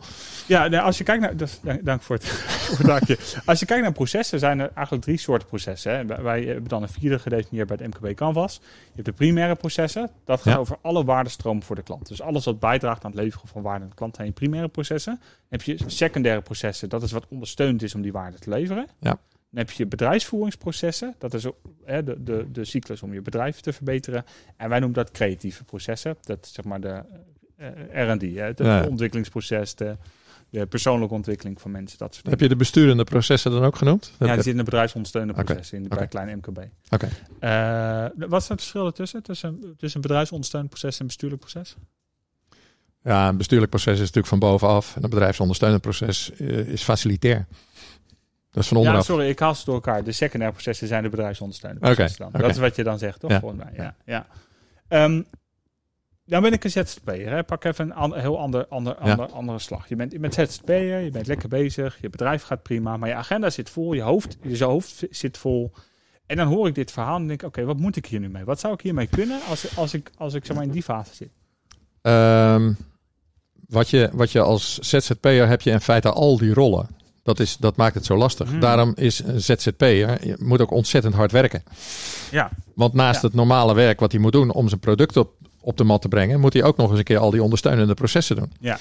Ja, 0.48 0.68
nou, 0.68 0.84
als 0.84 0.98
je 0.98 1.04
kijkt 1.04 1.22
naar. 1.22 1.38
Dat, 1.38 1.60
dank, 1.82 2.02
voor 2.02 2.16
het, 2.16 2.28
voor 2.68 2.78
het 2.78 2.88
dankje. 2.88 3.18
Als 3.46 3.60
je 3.60 3.66
kijkt 3.66 3.84
naar 3.84 3.92
processen, 3.92 4.40
zijn 4.40 4.60
er 4.60 4.72
eigenlijk 4.74 5.06
drie 5.06 5.18
soorten 5.18 5.48
processen. 5.48 5.92
Hè. 5.96 6.22
Wij- 6.24 6.44
hebben 6.44 6.70
dan 6.70 6.82
een 6.82 6.90
vierde 6.90 7.20
gedefinieerd 7.20 7.68
bij 7.68 7.78
het 7.82 7.88
MKB 8.02 8.16
Canvas. 8.16 8.60
Je 8.64 8.92
hebt 8.94 9.06
de 9.06 9.12
primaire 9.12 9.56
processen. 9.56 10.10
Dat 10.26 10.42
gaat 10.42 10.54
Ja. 10.54 10.60
over 10.60 10.78
alle 10.82 11.04
waardestromen 11.04 11.64
voor 11.64 11.76
de 11.76 11.84
klant. 11.84 12.08
Dus 12.08 12.22
alles 12.22 12.46
wat 12.46 12.60
bijdraagt 12.60 13.04
aan 13.06 13.12
het 13.12 13.20
leveren 13.20 13.48
van 13.48 13.62
waarde 13.62 13.84
aan 13.84 13.90
de 13.90 13.96
klant 13.96 14.16
zijn 14.16 14.28
je 14.28 14.34
primaire 14.34 14.68
processen. 14.70 15.14
Dan 15.20 15.28
heb 15.50 15.62
je 15.62 15.78
secundaire 15.86 16.42
processen. 16.42 16.90
Dat 16.90 17.04
is 17.04 17.12
wat 17.12 17.26
ondersteunend 17.30 17.82
is 17.84 17.96
om 17.96 18.02
die 18.02 18.12
waarde 18.12 18.40
te 18.40 18.50
leveren. 18.50 18.88
Ja. 19.00 19.18
Dan 19.54 19.66
heb 19.66 19.72
je 19.72 19.86
bedrijfsvoeringsprocessen. 19.86 21.16
Dat 21.18 21.34
is 21.34 21.46
hè, 21.86 22.04
de, 22.04 22.24
de, 22.24 22.46
de 22.52 22.66
cyclus 22.66 23.02
om 23.02 23.14
je 23.14 23.22
bedrijf 23.22 23.60
te 23.60 23.74
verbeteren. 23.74 24.26
En 24.58 24.70
wij 24.70 24.80
noemen 24.80 24.98
dat 24.98 25.12
creatieve 25.12 25.64
processen. 25.64 26.18
Dat 26.22 26.46
is 26.46 26.54
zeg 26.54 26.66
maar 26.66 26.82
de 26.82 27.04
eh, 27.56 28.14
R&D, 28.14 28.36
het 28.36 28.60
Ja. 28.60 28.86
ontwikkelingsproces, 28.88 29.76
de, 29.76 29.98
de 30.50 30.66
persoonlijke 30.66 31.14
ontwikkeling 31.14 31.62
van 31.62 31.72
mensen, 31.72 31.98
dat 31.98 32.14
soort 32.14 32.26
Heb 32.26 32.34
dingen. 32.34 32.44
je 32.44 32.58
de 32.60 32.64
besturende 32.64 33.04
processen 33.04 33.52
dan 33.52 33.64
ook 33.64 33.76
genoemd? 33.76 34.12
Ja, 34.20 34.26
die 34.26 34.36
zit 34.36 34.46
in 34.46 34.58
de 34.58 34.64
bedrijfsondersteunende 34.64 35.44
processen 35.44 35.78
in, 35.78 35.88
bij 35.88 35.98
oké. 35.98 36.08
kleine 36.08 36.36
MKB. 36.36 36.58
Oké. 36.90 37.08
Eh, 37.40 38.28
wat 38.30 38.42
is 38.42 38.48
het 38.48 38.60
verschil 38.60 38.86
ertussen? 38.86 39.24
Tussen, 39.24 39.60
tussen 39.78 39.96
een 40.02 40.08
bedrijfsondersteunend 40.08 40.72
proces 40.72 40.94
en 40.96 41.02
een 41.02 41.08
bestuurlijk 41.08 41.42
proces? 41.42 41.76
Ja, 43.04 43.28
een 43.30 43.38
bestuurlijk 43.38 43.70
proces 43.70 43.94
is 43.94 44.00
natuurlijk 44.00 44.28
van 44.28 44.40
bovenaf. 44.40 44.96
En 44.96 45.04
een 45.04 45.10
bedrijfsondersteunend 45.10 45.82
proces 45.82 46.32
eh, 46.32 46.48
is 46.68 46.84
facilitair. 46.84 47.46
Dat 48.54 48.64
is 48.64 48.70
van 48.70 48.78
Ja, 48.78 48.84
onderaf. 48.84 49.06
sorry, 49.06 49.30
ik 49.30 49.40
haal 49.40 49.56
ze 49.56 49.66
door 49.66 49.74
elkaar. 49.74 50.04
De 50.04 50.12
secundaire 50.12 50.56
processen 50.56 50.88
zijn 50.88 51.04
de 51.04 51.10
bedrijfsondersteunende 51.10 51.86
processen. 51.86 52.30
dan. 52.32 52.42
Dat 52.42 52.50
is 52.50 52.58
wat 52.58 52.76
je 52.76 52.84
dan 52.84 52.98
zegt, 52.98 53.20
toch? 53.20 53.30
Ja. 53.32 53.40
Volgens 53.40 53.64
mij. 53.64 53.74
Ja, 53.76 53.96
ja. 54.06 54.28
Ehm, 54.88 55.22
dan 56.26 56.42
ben 56.42 56.52
ik 56.54 56.64
een 56.64 56.70
ZZP'er. 56.72 57.30
Hè. 57.32 57.44
Pak 57.44 57.64
even 57.64 57.86
een 57.86 57.94
an- 57.94 58.18
heel 58.20 58.40
ander, 58.40 58.68
ander, 58.68 58.96
Ja. 59.04 59.12
ander, 59.12 59.26
andere 59.32 59.60
slag. 59.60 59.90
Je 59.90 59.96
bent, 59.96 60.12
je 60.12 60.20
bent 60.20 60.34
ZZP'er, 60.34 61.00
je 61.00 61.10
bent 61.12 61.28
lekker 61.28 61.50
bezig, 61.50 61.98
je 62.02 62.10
bedrijf 62.10 62.44
gaat 62.44 62.64
prima, 62.64 62.98
maar 62.98 63.10
je 63.10 63.16
agenda 63.16 63.50
zit 63.50 63.70
vol, 63.70 63.94
je 63.94 64.02
hoofd, 64.02 64.38
je 64.42 64.64
hoofd 64.64 65.04
zit 65.10 65.38
vol. 65.38 65.72
En 66.26 66.38
dan 66.38 66.48
hoor 66.48 66.68
ik 66.68 66.76
dit 66.76 66.92
verhaal 66.92 67.16
en 67.18 67.28
denk 67.28 67.42
ik, 67.42 67.48
oké, 67.48 67.64
wat 67.64 67.78
moet 67.78 67.96
ik 67.96 68.06
hier 68.06 68.20
nu 68.20 68.30
mee? 68.30 68.44
Wat 68.44 68.60
zou 68.60 68.74
ik 68.74 68.82
hiermee 68.82 69.08
kunnen 69.08 69.40
als, 69.50 69.78
als 69.78 69.94
ik, 69.94 70.12
als 70.18 70.34
ik 70.34 70.46
zeg 70.46 70.56
maar 70.56 70.66
in 70.66 70.72
die 70.72 70.84
fase 70.84 71.16
zit? 71.16 71.30
Ehm, 72.02 72.74
wat, 73.68 73.90
je, 73.90 74.10
wat 74.14 74.32
je 74.32 74.40
als 74.40 74.78
ZZP'er 74.80 75.48
heb 75.48 75.62
je 75.62 75.72
in 75.72 75.82
feite 75.82 76.12
al 76.12 76.38
die 76.38 76.54
rollen. 76.54 76.88
Dat, 77.24 77.40
is, 77.40 77.58
dat 77.58 77.76
maakt 77.76 77.96
het 77.96 78.06
zo 78.06 78.18
lastig. 78.18 78.50
Hmm. 78.50 78.60
Daarom 78.60 78.92
is 78.96 79.20
een 79.26 79.42
ZZP'er, 79.42 80.28
je 80.28 80.36
moet 80.40 80.62
ook 80.62 80.72
ontzettend 80.72 81.14
hard 81.16 81.32
werken. 81.32 81.64
Ja, 82.32 82.52
Want 82.76 82.94
naast 82.94 83.22
Ja. 83.22 83.28
het 83.28 83.36
normale 83.36 83.74
werk 83.76 84.00
wat 84.00 84.12
hij 84.12 84.22
moet 84.22 84.32
doen 84.32 84.52
om 84.52 84.68
zijn 84.68 84.80
product 84.80 85.18
op, 85.18 85.32
op 85.62 85.78
de 85.78 85.84
mat 85.84 86.02
te 86.02 86.08
brengen, 86.08 86.40
moet 86.40 86.54
hij 86.54 86.64
ook 86.64 86.78
nog 86.78 86.90
eens 86.90 86.98
een 86.98 87.04
keer 87.06 87.18
al 87.18 87.32
die 87.32 87.44
ondersteunende 87.44 87.94
processen 87.94 88.36
doen. 88.36 88.52
Ja. 88.60 88.78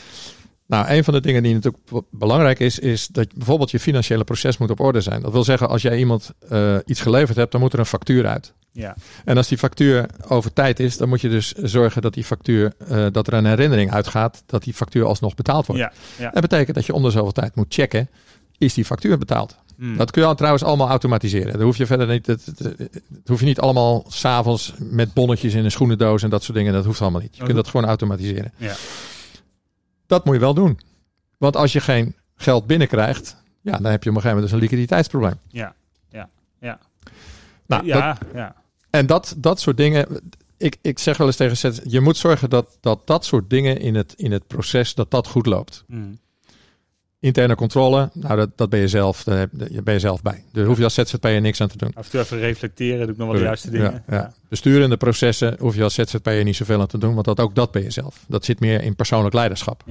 Nou, 0.67 0.89
een 0.89 1.05
van 1.05 1.15
de 1.15 1.21
dingen 1.21 1.43
die 1.43 1.55
natuurlijk 1.55 1.85
belangrijk 2.11 2.59
is, 2.61 2.79
is 2.79 3.07
dat 3.07 3.35
bijvoorbeeld 3.35 3.71
je 3.71 3.81
financiële 3.81 4.25
proces 4.25 4.59
moet 4.59 4.71
op 4.71 4.81
orde 4.81 5.01
zijn. 5.01 5.23
Dat 5.23 5.33
wil 5.33 5.45
zeggen, 5.45 5.69
als 5.69 5.83
jij 5.83 5.99
iemand 5.99 6.31
eh, 6.49 6.77
iets 6.87 7.01
geleverd 7.01 7.37
hebt, 7.37 7.53
dan 7.53 7.61
moet 7.61 7.73
er 7.73 7.79
een 7.79 7.87
factuur 7.87 8.27
uit. 8.27 8.53
Ja, 8.73 8.97
En 9.25 9.37
als 9.37 9.49
die 9.49 9.59
factuur 9.59 10.07
over 10.29 10.53
tijd 10.53 10.81
is, 10.81 10.97
dan 10.97 11.09
moet 11.09 11.21
je 11.21 11.29
dus 11.29 11.53
zorgen 11.53 12.03
dat 12.03 12.15
die 12.15 12.25
factuur, 12.25 12.73
eh, 12.89 13.07
dat 13.13 13.27
er 13.27 13.33
een 13.33 13.45
herinnering 13.47 13.93
uitgaat 13.93 14.43
dat 14.47 14.63
die 14.63 14.75
factuur 14.75 15.05
alsnog 15.05 15.35
betaald 15.35 15.67
wordt. 15.67 15.81
ja. 15.83 15.93
ja. 16.19 16.31
Dat 16.31 16.41
betekent 16.43 16.77
dat 16.77 16.87
je 16.87 16.95
om 16.95 17.03
de 17.03 17.11
zoveel 17.11 17.33
tijd 17.33 17.55
moet 17.55 17.75
checken, 17.75 18.09
is 18.59 18.75
die 18.75 18.85
factuur 18.85 19.19
betaald? 19.19 19.57
Hmm. 19.77 19.97
Dat 19.97 20.11
kun 20.11 20.29
je 20.29 20.35
trouwens 20.35 20.63
allemaal 20.65 20.89
automatiseren. 20.89 21.53
Daar 21.53 21.63
hoef 21.63 21.77
je 21.77 21.87
verder 21.87 22.07
niet, 22.07 22.25
dat, 22.25 22.41
dat, 22.45 22.77
dat 22.79 22.89
hoef 23.27 23.41
je 23.41 23.47
niet 23.47 23.61
allemaal 23.61 24.05
s'avonds 24.09 24.73
met 24.79 25.13
bonnetjes 25.15 25.55
in 25.55 25.65
een 25.65 25.71
schoenendoos 25.71 26.23
en 26.23 26.31
dat 26.31 26.43
soort 26.43 26.57
dingen. 26.59 26.73
Dat 26.73 26.85
hoeft 26.85 27.01
allemaal 27.01 27.21
niet. 27.21 27.37
Je 27.37 27.43
kunt 27.43 27.57
dat 27.57 27.69
gewoon 27.69 27.87
automatiseren. 27.87 28.53
Ja. 28.57 28.75
Dat 30.07 30.25
moet 30.25 30.35
je 30.35 30.41
wel 30.41 30.55
doen. 30.55 30.79
Want 31.39 31.57
als 31.57 31.73
je 31.73 31.81
geen 31.81 32.17
geld 32.37 32.67
binnenkrijgt, 32.67 33.37
ja, 33.61 33.73
dan 33.79 33.91
heb 33.91 34.03
je 34.03 34.11
op 34.11 34.17
een 34.17 34.23
gegeven 34.23 34.29
moment 34.29 34.43
dus 34.43 34.53
een 34.53 34.59
liquiditeitsprobleem. 34.59 35.35
Ja, 35.49 35.75
ja, 36.09 36.29
ja. 36.61 36.79
Nou, 37.67 37.83
dat- 37.87 37.91
ja, 37.95 38.19
ja. 38.35 38.55
En 38.93 39.07
dat, 39.07 39.35
dat 39.39 39.61
soort 39.61 39.77
dingen. 39.77 40.21
Ik, 40.57 40.77
ik 40.83 40.99
zeg 40.99 41.17
wel 41.17 41.27
eens 41.27 41.37
tegen 41.37 41.57
ZZ, 41.57 41.79
je 41.85 42.01
moet 42.01 42.17
zorgen 42.17 42.51
dat, 42.51 42.79
dat 42.81 43.07
dat 43.07 43.25
soort 43.25 43.51
dingen 43.51 43.79
in 43.79 43.95
het, 43.95 44.15
in 44.17 44.33
het 44.33 44.47
proces, 44.47 44.95
dat 44.95 45.11
dat 45.11 45.27
goed 45.27 45.47
loopt. 45.47 45.85
Hmm. 45.87 46.21
Interne 47.21 47.55
controle, 47.55 48.11
nou 48.15 48.37
dat, 48.37 48.51
dat 48.57 48.71
ben 48.71 48.81
je 48.81 48.89
zelf, 48.89 49.25
daar 49.25 49.49
ben 49.53 49.95
je 49.95 49.99
zelf 49.99 50.23
bij. 50.23 50.45
Daar 50.53 50.65
hoef 50.65 50.79
je 50.79 50.85
als 50.85 50.95
ZZP'er 50.95 51.41
niks 51.41 51.61
aan 51.61 51.69
te 51.69 51.77
doen. 51.77 51.91
Af 51.95 52.05
en 52.05 52.11
toe 52.11 52.21
even 52.21 52.39
reflecteren, 52.39 53.01
doe 53.01 53.11
ik 53.11 53.17
nog 53.17 53.29
wel 53.29 53.37
de 53.37 53.43
juiste 53.43 53.71
dingen. 53.71 54.05
Ja, 54.09 54.17
ja. 54.17 54.35
Besturende 54.49 54.97
processen 54.97 55.57
hoef 55.59 55.75
je 55.75 55.83
als 55.83 55.95
ZZP'er 55.95 56.45
niet 56.45 56.57
zoveel 56.57 56.81
aan 56.81 56.87
te 56.87 56.99
doen, 56.99 57.15
want 57.15 57.27
dat, 57.27 57.41
ook 57.41 57.55
dat 57.55 57.71
ben 57.71 57.83
je 57.83 57.91
zelf. 57.91 58.25
Dat 58.29 58.45
zit 58.45 58.61
meer 58.61 58.83
in 58.83 58.97
persoonlijk 58.97 59.35
leiderschap. 59.35 59.83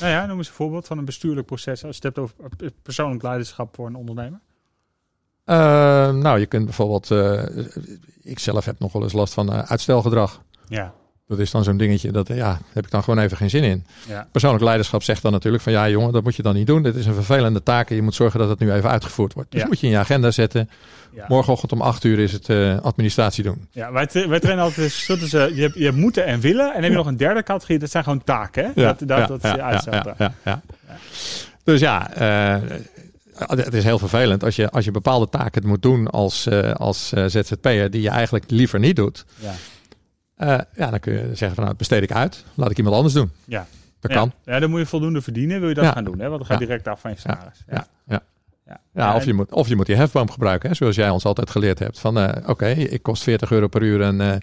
Nou 0.00 0.12
ja, 0.12 0.26
noem 0.26 0.38
eens 0.38 0.48
een 0.48 0.54
voorbeeld 0.54 0.86
van 0.86 0.98
een 0.98 1.04
bestuurlijk 1.04 1.46
proces. 1.46 1.84
Als 1.84 1.96
je 1.96 2.06
het 2.06 2.16
hebt 2.16 2.18
over 2.18 2.34
persoonlijk 2.82 3.22
leiderschap 3.22 3.74
voor 3.74 3.86
een 3.86 3.94
ondernemer. 3.94 4.40
Eh, 5.44 5.56
nou, 6.14 6.38
je 6.38 6.46
kunt 6.46 6.64
bijvoorbeeld, 6.64 7.10
eh, 7.10 7.42
ik 8.22 8.38
zelf 8.38 8.64
heb 8.64 8.78
nog 8.78 8.92
wel 8.92 9.02
eens 9.02 9.12
last 9.12 9.34
van 9.34 9.52
eh, 9.52 9.58
uitstelgedrag. 9.58 10.42
Ja, 10.68 10.92
Dat 11.26 11.38
is 11.38 11.50
dan 11.50 11.64
zo'n 11.64 11.76
dingetje, 11.76 12.10
dat 12.12 12.28
ja, 12.28 12.58
heb 12.72 12.84
ik 12.84 12.90
dan 12.90 13.02
gewoon 13.02 13.18
even 13.18 13.36
geen 13.36 13.50
zin 13.50 13.62
in. 13.64 13.86
ja, 14.08 14.28
Persoonlijk 14.32 14.64
leiderschap 14.64 15.02
zegt 15.02 15.22
dan 15.22 15.32
natuurlijk 15.32 15.62
van 15.62 15.72
ja 15.72 15.88
jongen, 15.88 16.12
dat 16.12 16.22
moet 16.22 16.36
je 16.36 16.42
dan 16.42 16.54
niet 16.54 16.66
doen. 16.66 16.82
Dit 16.82 16.94
is 16.94 17.06
een 17.06 17.14
vervelende 17.14 17.62
taak 17.62 17.90
en 17.90 17.96
je 17.96 18.02
moet 18.02 18.14
zorgen 18.14 18.40
dat 18.40 18.48
het 18.48 18.58
nu 18.58 18.72
even 18.72 18.90
uitgevoerd 18.90 19.32
wordt. 19.32 19.50
Dus 19.50 19.60
Ja. 19.60 19.66
moet 19.66 19.80
je 19.80 19.86
in 19.86 19.92
je 19.92 19.98
agenda 19.98 20.30
zetten. 20.30 20.68
ja. 21.12 21.24
Morgenochtend 21.28 21.72
om 21.72 21.80
acht 21.80 22.04
uur 22.04 22.18
is 22.18 22.32
het 22.32 22.48
eh, 22.48 22.78
administratie 22.80 23.44
doen. 23.44 23.68
ja 23.70 23.92
wij, 23.92 24.08
wij 24.28 24.40
trainen 24.40 24.64
altijd 24.64 24.92
je 25.06 25.52
hebt, 25.60 25.74
je 25.74 25.84
hebt 25.84 25.96
moeten 25.96 26.24
en 26.26 26.40
willen. 26.40 26.66
En 26.66 26.72
dan 26.72 26.82
heb 26.82 26.90
je 26.90 26.96
nog 26.96 27.06
een 27.06 27.16
derde 27.16 27.42
categorie, 27.42 27.78
dat 27.78 27.90
zijn 27.90 28.04
gewoon 28.04 28.24
taken. 28.24 28.64
Hè? 28.64 28.72
dat, 28.82 28.98
dat, 28.98 29.28
dat 29.28 29.44
is 29.44 29.50
je 29.50 29.62
uitstel. 29.62 30.14
ja, 30.18 30.34
ja. 30.44 30.60
Dus 31.64 31.80
ja, 31.80 32.10
het 33.36 33.74
is 33.74 33.84
heel 33.84 33.98
vervelend 33.98 34.44
als 34.44 34.56
je, 34.56 34.70
als 34.70 34.84
je 34.84 34.90
bepaalde 34.90 35.28
taken 35.28 35.66
moet 35.66 35.82
doen 35.82 36.10
als, 36.10 36.46
eh, 36.46 36.72
als 36.72 37.12
eh, 37.12 37.24
ZZP'er 37.26 37.90
die 37.90 38.02
je 38.02 38.08
eigenlijk 38.08 38.50
liever 38.50 38.78
niet 38.78 38.96
doet. 38.96 39.24
Ja. 39.38 39.54
Eh, 40.36 40.58
ja, 40.76 40.90
dan 40.90 41.00
kun 41.00 41.12
je 41.12 41.26
zeggen 41.26 41.54
van 41.54 41.64
nou, 41.64 41.76
besteed 41.76 42.02
ik 42.02 42.12
uit. 42.12 42.44
Laat 42.54 42.70
ik 42.70 42.76
iemand 42.76 42.96
anders 42.96 43.14
doen. 43.14 43.30
Ja. 43.44 43.66
Dat 44.00 44.10
ja. 44.10 44.16
kan. 44.16 44.32
Ja, 44.44 44.58
dan 44.58 44.70
moet 44.70 44.80
je 44.80 44.86
voldoende 44.86 45.22
verdienen, 45.22 45.60
wil 45.60 45.68
je 45.68 45.74
dat 45.74 45.84
Ja. 45.84 45.92
gaan 45.92 46.04
doen. 46.04 46.18
Hè? 46.18 46.28
Want 46.28 46.38
dan 46.38 46.46
ga 46.46 46.52
je 46.52 46.66
direct 46.66 46.88
af 46.88 47.00
van 47.00 47.10
je 47.10 47.16
salaris. 47.18 47.64
Ja, 47.66 47.86
ja. 48.06 48.22
Ja. 48.66 48.80
Ja, 48.94 49.16
of, 49.16 49.24
je 49.24 49.34
moet, 49.34 49.52
of 49.52 49.68
je 49.68 49.76
moet 49.76 49.86
die 49.86 49.96
hefboom 49.96 50.30
gebruiken, 50.30 50.68
hè, 50.68 50.74
zoals 50.74 50.96
jij 50.96 51.10
ons 51.10 51.24
altijd 51.24 51.50
geleerd 51.50 51.78
hebt. 51.78 52.00
Van 52.00 52.46
oké, 52.48 52.66
ik 52.68 53.02
kost 53.02 53.22
40 53.22 53.50
euro 53.50 53.66
per 53.66 53.82
uur 53.82 54.02
en 54.02 54.42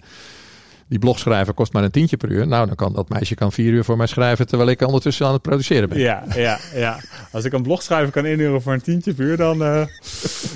die 0.90 0.98
blogschrijver 0.98 1.54
kost 1.54 1.72
maar 1.72 1.84
een 1.84 1.90
tientje 1.90 2.16
per 2.16 2.30
uur. 2.30 2.46
Nou, 2.46 2.66
dan 2.66 2.74
kan 2.76 2.92
dat 2.92 3.08
meisje 3.08 3.34
kan 3.34 3.52
vier 3.52 3.72
uur 3.72 3.84
voor 3.84 3.96
mij 3.96 4.06
schrijven 4.06 4.46
terwijl 4.46 4.70
ik 4.70 4.80
ondertussen 4.80 5.26
aan 5.26 5.32
het 5.32 5.42
produceren 5.42 5.88
ben. 5.88 5.98
Ja, 5.98 6.24
ja, 6.34 6.58
ja. 6.74 6.98
Als 7.32 7.44
ik 7.44 7.52
een 7.52 7.62
blog 7.62 7.82
schrijven 7.82 8.12
kan 8.12 8.26
inhuren 8.26 8.62
voor 8.62 8.72
een 8.72 8.80
tientje 8.82 9.14
per 9.14 9.24
uur, 9.24 9.36
dan... 9.36 9.62
eh 9.62 9.86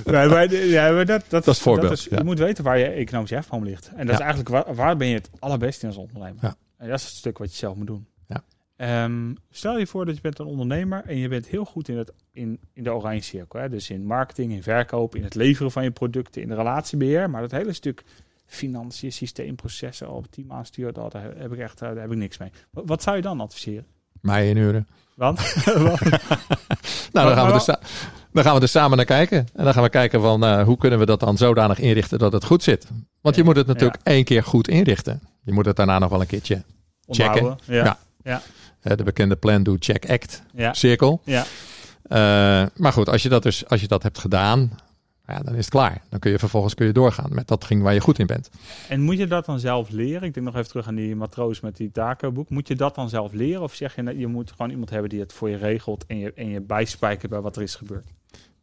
nee, 0.05 0.29
maar, 0.29 0.55
ja, 0.55 0.91
maar 0.93 1.07
dat, 1.07 1.25
dat, 1.29 1.47
is 1.47 1.59
voorbeeld, 1.61 1.93
is- 1.93 2.07
ja. 2.11 2.19
Je 2.19 2.25
moet 2.25 2.39
weten 2.39 2.65
waar 2.65 2.79
je 2.79 2.85
economische 2.87 3.35
hefboom 3.35 3.65
ligt. 3.65 3.91
En 3.97 3.97
dat 3.97 4.07
Ja. 4.07 4.13
is 4.13 4.19
eigenlijk 4.19 4.49
waar, 4.49 4.75
waar 4.75 4.97
ben 4.97 5.07
je 5.09 5.15
het 5.15 5.31
allerbeste 5.39 5.83
in 5.87 5.89
als 5.89 5.97
ondernemer. 6.01 6.39
Ja. 6.43 6.55
En 6.79 6.89
dat 6.89 6.99
is 6.99 7.05
het 7.05 7.15
stuk 7.15 7.39
wat 7.39 7.51
je 7.51 7.57
zelf 7.57 7.77
moet 7.77 7.87
doen. 7.87 8.07
Ja. 8.29 8.45
Ehm, 8.77 9.33
stel 9.51 9.79
je 9.79 9.87
voor 9.87 10.07
dat 10.07 10.15
je 10.15 10.21
bent 10.21 10.39
een 10.39 10.47
ondernemer 10.47 11.03
en 11.07 11.17
je 11.19 11.29
bent 11.29 11.47
heel 11.47 11.65
goed 11.65 11.89
in, 11.89 11.97
het, 11.99 12.13
in, 12.33 12.61
in 12.73 12.83
de 12.85 12.93
oranje 12.93 13.21
cirkel. 13.23 13.61
Hè? 13.61 13.69
Dus 13.69 13.91
in 13.91 14.05
marketing, 14.07 14.53
in 14.53 14.63
verkoop, 14.63 15.15
in 15.15 15.23
het 15.25 15.35
leveren 15.35 15.71
van 15.71 15.83
je 15.85 15.91
producten, 15.91 16.43
in 16.43 16.49
de 16.49 16.55
relatiebeheer. 16.55 17.31
Maar 17.31 17.41
dat 17.41 17.51
hele 17.51 17.73
stuk 17.73 18.05
financiën, 18.47 19.13
systeemprocessen, 19.13 20.11
op 20.11 20.27
team 20.31 20.53
aansturen, 20.53 20.95
daar 20.95 21.23
heb 21.37 21.53
ik 21.53 21.59
echt 21.59 21.79
daar 21.79 21.97
heb 21.97 22.11
ik 22.13 22.17
niks 22.19 22.39
mee. 22.39 22.51
Wat, 22.71 23.03
zou 23.03 23.17
je 23.17 23.23
dan 23.23 23.41
adviseren? 23.41 23.87
Mij 24.21 24.49
inhuren. 24.49 24.87
Want? 25.15 25.39
Nou, 27.13 27.29
dan 27.29 27.35
gaan, 27.35 27.47
we 27.47 27.53
er 27.53 27.61
sa- 27.61 27.81
dan 28.33 28.45
gaan 28.45 28.55
we 28.55 28.61
er 28.61 28.69
samen 28.69 28.97
naar 28.97 29.07
kijken. 29.07 29.39
En 29.55 29.65
dan 29.65 29.73
gaan 29.73 29.83
we 29.83 29.89
kijken 29.89 30.21
van 30.21 30.45
eh, 30.45 30.63
hoe 30.65 30.77
kunnen 30.77 30.99
we 30.99 31.07
dat 31.07 31.21
dan 31.21 31.37
zodanig 31.37 31.79
inrichten 31.79 32.19
dat 32.19 32.33
het 32.33 32.45
goed 32.45 32.63
zit. 32.63 32.87
Want 33.21 33.35
je 33.35 33.41
Ja, 33.41 33.47
moet 33.47 33.57
het 33.57 33.67
natuurlijk 33.67 34.01
één 34.03 34.25
keer 34.25 34.43
goed 34.43 34.69
inrichten. 34.69 35.21
Je 35.43 35.53
moet 35.53 35.67
het 35.67 35.77
daarna 35.77 35.99
nog 35.99 36.11
wel 36.11 36.21
een 36.21 36.27
keertje. 36.27 36.63
Onderhouden. 37.07 37.59
Ja. 37.65 37.99
Ja. 38.23 38.43
Ja. 38.83 38.97
de 38.97 39.03
bekende 39.03 39.37
plan, 39.37 39.63
do, 39.63 39.77
check, 39.79 40.11
act 40.11 40.43
Ja. 40.55 40.73
cirkel. 40.73 41.21
Ja. 41.25 41.45
Eh, 42.03 42.67
maar 42.77 42.93
goed, 42.93 43.09
als 43.09 43.23
je 43.23 43.29
dat 43.29 43.43
dus 43.43 43.69
als 43.69 43.81
je 43.81 43.89
dat 43.89 44.03
hebt 44.03 44.19
gedaan, 44.19 44.79
ja, 45.27 45.39
dan 45.39 45.55
is 45.55 45.65
het 45.65 45.69
klaar. 45.69 46.03
Dan 46.09 46.19
kun 46.19 46.31
je 46.31 46.39
vervolgens 46.39 46.75
kun 46.75 46.87
je 46.87 46.93
doorgaan 46.93 47.35
met 47.35 47.49
datgene 47.49 47.83
waar 47.83 47.95
je 47.95 48.01
goed 48.01 48.19
in 48.19 48.27
bent. 48.27 48.51
En 48.89 49.01
moet 49.01 49.19
je 49.19 49.27
dat 49.27 49.45
dan 49.45 49.61
zelf 49.61 49.91
leren? 49.91 50.23
Ik 50.23 50.35
denk 50.35 50.47
nog 50.47 50.55
even 50.55 50.69
terug 50.69 50.87
aan 50.87 50.95
die 50.95 51.17
matroos 51.17 51.61
met 51.61 51.77
die 51.77 51.91
takenboek. 51.91 52.51
Moet 52.51 52.69
je 52.69 52.77
dat 52.77 52.95
dan 52.95 53.09
zelf 53.09 53.33
leren? 53.33 53.63
Of 53.63 53.75
zeg 53.75 53.97
je, 53.97 54.03
dat 54.03 54.19
je 54.19 54.27
moet 54.27 54.51
gewoon 54.51 54.71
iemand 54.71 54.91
hebben 54.91 55.11
die 55.11 55.21
het 55.21 55.33
voor 55.33 55.51
je 55.51 55.57
regelt 55.57 56.07
en 56.07 56.19
je, 56.19 56.33
en 56.33 56.49
je 56.49 56.61
bijspijkert 56.61 57.31
bij 57.31 57.41
wat 57.41 57.57
er 57.57 57.63
is 57.63 57.75
gebeurd? 57.75 58.11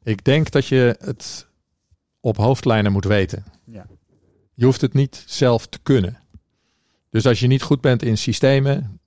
Ik 0.03 0.23
denk 0.23 0.51
dat 0.51 0.67
je 0.67 0.95
het 0.99 1.47
op 2.19 2.37
hoofdlijnen 2.37 2.91
moet 2.91 3.05
weten. 3.05 3.43
Ja. 3.65 3.85
Je 4.53 4.65
hoeft 4.65 4.81
het 4.81 4.93
niet 4.93 5.23
zelf 5.27 5.67
te 5.67 5.79
kunnen. 5.83 6.17
Dus 7.09 7.25
als 7.25 7.39
je 7.39 7.47
niet 7.47 7.61
goed 7.61 7.81
bent 7.81 8.03
in 8.03 8.17
systemen, 8.17 9.00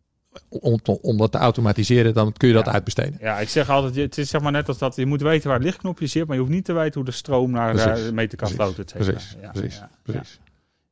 om, 0.49 0.79
om 1.03 1.17
dat 1.17 1.33
te 1.33 1.39
automatiseren, 1.39 2.15
dan 2.15 2.33
kun 2.33 2.49
je 2.49 2.55
dat 2.55 2.65
Ja. 2.65 2.73
uitbesteden. 2.73 3.17
Ja, 3.21 3.39
ik 3.39 3.49
zeg 3.49 3.71
altijd, 3.71 3.95
het 3.97 4.19
is 4.19 4.29
zeg 4.31 4.41
maar 4.41 4.53
net 4.53 4.69
als 4.69 4.79
dat 4.79 4.97
je 4.97 5.07
moet 5.07 5.23
weten 5.23 5.49
waar 5.49 5.57
het 5.57 5.67
lichtknopje 5.67 6.07
zit, 6.07 6.27
maar 6.27 6.35
je 6.37 6.41
hoeft 6.43 6.55
niet 6.55 6.65
te 6.65 6.73
weten 6.73 6.95
hoe 6.95 7.05
de 7.05 7.11
stroom 7.11 7.51
naar 7.51 7.75
de 7.75 8.11
meter 8.13 8.39
kan 8.39 8.49
Precies. 8.49 8.75
floten. 8.75 8.85
Precies, 8.85 9.37
Ja, 9.43 9.51
precies, 9.51 9.77
ja, 9.77 9.91
precies. 10.03 10.39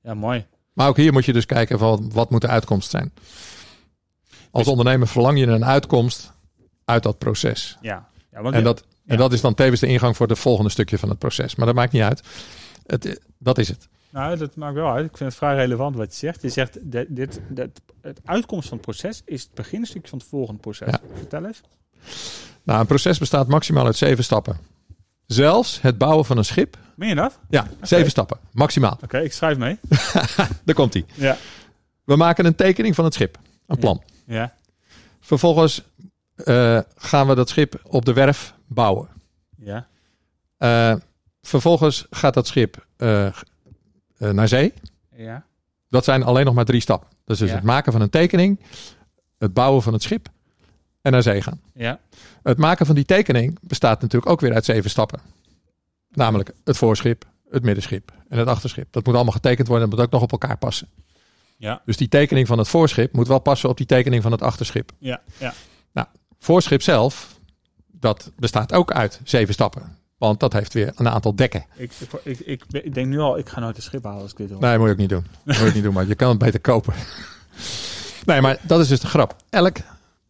Ja. 0.02 0.14
Mooi. 0.14 0.46
Maar 0.72 0.88
ook 0.88 0.96
hier 0.96 1.12
moet 1.12 1.24
je 1.24 1.32
dus 1.32 1.46
kijken 1.46 1.78
van 1.78 2.10
wat 2.12 2.30
moet 2.30 2.40
de 2.40 2.48
uitkomst 2.48 2.90
zijn. 2.90 3.12
Als 4.50 4.62
Dus- 4.62 4.72
ondernemer 4.72 5.08
verlang 5.08 5.38
je 5.38 5.46
een 5.46 5.64
uitkomst 5.64 6.32
uit 6.84 7.02
dat 7.02 7.18
proces. 7.18 7.78
Ja. 7.80 8.08
ja 8.30 8.42
want 8.42 8.54
En 8.54 8.64
dat, 8.64 8.84
en 9.06 9.16
dat 9.16 9.32
is 9.32 9.40
dan 9.40 9.54
tevens 9.54 9.80
de 9.80 9.86
ingang 9.86 10.16
voor 10.16 10.28
het 10.28 10.38
volgende 10.38 10.70
stukje 10.70 10.98
van 10.98 11.08
het 11.08 11.18
proces. 11.18 11.54
Maar 11.54 11.66
dat 11.66 11.74
maakt 11.74 11.92
niet 11.92 12.02
uit. 12.02 12.22
Het, 12.86 13.20
dat 13.38 13.58
is 13.58 13.68
het. 13.68 13.88
Nou, 14.12 14.36
dat 14.36 14.56
maakt 14.56 14.74
wel 14.74 14.90
uit. 14.90 15.04
Ik 15.04 15.16
vind 15.16 15.28
het 15.30 15.38
vrij 15.38 15.54
relevant 15.54 15.96
wat 15.96 16.12
je 16.12 16.18
zegt. 16.18 16.42
Je 16.42 16.48
zegt, 16.48 16.78
dit, 16.82 17.06
dit, 17.08 17.40
dit, 17.48 17.80
het 18.00 18.20
uitkomst 18.24 18.68
van 18.68 18.76
het 18.76 18.86
proces 18.86 19.22
is 19.24 19.42
het 19.42 19.54
beginstukje 19.54 20.08
van 20.08 20.18
het 20.18 20.26
volgende 20.26 20.60
proces. 20.60 20.90
Ja. 20.90 21.00
Vertel 21.14 21.44
eens. 21.44 21.60
Nou, 22.62 22.80
een 22.80 22.86
proces 22.86 23.18
bestaat 23.18 23.48
maximaal 23.48 23.86
uit 23.86 23.96
zeven 23.96 24.24
stappen. 24.24 24.56
Zelfs 25.26 25.80
het 25.80 25.98
bouwen 25.98 26.24
van 26.24 26.36
een 26.36 26.44
schip. 26.44 26.78
Meen 26.96 27.08
je 27.08 27.14
dat? 27.14 27.38
Ja, 27.48 27.66
zeven 27.80 28.10
stappen. 28.10 28.38
Maximaal. 28.52 28.98
Oké, 29.02 29.18
ik 29.18 29.32
schrijf 29.32 29.58
mee. 29.58 29.78
Daar 30.64 30.74
komt 30.74 30.92
hij. 30.92 31.04
Ja. 31.14 31.36
We 32.04 32.16
maken 32.16 32.46
een 32.46 32.54
tekening 32.54 32.94
van 32.94 33.04
het 33.04 33.14
schip. 33.14 33.38
Een 33.66 33.78
plan. 33.78 34.02
Ja. 34.26 34.54
Vervolgens 35.20 35.82
eh, 36.34 36.80
gaan 36.96 37.26
we 37.26 37.34
dat 37.34 37.48
schip 37.48 37.80
op 37.82 38.04
de 38.04 38.12
werf 38.12 38.54
bouwen. 38.66 39.08
Ja. 39.56 39.86
Eh, 40.56 40.94
vervolgens 41.42 42.06
gaat 42.10 42.34
dat 42.34 42.46
schip 42.46 42.86
eh, 42.96 43.26
naar 44.30 44.48
zee. 44.48 44.72
Ja. 45.16 45.44
Dat 45.88 46.04
zijn 46.04 46.22
alleen 46.22 46.44
nog 46.44 46.54
maar 46.54 46.64
drie 46.64 46.80
stappen. 46.80 47.08
Dus, 47.24 47.38
dus 47.38 47.48
Ja. 47.48 47.54
het 47.54 47.64
maken 47.64 47.92
van 47.92 48.00
een 48.00 48.10
tekening, 48.10 48.60
het 49.38 49.54
bouwen 49.54 49.82
van 49.82 49.92
het 49.92 50.02
schip 50.02 50.28
en 51.02 51.12
naar 51.12 51.22
zee 51.22 51.42
gaan. 51.42 51.60
Ja. 51.74 52.00
Het 52.42 52.58
maken 52.58 52.86
van 52.86 52.94
die 52.94 53.04
tekening 53.04 53.58
bestaat 53.60 54.00
natuurlijk 54.00 54.32
ook 54.32 54.40
weer 54.40 54.54
uit 54.54 54.64
zeven 54.64 54.90
stappen. 54.90 55.20
Namelijk 56.08 56.52
het 56.64 56.76
voorschip, 56.76 57.24
het 57.50 57.62
middenschip 57.62 58.12
en 58.28 58.38
het 58.38 58.48
achterschip. 58.48 58.86
Dat 58.90 59.06
moet 59.06 59.14
allemaal 59.14 59.32
getekend 59.32 59.68
worden 59.68 59.88
en 59.90 59.94
moet 59.96 60.04
ook 60.04 60.12
nog 60.12 60.22
op 60.22 60.32
elkaar 60.32 60.56
passen. 60.58 60.88
Ja. 61.56 61.82
Dus 61.84 61.96
die 61.96 62.08
tekening 62.08 62.46
van 62.46 62.58
het 62.58 62.68
voorschip 62.68 63.12
moet 63.12 63.28
wel 63.28 63.38
passen 63.38 63.68
op 63.68 63.76
die 63.76 63.86
tekening 63.86 64.22
van 64.22 64.32
het 64.32 64.42
achterschip. 64.42 64.92
Ja. 64.98 65.20
Ja. 65.38 65.54
Voorschip 66.38 66.82
zelf, 66.82 67.38
dat 67.86 68.30
bestaat 68.36 68.72
ook 68.72 68.92
uit 68.92 69.20
zeven 69.24 69.54
stappen. 69.54 69.96
Want 70.22 70.40
dat 70.40 70.52
heeft 70.52 70.72
weer 70.72 70.92
een 70.96 71.08
aantal 71.08 71.34
dekken. 71.34 71.64
Ik, 71.76 71.92
ik, 72.22 72.38
ik, 72.38 72.62
ik 72.70 72.94
denk 72.94 73.06
nu 73.06 73.18
al, 73.18 73.38
ik 73.38 73.48
ga 73.48 73.60
nooit 73.60 73.76
een 73.76 73.82
schip 73.82 74.04
halen 74.04 74.22
als 74.22 74.30
ik 74.30 74.36
dit 74.36 74.48
doe. 74.48 74.58
Nee, 74.60 74.78
moet 74.78 74.86
je 74.86 74.92
ook 74.92 74.98
niet 74.98 75.08
doen. 75.08 75.26
Moet 75.42 75.56
je 75.56 75.66
ook 75.66 75.74
niet 75.74 75.82
doen, 75.82 75.92
maar 75.92 76.06
je 76.06 76.14
kan 76.14 76.28
het 76.28 76.38
beter 76.38 76.60
kopen. 76.60 76.94
Nee, 78.24 78.40
maar 78.40 78.58
dat 78.62 78.80
is 78.80 78.88
dus 78.88 79.00
de 79.00 79.06
grap. 79.06 79.36
Elk 79.50 79.76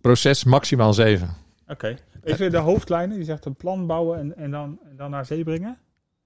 proces 0.01 0.45
maximaal 0.45 0.95
zeven. 0.95 1.35
Oké. 1.69 1.97
Even 2.25 2.51
de 2.51 2.57
hoofdlijnen. 2.57 3.19
Je 3.19 3.25
zegt 3.25 3.45
een 3.45 3.55
plan 3.55 3.87
bouwen 3.87 4.19
en, 4.19 4.37
en, 4.37 4.51
dan, 4.51 4.79
en 4.91 4.97
dan 4.97 5.11
naar 5.11 5.27
zee 5.27 5.45
brengen. 5.45 5.79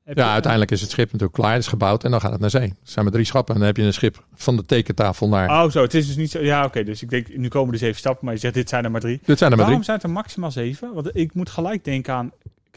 Heb 0.05 0.17
Ja, 0.17 0.33
uiteindelijk 0.33 0.71
is 0.71 0.81
het 0.81 0.91
schip 0.91 1.07
natuurlijk 1.07 1.33
klaar, 1.39 1.53
het 1.53 1.62
is 1.62 1.69
gebouwd 1.69 2.05
en 2.05 2.11
dan 2.11 2.21
gaat 2.21 2.31
het 2.31 2.41
naar 2.41 2.51
zee. 2.51 2.62
Er 2.62 2.75
zijn 2.83 3.05
maar 3.05 3.14
drie 3.14 3.25
schappen 3.27 3.55
en 3.55 3.61
dan 3.61 3.69
heb 3.69 3.77
je 3.77 3.83
een 3.83 3.93
schip 3.93 4.25
van 4.35 4.57
de 4.57 4.64
tekentafel 4.64 5.29
naar... 5.29 5.49
Oh, 5.49 5.71
zo. 5.71 5.83
Het 5.83 5.95
is 5.95 6.07
dus 6.07 6.17
niet 6.17 6.31
zo. 6.31 6.41
Ja, 6.41 6.64
oké. 6.64 6.85
dus 6.85 7.03
ik 7.03 7.11
denk, 7.11 7.37
nu 7.37 7.49
komen 7.49 7.73
er 7.73 7.79
zeven 7.79 7.97
stappen, 7.97 8.25
maar 8.25 8.35
je 8.35 8.41
zegt, 8.41 8.55
dit 8.55 8.69
zijn 8.69 8.85
er 8.85 8.91
maar 8.91 9.01
drie. 9.01 9.21
Dit 9.25 9.39
zijn 9.39 9.51
er 9.51 9.57
maar 9.57 9.67
Waarom 9.67 9.83
drie. 9.83 9.85
zijn 9.85 9.97
het 9.97 10.07
er 10.07 10.12
maximaal 10.12 10.51
zeven? 10.51 10.95
Want 10.95 11.17
ik 11.17 11.35
moet 11.35 11.51
gelijk 11.51 11.85
denken 11.85 12.14
aan. 12.14 12.33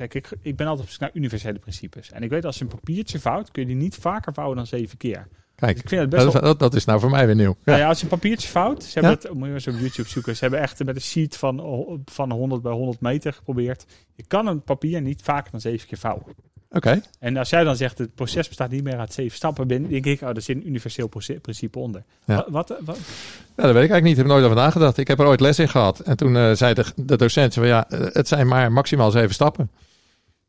Kijk, 0.08 0.14
ik, 0.14 0.30
ik 0.42 0.56
ben 0.56 0.68
altijd 0.68 0.86
op 0.86 0.92
zoek 0.92 1.02
naar 1.02 1.10
universele 1.14 1.60
principes. 1.60 2.12
En 2.12 2.24
ik 2.24 2.30
weet, 2.30 2.46
als 2.46 2.58
je 2.58 2.64
een 2.64 2.70
papiertje 2.70 3.20
vouwt, 3.20 3.52
kun 3.52 3.62
je 3.62 3.68
die 3.68 3.78
niet 3.78 3.96
vaker 3.96 4.34
vouwen 4.34 4.58
dan 4.58 4.68
zeven 4.68 4.98
keer. 4.98 5.28
Kijk, 5.56 5.78
Ik 5.80 5.90
vind 5.90 6.02
het 6.02 6.10
best 6.10 6.24
dat, 6.24 6.34
wel. 6.34 6.42
dat, 6.42 6.60
dat 6.60 6.74
is 6.74 6.86
nou 6.86 7.00
voor 7.00 7.10
mij 7.10 7.26
weer 7.26 7.36
nieuw. 7.36 7.50
Ja. 7.50 7.56
Nou 7.64 7.80
ja, 7.80 7.88
als 7.88 7.98
je 7.98 8.04
een 8.04 8.10
papiertje 8.10 8.48
vouwt, 8.48 8.84
ze 8.84 9.00
hebben 9.00 9.12
Ja? 9.12 9.18
het, 9.28 9.34
moet 9.38 9.48
je 9.48 9.54
eens 9.54 9.68
op 9.68 9.74
YouTube 9.80 10.10
zoeken. 10.10 10.36
Ze 10.36 10.42
hebben 10.42 10.60
echt 10.60 10.84
met 10.86 10.96
een 10.96 11.02
sheet 11.02 11.38
van, 11.38 11.58
van 12.06 12.32
100 12.32 12.62
bij 12.62 12.72
100 12.72 13.02
meter 13.02 13.34
geprobeerd. 13.34 13.86
Je 14.16 14.24
kan 14.28 14.48
een 14.48 14.62
papier 14.62 15.02
niet 15.02 15.22
vaker 15.22 15.52
dan 15.52 15.62
zeven 15.62 15.88
keer 15.88 15.98
vouwen. 15.98 16.24
Oké, 16.72 17.02
En 17.20 17.38
als 17.38 17.50
jij 17.50 17.64
dan 17.64 17.76
zegt, 17.76 17.98
het 17.98 18.16
proces 18.16 18.48
bestaat 18.48 18.70
niet 18.72 18.84
meer 18.84 18.98
uit 18.98 19.14
zeven 19.14 19.36
stappen, 19.38 19.68
ben, 19.68 19.88
denk 19.90 20.06
ik, 20.06 20.22
oh, 20.22 20.30
er 20.30 20.42
zit 20.42 20.56
een 20.56 20.68
universeel 20.68 21.10
principe 21.42 21.80
onder. 21.80 22.04
Ja. 22.26 22.36
Wat, 22.36 22.70
wat, 22.70 22.80
wat- 22.86 22.98
ja, 23.56 23.64
dat 23.64 23.74
weet 23.74 23.84
ik 23.84 23.90
eigenlijk 23.92 24.04
niet. 24.04 24.12
Ik 24.12 24.18
heb 24.18 24.28
nooit 24.28 24.44
over 24.44 24.56
nagedacht. 24.56 24.98
Ik 24.98 25.08
heb 25.08 25.20
er 25.20 25.26
ooit 25.26 25.40
les 25.40 25.60
in 25.60 25.70
gehad. 25.70 26.00
En 26.00 26.18
toen 26.18 26.36
eh, 26.38 26.52
zei 26.52 26.74
de, 26.74 26.86
de 26.96 27.18
docent 27.18 27.54
van 27.54 27.68
ja, 27.68 27.90
eh, 27.90 28.00
het 28.14 28.28
zijn 28.28 28.48
maar 28.48 28.72
maximaal 28.72 29.12
zeven 29.12 29.34
stappen. 29.34 29.72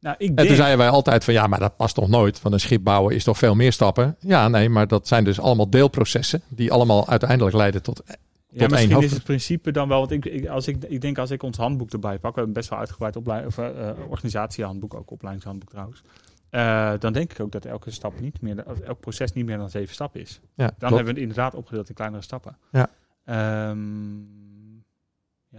Nou, 0.01 0.16
ik 0.18 0.28
En 0.34 0.46
toen 0.46 0.57
zeiden 0.57 0.78
wij 0.78 0.88
altijd 0.88 1.24
van 1.24 1.34
ja, 1.34 1.46
maar 1.46 1.59
dat 1.59 1.76
past 1.76 1.94
toch 1.94 2.09
nooit. 2.09 2.42
Want 2.42 2.55
een 2.55 2.61
schip 2.61 2.84
bouwen 2.84 3.14
is 3.14 3.24
toch 3.24 3.38
veel 3.38 3.55
meer 3.55 3.72
stappen. 3.72 4.16
Ja, 4.20 4.48
nee, 4.48 4.68
maar 4.68 4.86
dat 4.88 5.09
zijn 5.09 5.24
dus 5.24 5.40
allemaal 5.40 5.70
deelprocessen. 5.70 6.42
Die 6.48 6.72
allemaal 6.72 7.09
uiteindelijk 7.09 7.57
leiden 7.57 7.82
tot... 7.82 8.03
Ja, 8.07 8.12
tot 8.12 8.61
één 8.61 8.70
misschien 8.88 9.03
is 9.03 9.12
het 9.12 9.22
principe 9.22 9.70
dan 9.70 9.88
wel, 9.88 9.98
want 9.98 10.11
ik, 10.11 10.24
ik, 10.24 10.46
als 10.48 10.66
ik, 10.68 10.84
ik 10.84 11.01
denk 11.01 11.18
als 11.18 11.30
ik 11.30 11.42
ons 11.42 11.57
handboek 11.57 11.90
erbij 11.90 12.18
pak, 12.18 12.30
we 12.30 12.36
hebben 12.36 12.55
best 12.55 12.68
wel 12.70 12.78
uitgebreid 12.78 13.16
opleiding, 13.16 13.53
of, 13.53 13.64
eh, 13.64 13.90
organisatiehandboek, 14.09 14.94
ook 14.94 15.11
opleidingshandboek 15.11 15.70
trouwens. 15.70 16.03
eh, 16.51 16.92
dan 16.98 17.12
denk 17.12 17.30
ik 17.32 17.40
ook 17.40 17.53
dat 17.53 17.64
elke 17.64 17.90
stap 17.90 18.20
niet 18.20 18.40
meer, 18.40 18.64
elk 18.84 19.01
proces 19.01 19.32
niet 19.32 19.44
meer 19.46 19.57
dan 19.57 19.70
zeven 19.70 19.94
stappen 19.94 20.20
is. 20.20 20.40
Ja, 20.42 20.64
Dan 20.66 20.66
klopt. 20.66 20.80
hebben 20.80 21.05
we 21.05 21.11
het 21.11 21.18
inderdaad 21.18 21.55
opgedeeld 21.55 21.88
in 21.88 21.94
kleinere 21.94 22.22
stappen. 22.22 22.57
Ja. 22.72 22.88
Ehm, 23.24 23.78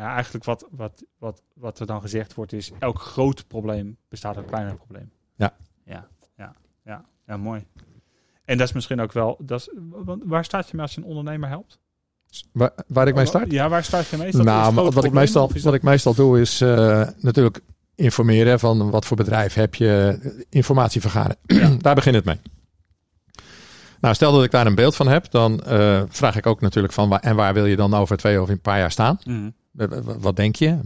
ja, 0.01 0.13
eigenlijk 0.13 0.43
wat, 0.45 0.67
wat, 0.71 1.03
wat, 1.19 1.41
wat 1.53 1.79
er 1.79 1.85
dan 1.85 2.01
gezegd 2.01 2.33
wordt 2.33 2.53
is, 2.53 2.71
elk 2.79 2.99
groot 2.99 3.47
probleem 3.47 3.97
bestaat 4.09 4.35
uit 4.35 4.43
een 4.43 4.51
kleiner 4.51 4.75
probleem. 4.75 5.11
Ja. 5.35 5.53
Ja, 5.85 6.07
ja, 6.37 6.53
ja, 6.85 7.05
ja, 7.27 7.37
mooi. 7.37 7.65
En 8.45 8.57
dat 8.57 8.67
is 8.67 8.73
misschien 8.73 9.01
ook 9.01 9.11
wel, 9.11 9.37
dat 9.41 9.59
is, 9.59 9.69
waar 10.23 10.43
staat 10.45 10.65
je 10.69 10.71
mee 10.75 10.81
als 10.85 10.95
je 10.95 11.01
een 11.01 11.07
ondernemer 11.07 11.49
helpt? 11.49 11.79
Waar, 12.51 12.71
waar 12.87 13.07
ik 13.07 13.15
mee 13.15 13.25
start? 13.25 13.51
Ja, 13.51 13.69
waar 13.69 13.83
start 13.83 14.07
je 14.07 14.17
mee? 14.17 14.27
Is 14.27 14.31
dat- 14.33 14.41
is 14.41 14.47
Nou, 14.47 14.73
wat 14.91 15.03
ik, 15.03 15.11
meestal, 15.11 15.51
wat 15.63 15.73
ik 15.73 15.83
meestal 15.83 16.13
doe 16.13 16.41
is 16.41 16.61
eh, 16.61 17.07
natuurlijk 17.17 17.59
informeren 17.95 18.59
van 18.59 18.89
wat 18.89 19.05
voor 19.05 19.17
bedrijf 19.17 19.53
heb 19.53 19.75
je, 19.75 20.19
eh, 20.23 20.31
informatie 20.49 21.01
vergaren. 21.01 21.35
Ja. 21.45 21.69
daar 21.79 21.95
begint 21.95 22.15
het 22.15 22.25
mee. 22.25 22.39
Nou, 24.01 24.15
stel 24.15 24.31
dat 24.31 24.43
ik 24.43 24.51
daar 24.51 24.65
een 24.65 24.75
beeld 24.75 24.95
van 24.95 25.07
heb, 25.07 25.31
dan 25.31 25.59
eh, 25.63 26.03
vraag 26.09 26.35
ik 26.35 26.45
ook 26.45 26.61
natuurlijk 26.61 26.93
van 26.93 27.09
waar, 27.09 27.19
en 27.19 27.35
waar 27.35 27.53
wil 27.53 27.65
je 27.65 27.75
dan 27.75 27.93
over 27.93 28.17
twee 28.17 28.41
of 28.41 28.49
een 28.49 28.61
paar 28.61 28.77
jaar 28.77 28.91
staan? 28.91 29.19
Mhm. 29.23 29.49
Eh, 29.77 29.87
Wat 30.19 30.35
denk 30.35 30.55
je? 30.55 30.77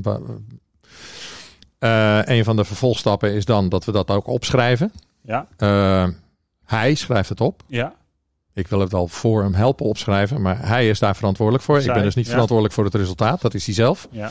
Eh, 1.79 2.19
een 2.23 2.43
van 2.43 2.55
de 2.55 2.65
vervolgstappen 2.65 3.33
is 3.33 3.45
dan 3.45 3.69
dat 3.69 3.85
we 3.85 3.91
dat 3.91 4.09
ook 4.09 4.27
opschrijven. 4.27 4.91
Ja, 5.21 5.47
Eh, 5.57 6.07
hij 6.65 6.95
schrijft 6.95 7.29
het 7.29 7.41
op. 7.41 7.63
ja, 7.67 7.93
Ik 8.53 8.67
wil 8.67 8.79
het 8.79 8.93
al 8.93 9.07
voor 9.07 9.43
hem 9.43 9.53
helpen 9.53 9.85
opschrijven, 9.85 10.41
maar 10.41 10.67
hij 10.67 10.89
is 10.89 10.99
daar 10.99 11.15
verantwoordelijk 11.15 11.63
voor. 11.63 11.79
ik 11.79 11.93
ben 11.93 12.03
dus 12.03 12.15
niet 12.15 12.25
ja. 12.25 12.31
verantwoordelijk 12.31 12.75
voor 12.75 12.85
het 12.85 12.95
resultaat, 12.95 13.41
dat 13.41 13.53
is 13.53 13.65
hij 13.65 13.75
zelf. 13.75 14.07
ja, 14.11 14.29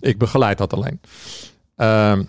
Ik 0.00 0.18
begeleid 0.18 0.58
dat 0.58 0.72
alleen. 0.72 1.00
Ehm, 1.76 2.24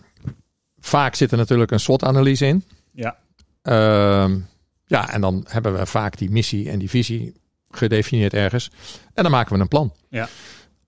vaak 0.79 1.15
zit 1.15 1.31
er 1.31 1.37
natuurlijk 1.37 1.71
een 1.71 1.79
SWOT-analyse 1.79 2.45
in. 2.45 2.63
ja, 2.91 3.17
Ehm, 3.61 4.39
ja, 4.85 5.09
en 5.09 5.21
dan 5.21 5.45
hebben 5.47 5.73
we 5.77 5.85
vaak 5.85 6.17
die 6.17 6.31
missie 6.31 6.69
en 6.69 6.79
die 6.79 6.89
visie 6.89 7.33
gedefinieerd 7.69 8.33
ergens. 8.33 8.71
En 9.13 9.23
dan 9.23 9.31
maken 9.31 9.55
we 9.55 9.61
een 9.61 9.67
plan. 9.67 9.93
Ja. 10.09 10.27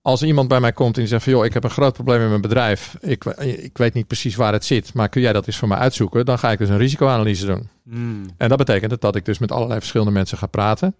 Als 0.06 0.22
iemand 0.22 0.48
bij 0.48 0.60
mij 0.60 0.72
komt 0.72 0.94
en 0.94 1.00
die 1.00 1.08
zegt 1.10 1.22
van... 1.24 1.32
joh, 1.32 1.44
ik 1.44 1.52
heb 1.54 1.64
een 1.64 1.70
groot 1.70 1.92
probleem 1.92 2.20
in 2.20 2.28
mijn 2.28 2.40
bedrijf. 2.40 2.96
Ik, 3.00 3.24
ik 3.38 3.78
weet 3.78 3.94
niet 3.94 4.06
precies 4.06 4.36
waar 4.36 4.52
het 4.52 4.64
zit, 4.64 4.94
maar 4.94 5.08
kun 5.08 5.20
jij 5.20 5.32
dat 5.32 5.46
eens 5.46 5.56
voor 5.56 5.68
mij 5.68 5.78
uitzoeken? 5.78 6.24
Dan 6.24 6.38
ga 6.38 6.50
ik 6.50 6.58
dus 6.58 6.68
een 6.68 6.78
risicoanalyse 6.78 7.46
doen. 7.46 7.68
Mm. 7.82 8.26
En 8.36 8.48
dat 8.48 8.58
betekent 8.58 9.00
dat 9.00 9.16
ik 9.16 9.24
dus 9.24 9.38
met 9.38 9.52
allerlei 9.52 9.78
verschillende 9.78 10.12
mensen 10.12 10.38
ga 10.38 10.46
praten. 10.46 10.94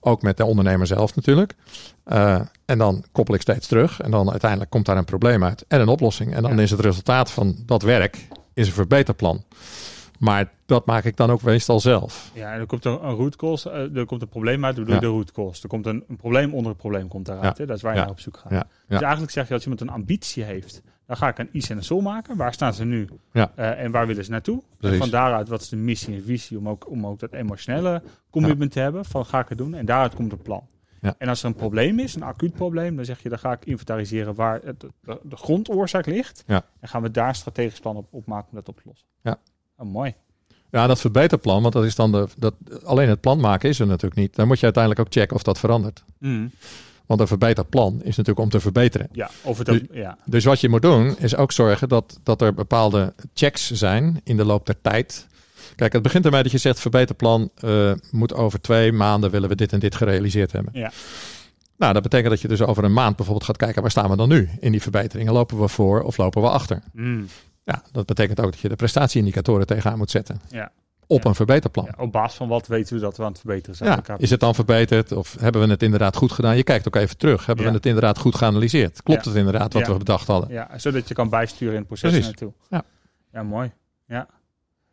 Ook 0.00 0.22
met 0.22 0.36
de 0.36 0.44
ondernemer 0.44 0.86
zelf 0.86 1.14
natuurlijk. 1.16 1.54
Eh, 2.04 2.40
en 2.64 2.78
dan 2.78 3.04
koppel 3.12 3.34
ik 3.34 3.40
steeds 3.40 3.66
terug. 3.66 4.00
En 4.00 4.10
dan 4.10 4.30
uiteindelijk 4.30 4.70
komt 4.70 4.86
daar 4.86 4.96
een 4.96 5.04
probleem 5.04 5.44
uit 5.44 5.64
en 5.68 5.80
een 5.80 5.88
oplossing. 5.88 6.34
En 6.34 6.42
dan 6.42 6.56
Ja. 6.56 6.62
is 6.62 6.70
het 6.70 6.80
resultaat 6.80 7.30
van 7.30 7.56
dat 7.66 7.82
werk 7.82 8.26
is 8.54 8.66
een 8.66 8.72
verbeterplan. 8.72 9.44
Maar 10.20 10.52
dat 10.66 10.86
maak 10.86 11.04
ik 11.04 11.16
dan 11.16 11.30
ook 11.30 11.42
meestal 11.42 11.80
zelf. 11.80 12.30
Ja, 12.34 12.52
en 12.52 12.60
er 12.60 12.66
komt 12.66 12.84
een, 12.84 13.04
een 13.04 13.14
root 13.14 13.36
cause, 13.36 13.70
eh, 13.70 13.96
er 13.96 14.06
komt 14.06 14.22
een 14.22 14.28
probleem 14.28 14.64
uit, 14.64 14.74
bedoel 14.74 14.94
Ja. 14.94 15.00
de 15.00 15.06
root 15.06 15.32
cause. 15.32 15.62
Er 15.62 15.68
komt 15.68 15.86
een, 15.86 16.04
een 16.08 16.16
probleem 16.16 16.54
onder 16.54 16.68
het 16.70 16.80
probleem 16.80 17.08
komt 17.08 17.26
daaruit. 17.26 17.56
Ja. 17.56 17.62
Hè? 17.62 17.66
Dat 17.66 17.76
is 17.76 17.82
waar 17.82 17.92
je 17.92 17.98
Ja. 17.98 18.04
naar 18.04 18.12
op 18.14 18.20
zoek 18.20 18.36
gaat. 18.36 18.50
Dus 18.88 19.00
eigenlijk 19.00 19.32
zeg 19.32 19.48
je 19.48 19.54
als 19.54 19.62
iemand 19.62 19.80
een 19.80 19.88
ambitie 19.90 20.42
heeft, 20.42 20.82
dan 21.06 21.16
ga 21.16 21.28
ik 21.28 21.38
een 21.38 21.48
IS 21.52 21.70
en 21.70 21.76
een 21.76 21.84
SOL 21.84 22.00
maken. 22.00 22.36
Waar 22.36 22.52
staan 22.52 22.74
ze 22.74 22.84
nu? 22.84 23.08
Eh, 23.32 23.44
en 23.56 23.90
waar 23.90 24.06
willen 24.06 24.24
ze 24.24 24.30
naartoe? 24.30 24.56
En 24.60 24.76
Precies. 24.78 24.98
van 24.98 25.10
daaruit, 25.10 25.48
wat 25.48 25.60
is 25.60 25.68
de 25.68 25.76
missie 25.76 26.14
en 26.14 26.22
visie 26.22 26.58
om 26.58 26.68
ook, 26.68 26.90
om 26.90 27.06
ook 27.06 27.18
dat 27.18 27.32
emotionele 27.32 28.02
commitment 28.30 28.72
te 28.72 28.80
hebben 28.80 29.04
van 29.04 29.26
ga 29.26 29.40
ik 29.40 29.48
het 29.48 29.58
doen? 29.58 29.74
En 29.74 29.84
daaruit 29.86 30.14
komt 30.14 30.30
het 30.30 30.42
plan. 30.42 30.66
En 31.18 31.28
als 31.28 31.40
er 31.42 31.46
een 31.48 31.54
probleem 31.54 31.98
is, 31.98 32.14
een 32.14 32.22
acuut 32.22 32.52
probleem, 32.52 32.96
dan 32.96 33.04
zeg 33.04 33.22
je 33.22 33.28
dan 33.28 33.38
ga 33.38 33.52
ik 33.52 33.64
inventariseren 33.64 34.34
waar 34.34 34.60
de, 34.60 34.76
de 35.22 35.36
grondoorzaak 35.36 36.06
ligt. 36.06 36.44
En 36.46 36.62
gaan 36.88 37.02
we 37.02 37.10
daar 37.10 37.28
een 37.28 37.34
strategisch 37.34 37.80
plan 37.80 37.96
op, 37.96 38.06
op 38.10 38.26
maken 38.26 38.48
om 38.50 38.54
dat 38.56 38.68
op 38.68 38.76
te 38.76 38.82
lossen. 38.84 39.06
Ja. 39.22 39.36
Oh, 39.80 39.92
mooi. 39.92 40.14
Ja, 40.70 40.86
dat 40.86 41.00
verbeterplan, 41.00 41.62
want 41.62 41.74
dat 41.74 41.84
is 41.84 41.94
dan 41.94 42.12
de, 42.12 42.26
dat, 42.36 42.54
alleen 42.84 43.08
het 43.08 43.20
plan 43.20 43.40
maken 43.40 43.68
is 43.68 43.80
er 43.80 43.86
natuurlijk 43.86 44.20
niet. 44.20 44.34
Dan 44.34 44.46
moet 44.46 44.58
je 44.58 44.64
uiteindelijk 44.64 45.06
ook 45.06 45.12
checken 45.12 45.36
of 45.36 45.42
dat 45.42 45.58
verandert. 45.58 46.04
Mm. 46.18 46.50
Want 47.06 47.20
een 47.20 47.26
verbeterd 47.26 47.74
is 47.76 48.16
natuurlijk 48.16 48.38
om 48.38 48.48
te 48.48 48.60
verbeteren. 48.60 49.08
Ja, 49.12 49.30
of 49.42 49.58
het 49.58 49.68
ook, 49.68 49.80
ja. 49.92 50.18
Dus 50.24 50.44
wat 50.44 50.60
je 50.60 50.68
moet 50.68 50.82
doen, 50.82 51.18
is 51.18 51.36
ook 51.36 51.52
zorgen 51.52 51.88
dat, 51.88 52.20
dat 52.22 52.42
er 52.42 52.54
bepaalde 52.54 53.14
checks 53.34 53.70
zijn 53.70 54.20
in 54.24 54.36
de 54.36 54.44
loop 54.44 54.66
der 54.66 54.80
tijd. 54.80 55.26
Kijk, 55.76 55.92
het 55.92 56.02
begint 56.02 56.24
ermee 56.24 56.42
dat 56.42 56.52
je 56.52 56.58
zegt, 56.58 56.80
verbeterplan 56.80 57.50
eh 57.54 57.92
moet 58.10 58.34
over 58.34 58.60
twee 58.60 58.92
maanden 58.92 59.30
willen 59.30 59.48
we 59.48 59.54
dit 59.54 59.72
en 59.72 59.78
dit 59.78 59.94
gerealiseerd 59.94 60.52
hebben. 60.52 60.72
Ja. 60.74 60.92
Nou, 61.76 61.92
dat 61.92 62.02
betekent 62.02 62.30
dat 62.30 62.40
je 62.40 62.48
dus 62.48 62.62
over 62.62 62.84
een 62.84 62.92
maand 62.92 63.16
bijvoorbeeld 63.16 63.46
gaat 63.46 63.56
kijken, 63.56 63.82
waar 63.82 63.90
staan 63.90 64.10
we 64.10 64.16
dan 64.16 64.28
nu 64.28 64.50
in 64.60 64.72
die 64.72 64.82
verbeteringen? 64.82 65.32
Lopen 65.32 65.60
we 65.60 65.68
voor 65.68 66.02
of 66.02 66.16
lopen 66.16 66.42
we 66.42 66.48
achter? 66.48 66.82
Mm. 66.92 67.26
Ja, 67.72 67.82
dat 67.92 68.06
betekent 68.06 68.40
ook 68.40 68.50
dat 68.50 68.60
je 68.60 68.68
de 68.68 68.76
prestatieindicatoren 68.76 69.66
tegenaan 69.66 69.98
moet 69.98 70.10
zetten 70.10 70.40
Ja. 70.48 70.70
op 71.06 71.22
Ja. 71.22 71.28
een 71.28 71.34
verbeterplan. 71.34 71.84
Ja, 71.96 72.02
op 72.02 72.12
basis 72.12 72.36
van 72.36 72.48
wat 72.48 72.66
weten 72.66 72.94
we 72.94 73.00
dat 73.00 73.16
we 73.16 73.22
aan 73.22 73.28
het 73.30 73.38
verbeteren 73.40 73.76
zijn. 73.76 74.02
Ja, 74.06 74.14
is 74.18 74.30
het 74.30 74.40
dan 74.40 74.54
verbeterd 74.54 75.12
of 75.12 75.36
hebben 75.40 75.62
we 75.62 75.68
het 75.68 75.82
inderdaad 75.82 76.16
goed 76.16 76.32
gedaan? 76.32 76.56
Je 76.56 76.62
kijkt 76.62 76.86
ook 76.86 76.96
even 76.96 77.16
terug. 77.16 77.46
Hebben 77.46 77.64
we 77.66 77.70
het 77.72 77.86
inderdaad 77.86 78.18
goed 78.18 78.34
geanalyseerd? 78.34 79.02
Klopt 79.02 79.24
het 79.24 79.34
inderdaad 79.34 79.72
wat 79.72 79.86
we 79.86 79.96
bedacht 79.96 80.26
hadden? 80.26 80.50
Ja, 80.50 80.68
zodat 80.78 81.08
je 81.08 81.14
kan 81.14 81.28
bijsturen 81.28 81.72
in 81.72 81.78
het 81.78 81.86
proces 81.86 82.10
Precies. 82.10 82.26
naartoe. 82.26 82.52
Ja. 82.68 82.82
ja, 83.32 83.42
mooi. 83.42 83.72
Ja. 84.06 84.26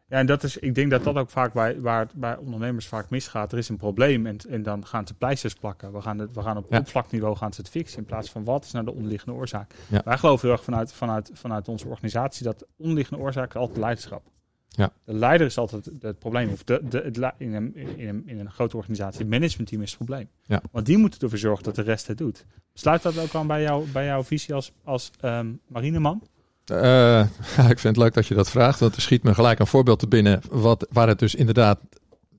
Ja, 0.10 0.18
en 0.18 0.26
dat 0.26 0.44
is, 0.44 0.58
ik 0.58 0.76
denk 0.76 0.92
dat 0.92 1.04
dat 1.04 1.16
ook 1.16 1.30
vaak 1.30 1.54
bij, 1.54 1.82
waar 1.82 2.00
het 2.00 2.14
bij 2.14 2.38
ondernemers 2.38 2.88
vaak 2.88 3.10
misgaat. 3.10 3.52
Er 3.52 3.58
is 3.58 3.70
een 3.70 3.78
probleem 3.78 4.26
en, 4.26 4.38
en 4.50 4.64
dan 4.64 4.86
gaan 4.86 5.08
ze 5.08 5.14
pleisters 5.14 5.54
plakken. 5.54 5.94
We 5.94 6.02
gaan, 6.02 6.20
het, 6.20 6.36
we 6.36 6.42
gaan 6.42 6.58
op 6.58 6.66
Ja. 6.70 6.78
oppervlakniveau 6.78 7.36
gaan 7.36 7.54
ze 7.54 7.62
het 7.62 7.70
fixen 7.70 7.98
in 8.00 8.06
plaats 8.06 8.30
van 8.32 8.44
wat 8.44 8.64
is 8.66 8.72
nou 8.72 8.86
de 8.86 8.94
onderliggende 8.94 9.36
oorzaak. 9.36 9.74
Ja. 9.88 10.02
Wij 10.06 10.18
geloven 10.18 10.48
heel 10.48 10.58
erg 10.58 10.66
vanuit, 10.66 10.94
vanuit, 10.94 11.32
vanuit 11.34 11.68
onze 11.68 11.88
organisatie 11.88 12.44
dat 12.44 12.66
onderliggende 12.78 13.24
oorzaak 13.24 13.56
altijd 13.56 13.78
leiderschap. 13.78 14.22
Ja. 14.68 14.92
De 15.04 15.14
leider 15.14 15.48
is 15.48 15.58
altijd 15.58 15.90
het 16.00 16.20
probleem. 16.20 16.50
Of 16.52 16.64
de, 16.64 16.82
de, 16.90 17.02
het, 17.02 17.34
in, 17.38 17.54
een, 17.54 17.76
in, 17.76 18.08
een, 18.08 18.24
in 18.26 18.40
een 18.40 18.52
grote 18.52 18.78
organisatie, 18.78 19.20
het 19.20 19.30
managementteam 19.30 19.82
is 19.82 19.90
het 19.90 19.98
probleem. 19.98 20.30
Ja. 20.44 20.62
Want 20.72 20.86
die 20.86 20.98
moeten 20.98 21.20
ervoor 21.20 21.38
zorgen 21.38 21.64
dat 21.64 21.76
de 21.76 21.82
rest 21.82 22.08
het 22.08 22.18
doet. 22.18 22.46
Sluit 22.74 23.02
dat 23.02 23.18
ook 23.20 23.36
aan 23.36 23.48
bij, 23.48 23.62
jou, 23.62 23.88
bij 23.92 24.06
jouw 24.06 24.24
visie 24.24 24.54
als, 24.54 24.72
als 24.84 25.12
um, 25.22 25.60
marineman? 25.68 26.22
Uh, 26.72 27.20
ik 27.58 27.80
vind 27.80 27.84
het 27.84 27.98
leuk 27.98 28.14
dat 28.14 28.28
je 28.28 28.34
dat 28.34 28.50
vraagt, 28.50 28.80
want 28.80 28.96
er 28.96 29.02
schiet 29.02 29.24
me 29.24 29.34
gelijk 29.34 29.60
een 29.60 29.68
voorbeeld 29.68 30.00
te 30.00 30.08
binnen 30.08 30.42
wat, 30.50 30.88
waar 30.90 31.08
het 31.08 31.20
dus 31.20 31.36
inderdaad 31.36 31.80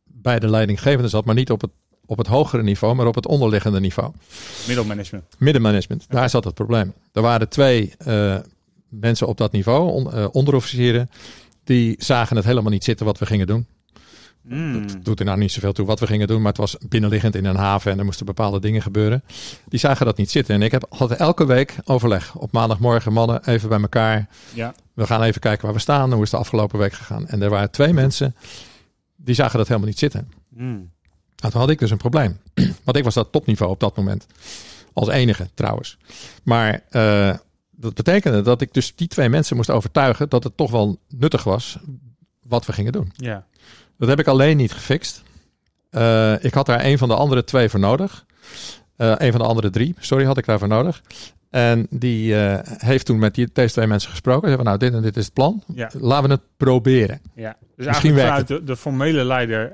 bij 0.04 0.38
de 0.38 0.50
leidinggevende 0.50 1.08
zat, 1.08 1.24
maar 1.24 1.34
niet 1.34 1.50
op 1.50 1.60
het, 1.60 1.70
op 2.06 2.18
het 2.18 2.26
hogere 2.26 2.62
niveau, 2.62 2.94
maar 2.94 3.06
op 3.06 3.14
het 3.14 3.26
onderliggende 3.26 3.80
niveau. 3.80 4.12
Middelmanagement. 4.66 5.24
Middenmanagement, 5.38 6.04
daar 6.08 6.30
zat 6.30 6.44
het 6.44 6.54
probleem. 6.54 6.94
Er 7.12 7.22
waren 7.22 7.48
twee 7.48 7.94
uh, 8.06 8.36
mensen 8.88 9.26
op 9.26 9.36
dat 9.36 9.52
niveau, 9.52 9.92
on, 9.92 10.08
uh, 10.14 10.26
onderofficieren, 10.32 11.10
die 11.64 11.94
zagen 11.98 12.36
het 12.36 12.44
helemaal 12.44 12.72
niet 12.72 12.84
zitten 12.84 13.06
wat 13.06 13.18
we 13.18 13.26
gingen 13.26 13.46
doen. 13.46 13.66
Mm. 14.48 14.86
Dat 14.86 15.04
doet 15.04 15.18
er 15.18 15.24
nou 15.24 15.38
niet 15.38 15.52
zoveel 15.52 15.72
toe 15.72 15.86
wat 15.86 16.00
we 16.00 16.06
gingen 16.06 16.26
doen, 16.26 16.38
maar 16.38 16.52
het 16.52 16.60
was 16.60 16.76
binnenliggend 16.88 17.34
in 17.34 17.44
een 17.44 17.56
haven 17.56 17.92
en 17.92 17.98
er 17.98 18.04
moesten 18.04 18.26
bepaalde 18.26 18.60
dingen 18.60 18.82
gebeuren. 18.82 19.22
Die 19.68 19.78
zagen 19.78 20.06
dat 20.06 20.16
niet 20.16 20.30
zitten. 20.30 20.54
En 20.54 20.62
ik 20.62 20.70
heb 20.70 20.86
had 20.88 21.10
elke 21.10 21.46
week 21.46 21.74
overleg. 21.84 22.34
Op 22.34 22.52
maandagmorgen, 22.52 23.12
mannen, 23.12 23.48
even 23.48 23.68
bij 23.68 23.80
elkaar. 23.80 24.28
Ja. 24.54 24.74
We 24.94 25.06
gaan 25.06 25.22
even 25.22 25.40
kijken 25.40 25.64
waar 25.64 25.74
we 25.74 25.80
staan. 25.80 26.12
Hoe 26.12 26.22
is 26.22 26.30
de 26.30 26.36
afgelopen 26.36 26.78
week 26.78 26.92
gegaan? 26.92 27.28
En 27.28 27.42
er 27.42 27.50
waren 27.50 27.70
twee 27.70 27.92
mensen 27.92 28.34
die 29.16 29.34
zagen 29.34 29.58
dat 29.58 29.66
helemaal 29.68 29.88
niet 29.88 29.98
zitten. 29.98 30.32
Mm. 30.48 30.90
Nou, 31.36 31.52
toen 31.52 31.60
had 31.60 31.70
ik 31.70 31.78
dus 31.78 31.90
een 31.90 31.96
probleem. 31.96 32.38
Want 32.84 32.96
ik 32.96 33.04
was 33.04 33.14
dat 33.14 33.32
topniveau 33.32 33.72
op 33.72 33.80
dat 33.80 33.96
moment. 33.96 34.26
Als 34.92 35.08
enige 35.08 35.48
trouwens. 35.54 35.98
Maar 36.42 36.82
uh, 36.90 37.34
dat 37.70 37.94
betekende 37.94 38.42
dat 38.42 38.60
ik 38.60 38.74
dus 38.74 38.94
die 38.94 39.08
twee 39.08 39.28
mensen 39.28 39.56
moest 39.56 39.70
overtuigen 39.70 40.28
dat 40.28 40.44
het 40.44 40.56
toch 40.56 40.70
wel 40.70 40.98
nuttig 41.08 41.44
was 41.44 41.78
wat 42.42 42.66
we 42.66 42.72
gingen 42.72 42.92
doen. 42.92 43.12
Ja. 43.16 43.46
Dat 43.98 44.08
heb 44.08 44.18
ik 44.18 44.26
alleen 44.26 44.56
niet 44.56 44.72
gefixt. 44.72 45.22
Uh, 45.90 46.44
ik 46.44 46.54
had 46.54 46.66
daar 46.66 46.84
een 46.84 46.98
van 46.98 47.08
de 47.08 47.14
andere 47.14 47.44
twee 47.44 47.68
voor 47.68 47.80
nodig. 47.80 48.26
Uh, 48.96 49.14
een 49.16 49.30
van 49.30 49.40
de 49.40 49.46
andere 49.46 49.70
drie, 49.70 49.94
sorry, 49.98 50.24
had 50.24 50.38
ik 50.38 50.46
daarvoor 50.46 50.68
nodig. 50.68 51.02
En 51.50 51.86
die 51.90 52.34
uh, 52.34 52.58
heeft 52.62 53.06
toen 53.06 53.18
met 53.18 53.34
die, 53.34 53.48
deze 53.52 53.72
twee 53.72 53.86
mensen 53.86 54.10
gesproken. 54.10 54.42
Ze 54.42 54.48
hebben 54.48 54.66
nou, 54.66 54.78
dit 54.78 54.94
en 54.94 55.02
dit 55.02 55.16
is 55.16 55.24
het 55.24 55.34
plan. 55.34 55.62
Ja. 55.74 55.90
Laten 55.92 56.28
we 56.28 56.34
het 56.34 56.42
proberen. 56.56 57.20
Ja. 57.34 57.56
Dus 57.76 57.86
Misschien 57.86 58.16
eigenlijk 58.18 58.46
vanuit 58.46 58.66
de, 58.66 58.72
de 58.72 58.76
formele 58.76 59.24
leider, 59.24 59.72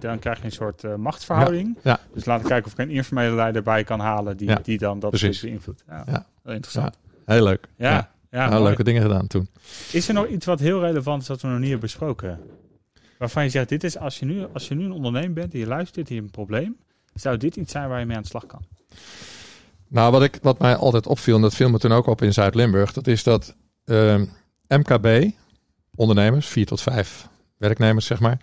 dan 0.00 0.18
krijg 0.18 0.38
je 0.38 0.44
een 0.44 0.52
soort 0.52 0.96
machtsverhouding. 0.96 1.78
Ja. 1.82 1.98
Dus 2.14 2.24
laten 2.24 2.42
we 2.42 2.48
kijken 2.48 2.66
of 2.66 2.78
ik 2.78 2.84
een 2.84 2.94
informele 2.94 3.34
leider 3.34 3.62
bij 3.62 3.84
kan 3.84 4.00
halen 4.00 4.36
die, 4.36 4.60
die 4.62 4.78
dan 4.78 4.98
dat 4.98 5.10
Precies. 5.10 5.40
beïnvloedt. 5.40 5.84
Ja. 5.88 6.26
Interessant. 6.44 6.98
Heel 7.26 7.42
leuk. 7.42 7.68
Ja, 7.76 8.10
ja. 8.30 8.48
Nou, 8.48 8.62
leuke 8.62 8.84
dingen 8.84 9.02
gedaan 9.02 9.26
toen. 9.26 9.48
Is 9.92 10.08
er 10.08 10.14
nog 10.14 10.26
iets 10.26 10.46
wat 10.46 10.60
heel 10.60 10.80
relevant 10.80 11.22
is 11.22 11.28
dat 11.28 11.40
we 11.40 11.48
nog 11.48 11.58
niet 11.58 11.70
hebben 11.70 11.86
besproken? 11.86 12.40
Waarvan 13.18 13.44
je 13.44 13.50
zegt, 13.50 13.68
dit 13.68 13.84
is 13.84 13.98
als 13.98 14.18
je 14.18 14.24
nu, 14.24 14.46
als 14.52 14.68
je 14.68 14.74
nu 14.74 14.84
een 14.84 14.92
ondernemer 14.92 15.32
bent 15.32 15.52
en 15.52 15.58
je 15.58 15.66
luistert, 15.66 16.08
hier 16.08 16.22
een 16.22 16.30
probleem. 16.30 16.76
Zou 17.14 17.36
dit 17.36 17.56
iets 17.56 17.72
zijn 17.72 17.88
waar 17.88 18.00
je 18.00 18.06
mee 18.06 18.16
aan 18.16 18.22
de 18.22 18.28
slag 18.28 18.46
kan? 18.46 18.64
Nou, 19.88 20.12
wat, 20.12 20.22
ik, 20.22 20.38
wat 20.42 20.58
mij 20.58 20.76
altijd 20.76 21.06
opviel, 21.06 21.36
en 21.36 21.42
dat 21.42 21.54
viel 21.54 21.70
me 21.70 21.78
toen 21.78 21.92
ook 21.92 22.06
op 22.06 22.22
in 22.22 22.32
Zuid-Limburg, 22.32 22.92
dat 22.92 23.06
is 23.06 23.22
dat 23.22 23.54
ehm, 23.84 24.24
MKB, 24.68 25.30
ondernemers, 25.94 26.46
vier 26.46 26.66
tot 26.66 26.82
vijf 26.82 27.28
werknemers 27.56 28.06
zeg 28.06 28.20
maar, 28.20 28.38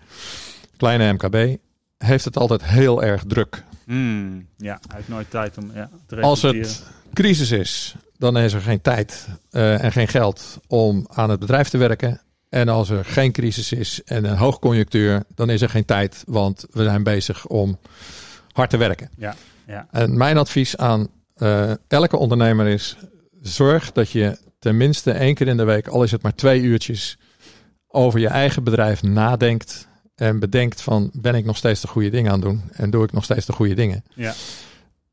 kleine 0.76 1.12
MKB, 1.12 1.56
heeft 1.98 2.24
het 2.24 2.36
altijd 2.36 2.64
heel 2.64 3.02
erg 3.02 3.24
druk. 3.26 3.64
Hmm, 3.84 4.46
ja, 4.56 4.80
hij 4.86 4.96
heeft 4.96 5.08
nooit 5.08 5.30
tijd 5.30 5.58
om 5.58 5.70
ja, 5.74 5.90
te 6.06 6.20
Als 6.20 6.42
het 6.42 6.86
crisis 7.12 7.50
is, 7.50 7.94
dan 8.18 8.38
is 8.38 8.52
er 8.52 8.60
geen 8.60 8.80
tijd 8.80 9.28
eh, 9.50 9.84
en 9.84 9.92
geen 9.92 10.08
geld 10.08 10.58
om 10.66 11.06
aan 11.08 11.30
het 11.30 11.40
bedrijf 11.40 11.68
te 11.68 11.78
werken. 11.78 12.20
En 12.54 12.68
als 12.68 12.90
er 12.90 13.04
geen 13.04 13.32
crisis 13.32 13.72
is 13.72 14.02
en 14.04 14.24
een 14.24 14.36
hoogconjunctuur, 14.36 15.22
dan 15.34 15.50
is 15.50 15.60
er 15.60 15.68
geen 15.68 15.84
tijd, 15.84 16.22
want 16.26 16.66
we 16.70 16.82
zijn 16.82 17.02
bezig 17.02 17.46
om 17.46 17.78
hard 18.52 18.70
te 18.70 18.76
werken. 18.76 19.10
Ja, 19.16 19.34
ja. 19.66 19.86
En 19.90 20.16
mijn 20.16 20.38
advies 20.38 20.76
aan 20.76 21.08
eh, 21.34 21.72
elke 21.88 22.16
ondernemer 22.16 22.66
is: 22.66 22.96
zorg 23.42 23.92
dat 23.92 24.10
je 24.10 24.38
tenminste 24.58 25.10
één 25.12 25.34
keer 25.34 25.48
in 25.48 25.56
de 25.56 25.64
week, 25.64 25.88
al 25.88 26.02
is 26.02 26.10
het 26.10 26.22
maar 26.22 26.34
twee 26.34 26.60
uurtjes, 26.60 27.18
over 27.88 28.20
je 28.20 28.28
eigen 28.28 28.64
bedrijf 28.64 29.02
nadenkt. 29.02 29.88
En 30.14 30.38
bedenkt 30.38 30.80
van, 30.80 31.10
ben 31.12 31.34
ik 31.34 31.44
nog 31.44 31.56
steeds 31.56 31.80
de 31.80 31.88
goede 31.88 32.10
dingen 32.10 32.32
aan 32.32 32.40
het 32.40 32.48
doen? 32.48 32.62
En 32.72 32.90
doe 32.90 33.04
ik 33.04 33.12
nog 33.12 33.24
steeds 33.24 33.46
de 33.46 33.52
goede 33.52 33.74
dingen? 33.74 34.04
Ja. 34.14 34.34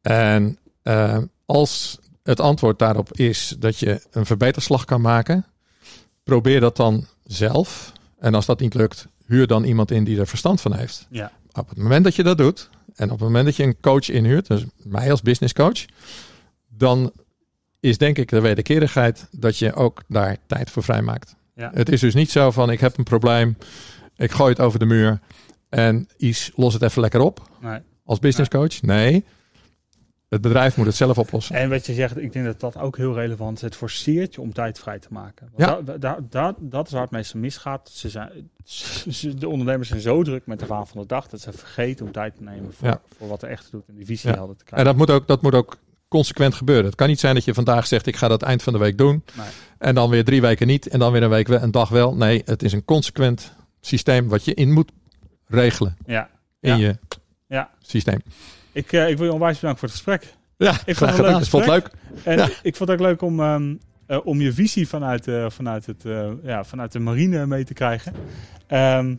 En 0.02 0.58
eh, 0.82 1.18
als 1.46 2.00
het 2.24 2.40
antwoord 2.40 2.80
daarop 2.80 3.14
is 3.14 3.56
dat 3.60 3.80
je 3.80 4.02
een 4.12 4.26
verbeterslag 4.26 4.86
kan 4.86 5.02
maken, 5.02 5.46
probeer 6.24 6.60
dat 6.60 6.76
dan 6.76 7.08
zelf. 7.34 7.92
En 8.20 8.34
als 8.34 8.46
dat 8.46 8.60
niet 8.60 8.74
lukt, 8.74 9.08
huur 9.26 9.48
dan 9.48 9.64
iemand 9.64 9.92
in 9.92 10.04
die 10.04 10.20
er 10.20 10.28
verstand 10.28 10.62
van 10.62 10.74
heeft. 10.76 11.08
Ja. 11.10 11.32
Op 11.54 11.70
het 11.70 11.78
moment 11.78 12.04
dat 12.04 12.16
je 12.16 12.24
dat 12.24 12.38
doet, 12.38 12.70
en 12.96 13.06
op 13.06 13.20
het 13.20 13.28
moment 13.28 13.46
dat 13.46 13.56
je 13.56 13.64
een 13.64 13.80
coach 13.82 14.10
inhuurt, 14.10 14.48
dus 14.48 14.66
mij 14.76 15.12
als 15.12 15.22
business 15.22 15.54
coach, 15.54 15.86
dan 16.70 17.12
is 17.80 17.98
denk 17.98 18.18
ik 18.18 18.30
de 18.30 18.42
wederkerigheid 18.42 19.28
dat 19.32 19.58
je 19.58 19.74
ook 19.74 20.04
daar 20.08 20.38
tijd 20.48 20.70
voor 20.70 20.84
vrijmaakt. 20.84 21.36
Ja. 21.56 21.72
Het 21.74 21.90
is 21.90 22.00
dus 22.00 22.14
niet 22.14 22.32
zo 22.32 22.52
van 22.52 22.72
ik 22.72 22.80
heb 22.80 22.98
een 22.98 23.04
probleem, 23.04 23.58
ik 24.16 24.32
gooi 24.32 24.50
het 24.50 24.60
over 24.60 24.80
de 24.80 24.86
muur 24.86 25.20
en 25.70 26.08
Is 26.18 26.52
los 26.56 26.74
het 26.74 26.82
even 26.82 27.02
lekker 27.02 27.20
op 27.20 27.50
Nee. 27.60 27.80
als 28.06 28.20
business 28.20 28.50
coach. 28.50 28.82
Nee, 28.82 29.26
het 30.32 30.42
bedrijf 30.42 30.78
moet 30.78 30.86
het 30.86 30.96
zelf 30.96 31.18
oplossen. 31.18 31.56
En 31.56 31.70
wat 31.70 31.86
je 31.86 31.94
zegt, 31.94 32.18
ik 32.22 32.34
denk 32.34 32.46
dat 32.46 32.60
dat 32.60 32.78
ook 32.78 32.98
heel 32.98 33.14
relevant 33.14 33.56
is. 33.56 33.62
Het 33.62 33.76
forceert 33.76 34.34
je 34.34 34.42
om 34.42 34.54
tijd 34.54 34.80
vrij 34.80 35.00
te 35.00 35.08
maken. 35.10 35.50
Want 35.54 35.70
Ja. 35.70 35.82
da- 35.82 35.98
da- 35.98 36.20
da- 36.30 36.56
dat 36.60 36.86
is 36.88 36.92
waar 36.94 37.02
het 37.02 37.12
meestal 37.12 37.40
misgaat. 37.40 37.90
Ze 37.94 38.10
zijn, 38.10 38.50
ze- 38.64 39.34
de 39.34 39.50
ondernemers 39.50 39.90
zijn 39.90 40.02
zo 40.02 40.24
druk 40.24 40.46
met 40.46 40.60
de 40.60 40.66
waan 40.66 40.88
van 40.88 41.02
de 41.02 41.08
dag 41.08 41.28
dat 41.28 41.42
ze 41.42 41.52
vergeten 41.52 42.06
om 42.06 42.12
tijd 42.12 42.36
te 42.36 42.44
nemen 42.44 42.74
voor, 42.74 42.88
Ja. 42.88 43.02
voor 43.18 43.28
wat 43.28 43.42
er 43.44 43.50
echt 43.50 43.72
doet 43.72 43.88
en 43.88 43.96
die 43.96 44.06
visie 44.06 44.30
Ja. 44.30 44.36
helder 44.36 44.56
te 44.56 44.62
En 44.62 44.68
krijgen. 44.68 44.88
dat 44.88 44.98
moet, 44.98 45.10
ook, 45.16 45.28
dat 45.28 45.42
moet 45.42 45.54
ook 45.56 45.78
consequent 46.08 46.54
gebeuren. 46.54 46.86
Het 46.86 46.96
kan 46.96 47.08
niet 47.08 47.20
zijn 47.20 47.36
dat 47.36 47.44
je 47.46 47.54
vandaag 47.54 47.88
zegt 47.88 48.06
ik 48.08 48.16
ga 48.16 48.28
dat 48.28 48.42
eind 48.42 48.64
van 48.64 48.74
de 48.74 48.80
week 48.80 48.98
doen. 48.98 49.24
Nee. 49.38 49.48
En 49.78 49.96
dan 49.96 50.10
weer 50.10 50.24
drie 50.26 50.42
weken 50.42 50.68
niet. 50.68 50.88
En 50.88 51.00
dan 51.00 51.12
weer 51.12 51.24
een 51.24 51.30
week 51.30 51.48
wel, 51.48 51.62
een 51.62 51.72
dag 51.72 51.90
wel. 51.90 52.16
Nee, 52.16 52.42
het 52.46 52.64
is 52.64 52.74
een 52.74 52.86
consequent 52.86 53.54
systeem 53.82 54.28
wat 54.28 54.46
je 54.46 54.54
in 54.54 54.72
moet 54.72 54.92
regelen 55.48 55.98
Ja. 56.06 56.30
in 56.60 56.70
Ja. 56.78 56.88
je 56.88 56.98
Ja. 57.48 57.70
systeem. 57.82 58.20
Ik, 58.72 58.92
eh, 58.92 59.10
ik 59.10 59.18
wil 59.18 59.26
je 59.26 59.34
onwijs 59.34 59.56
bedanken 59.60 59.80
voor 59.80 59.88
het 59.88 59.98
gesprek. 59.98 60.34
Ja, 60.58 60.72
het 60.72 60.82
een 60.86 60.96
graag 60.96 61.10
leuk 61.10 61.26
gedaan. 61.26 61.42
Ik 61.42 61.48
vond 61.48 61.66
het 61.66 61.74
leuk. 61.74 61.90
En 62.24 62.38
Ja. 62.38 62.50
ik 62.62 62.76
vond 62.76 62.90
het 62.90 63.00
ook 63.00 63.06
leuk 63.06 63.22
om, 63.22 63.40
ehm, 63.40 63.74
eh, 64.06 64.18
om 64.24 64.42
je 64.42 64.54
visie 64.54 64.88
vanuit, 64.88 65.28
eh, 65.28 65.46
vanuit, 65.50 65.86
het, 65.86 66.04
ja, 66.44 66.64
vanuit 66.64 66.92
de 66.92 67.00
marine 67.00 67.46
mee 67.46 67.64
te 67.64 67.74
krijgen. 67.74 68.14
Ehm, 68.68 69.16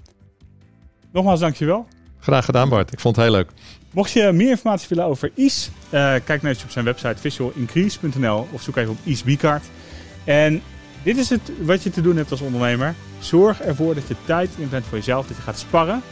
nogmaals, 1.12 1.40
dankjewel. 1.40 1.86
Graag 2.20 2.44
gedaan 2.44 2.68
Bart. 2.68 2.92
Ik 2.92 3.00
vond 3.00 3.16
het 3.16 3.24
heel 3.24 3.34
leuk. 3.34 3.50
Mocht 3.90 4.10
je 4.10 4.32
meer 4.32 4.50
informatie 4.50 4.88
willen 4.88 5.04
over 5.04 5.30
Is, 5.34 5.70
kijk 6.24 6.42
eens 6.42 6.62
op 6.64 6.70
zijn 6.70 6.84
website 6.84 7.20
visualincrease.nl 7.20 8.48
of 8.52 8.62
zoek 8.62 8.76
even 8.76 8.90
op 8.92 8.98
Is 9.02 9.22
Bicard. 9.22 9.64
En 10.24 10.62
dit 11.02 11.16
is 11.16 11.28
het 11.30 11.52
wat 11.60 11.82
je 11.82 11.90
te 11.90 12.00
doen 12.00 12.16
hebt 12.16 12.30
als 12.30 12.40
ondernemer. 12.40 12.94
Zorg 13.18 13.60
ervoor 13.60 13.94
dat 13.94 14.08
je 14.08 14.14
tijd 14.24 14.50
inplant 14.58 14.84
voor 14.84 14.98
jezelf, 14.98 15.26
dat 15.26 15.36
je 15.36 15.42
gaat 15.42 15.58
sparren. 15.58 16.02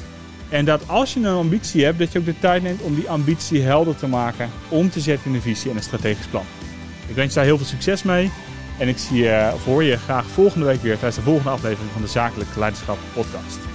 En 0.51 0.65
dat 0.65 0.89
als 0.89 1.15
je 1.15 1.21
een 1.21 1.27
ambitie 1.27 1.85
hebt, 1.85 1.99
dat 1.99 2.13
je 2.13 2.19
ook 2.19 2.25
de 2.25 2.39
tijd 2.39 2.63
neemt 2.63 2.81
om 2.81 2.95
die 2.95 3.11
ambitie 3.11 3.63
helder 3.63 3.97
te 3.97 4.07
maken, 4.07 4.51
om 4.69 4.91
te 4.91 5.01
zetten 5.01 5.29
in 5.31 5.35
een 5.35 5.43
visie 5.43 5.71
en 5.71 5.77
een 5.77 5.83
strategisch 5.83 6.27
plan. 6.27 6.45
Ik 7.07 7.15
wens 7.15 7.29
je 7.29 7.35
daar 7.35 7.45
heel 7.45 7.57
veel 7.57 7.67
succes 7.67 8.03
mee. 8.03 8.31
En 8.79 8.89
ik 8.89 8.99
zie 8.99 9.23
je, 9.23 9.51
of 9.55 9.65
hoor 9.65 9.85
je 9.85 9.97
graag 9.97 10.27
volgende 10.27 10.67
week 10.67 10.83
weer 10.83 10.93
tijdens 10.93 11.17
de 11.17 11.23
volgende 11.23 11.51
aflevering 11.51 11.93
van 11.93 12.03
de 12.03 12.09
Zakelijk 12.09 12.57
Leiderschap 12.57 12.99
Podcast. 13.15 13.70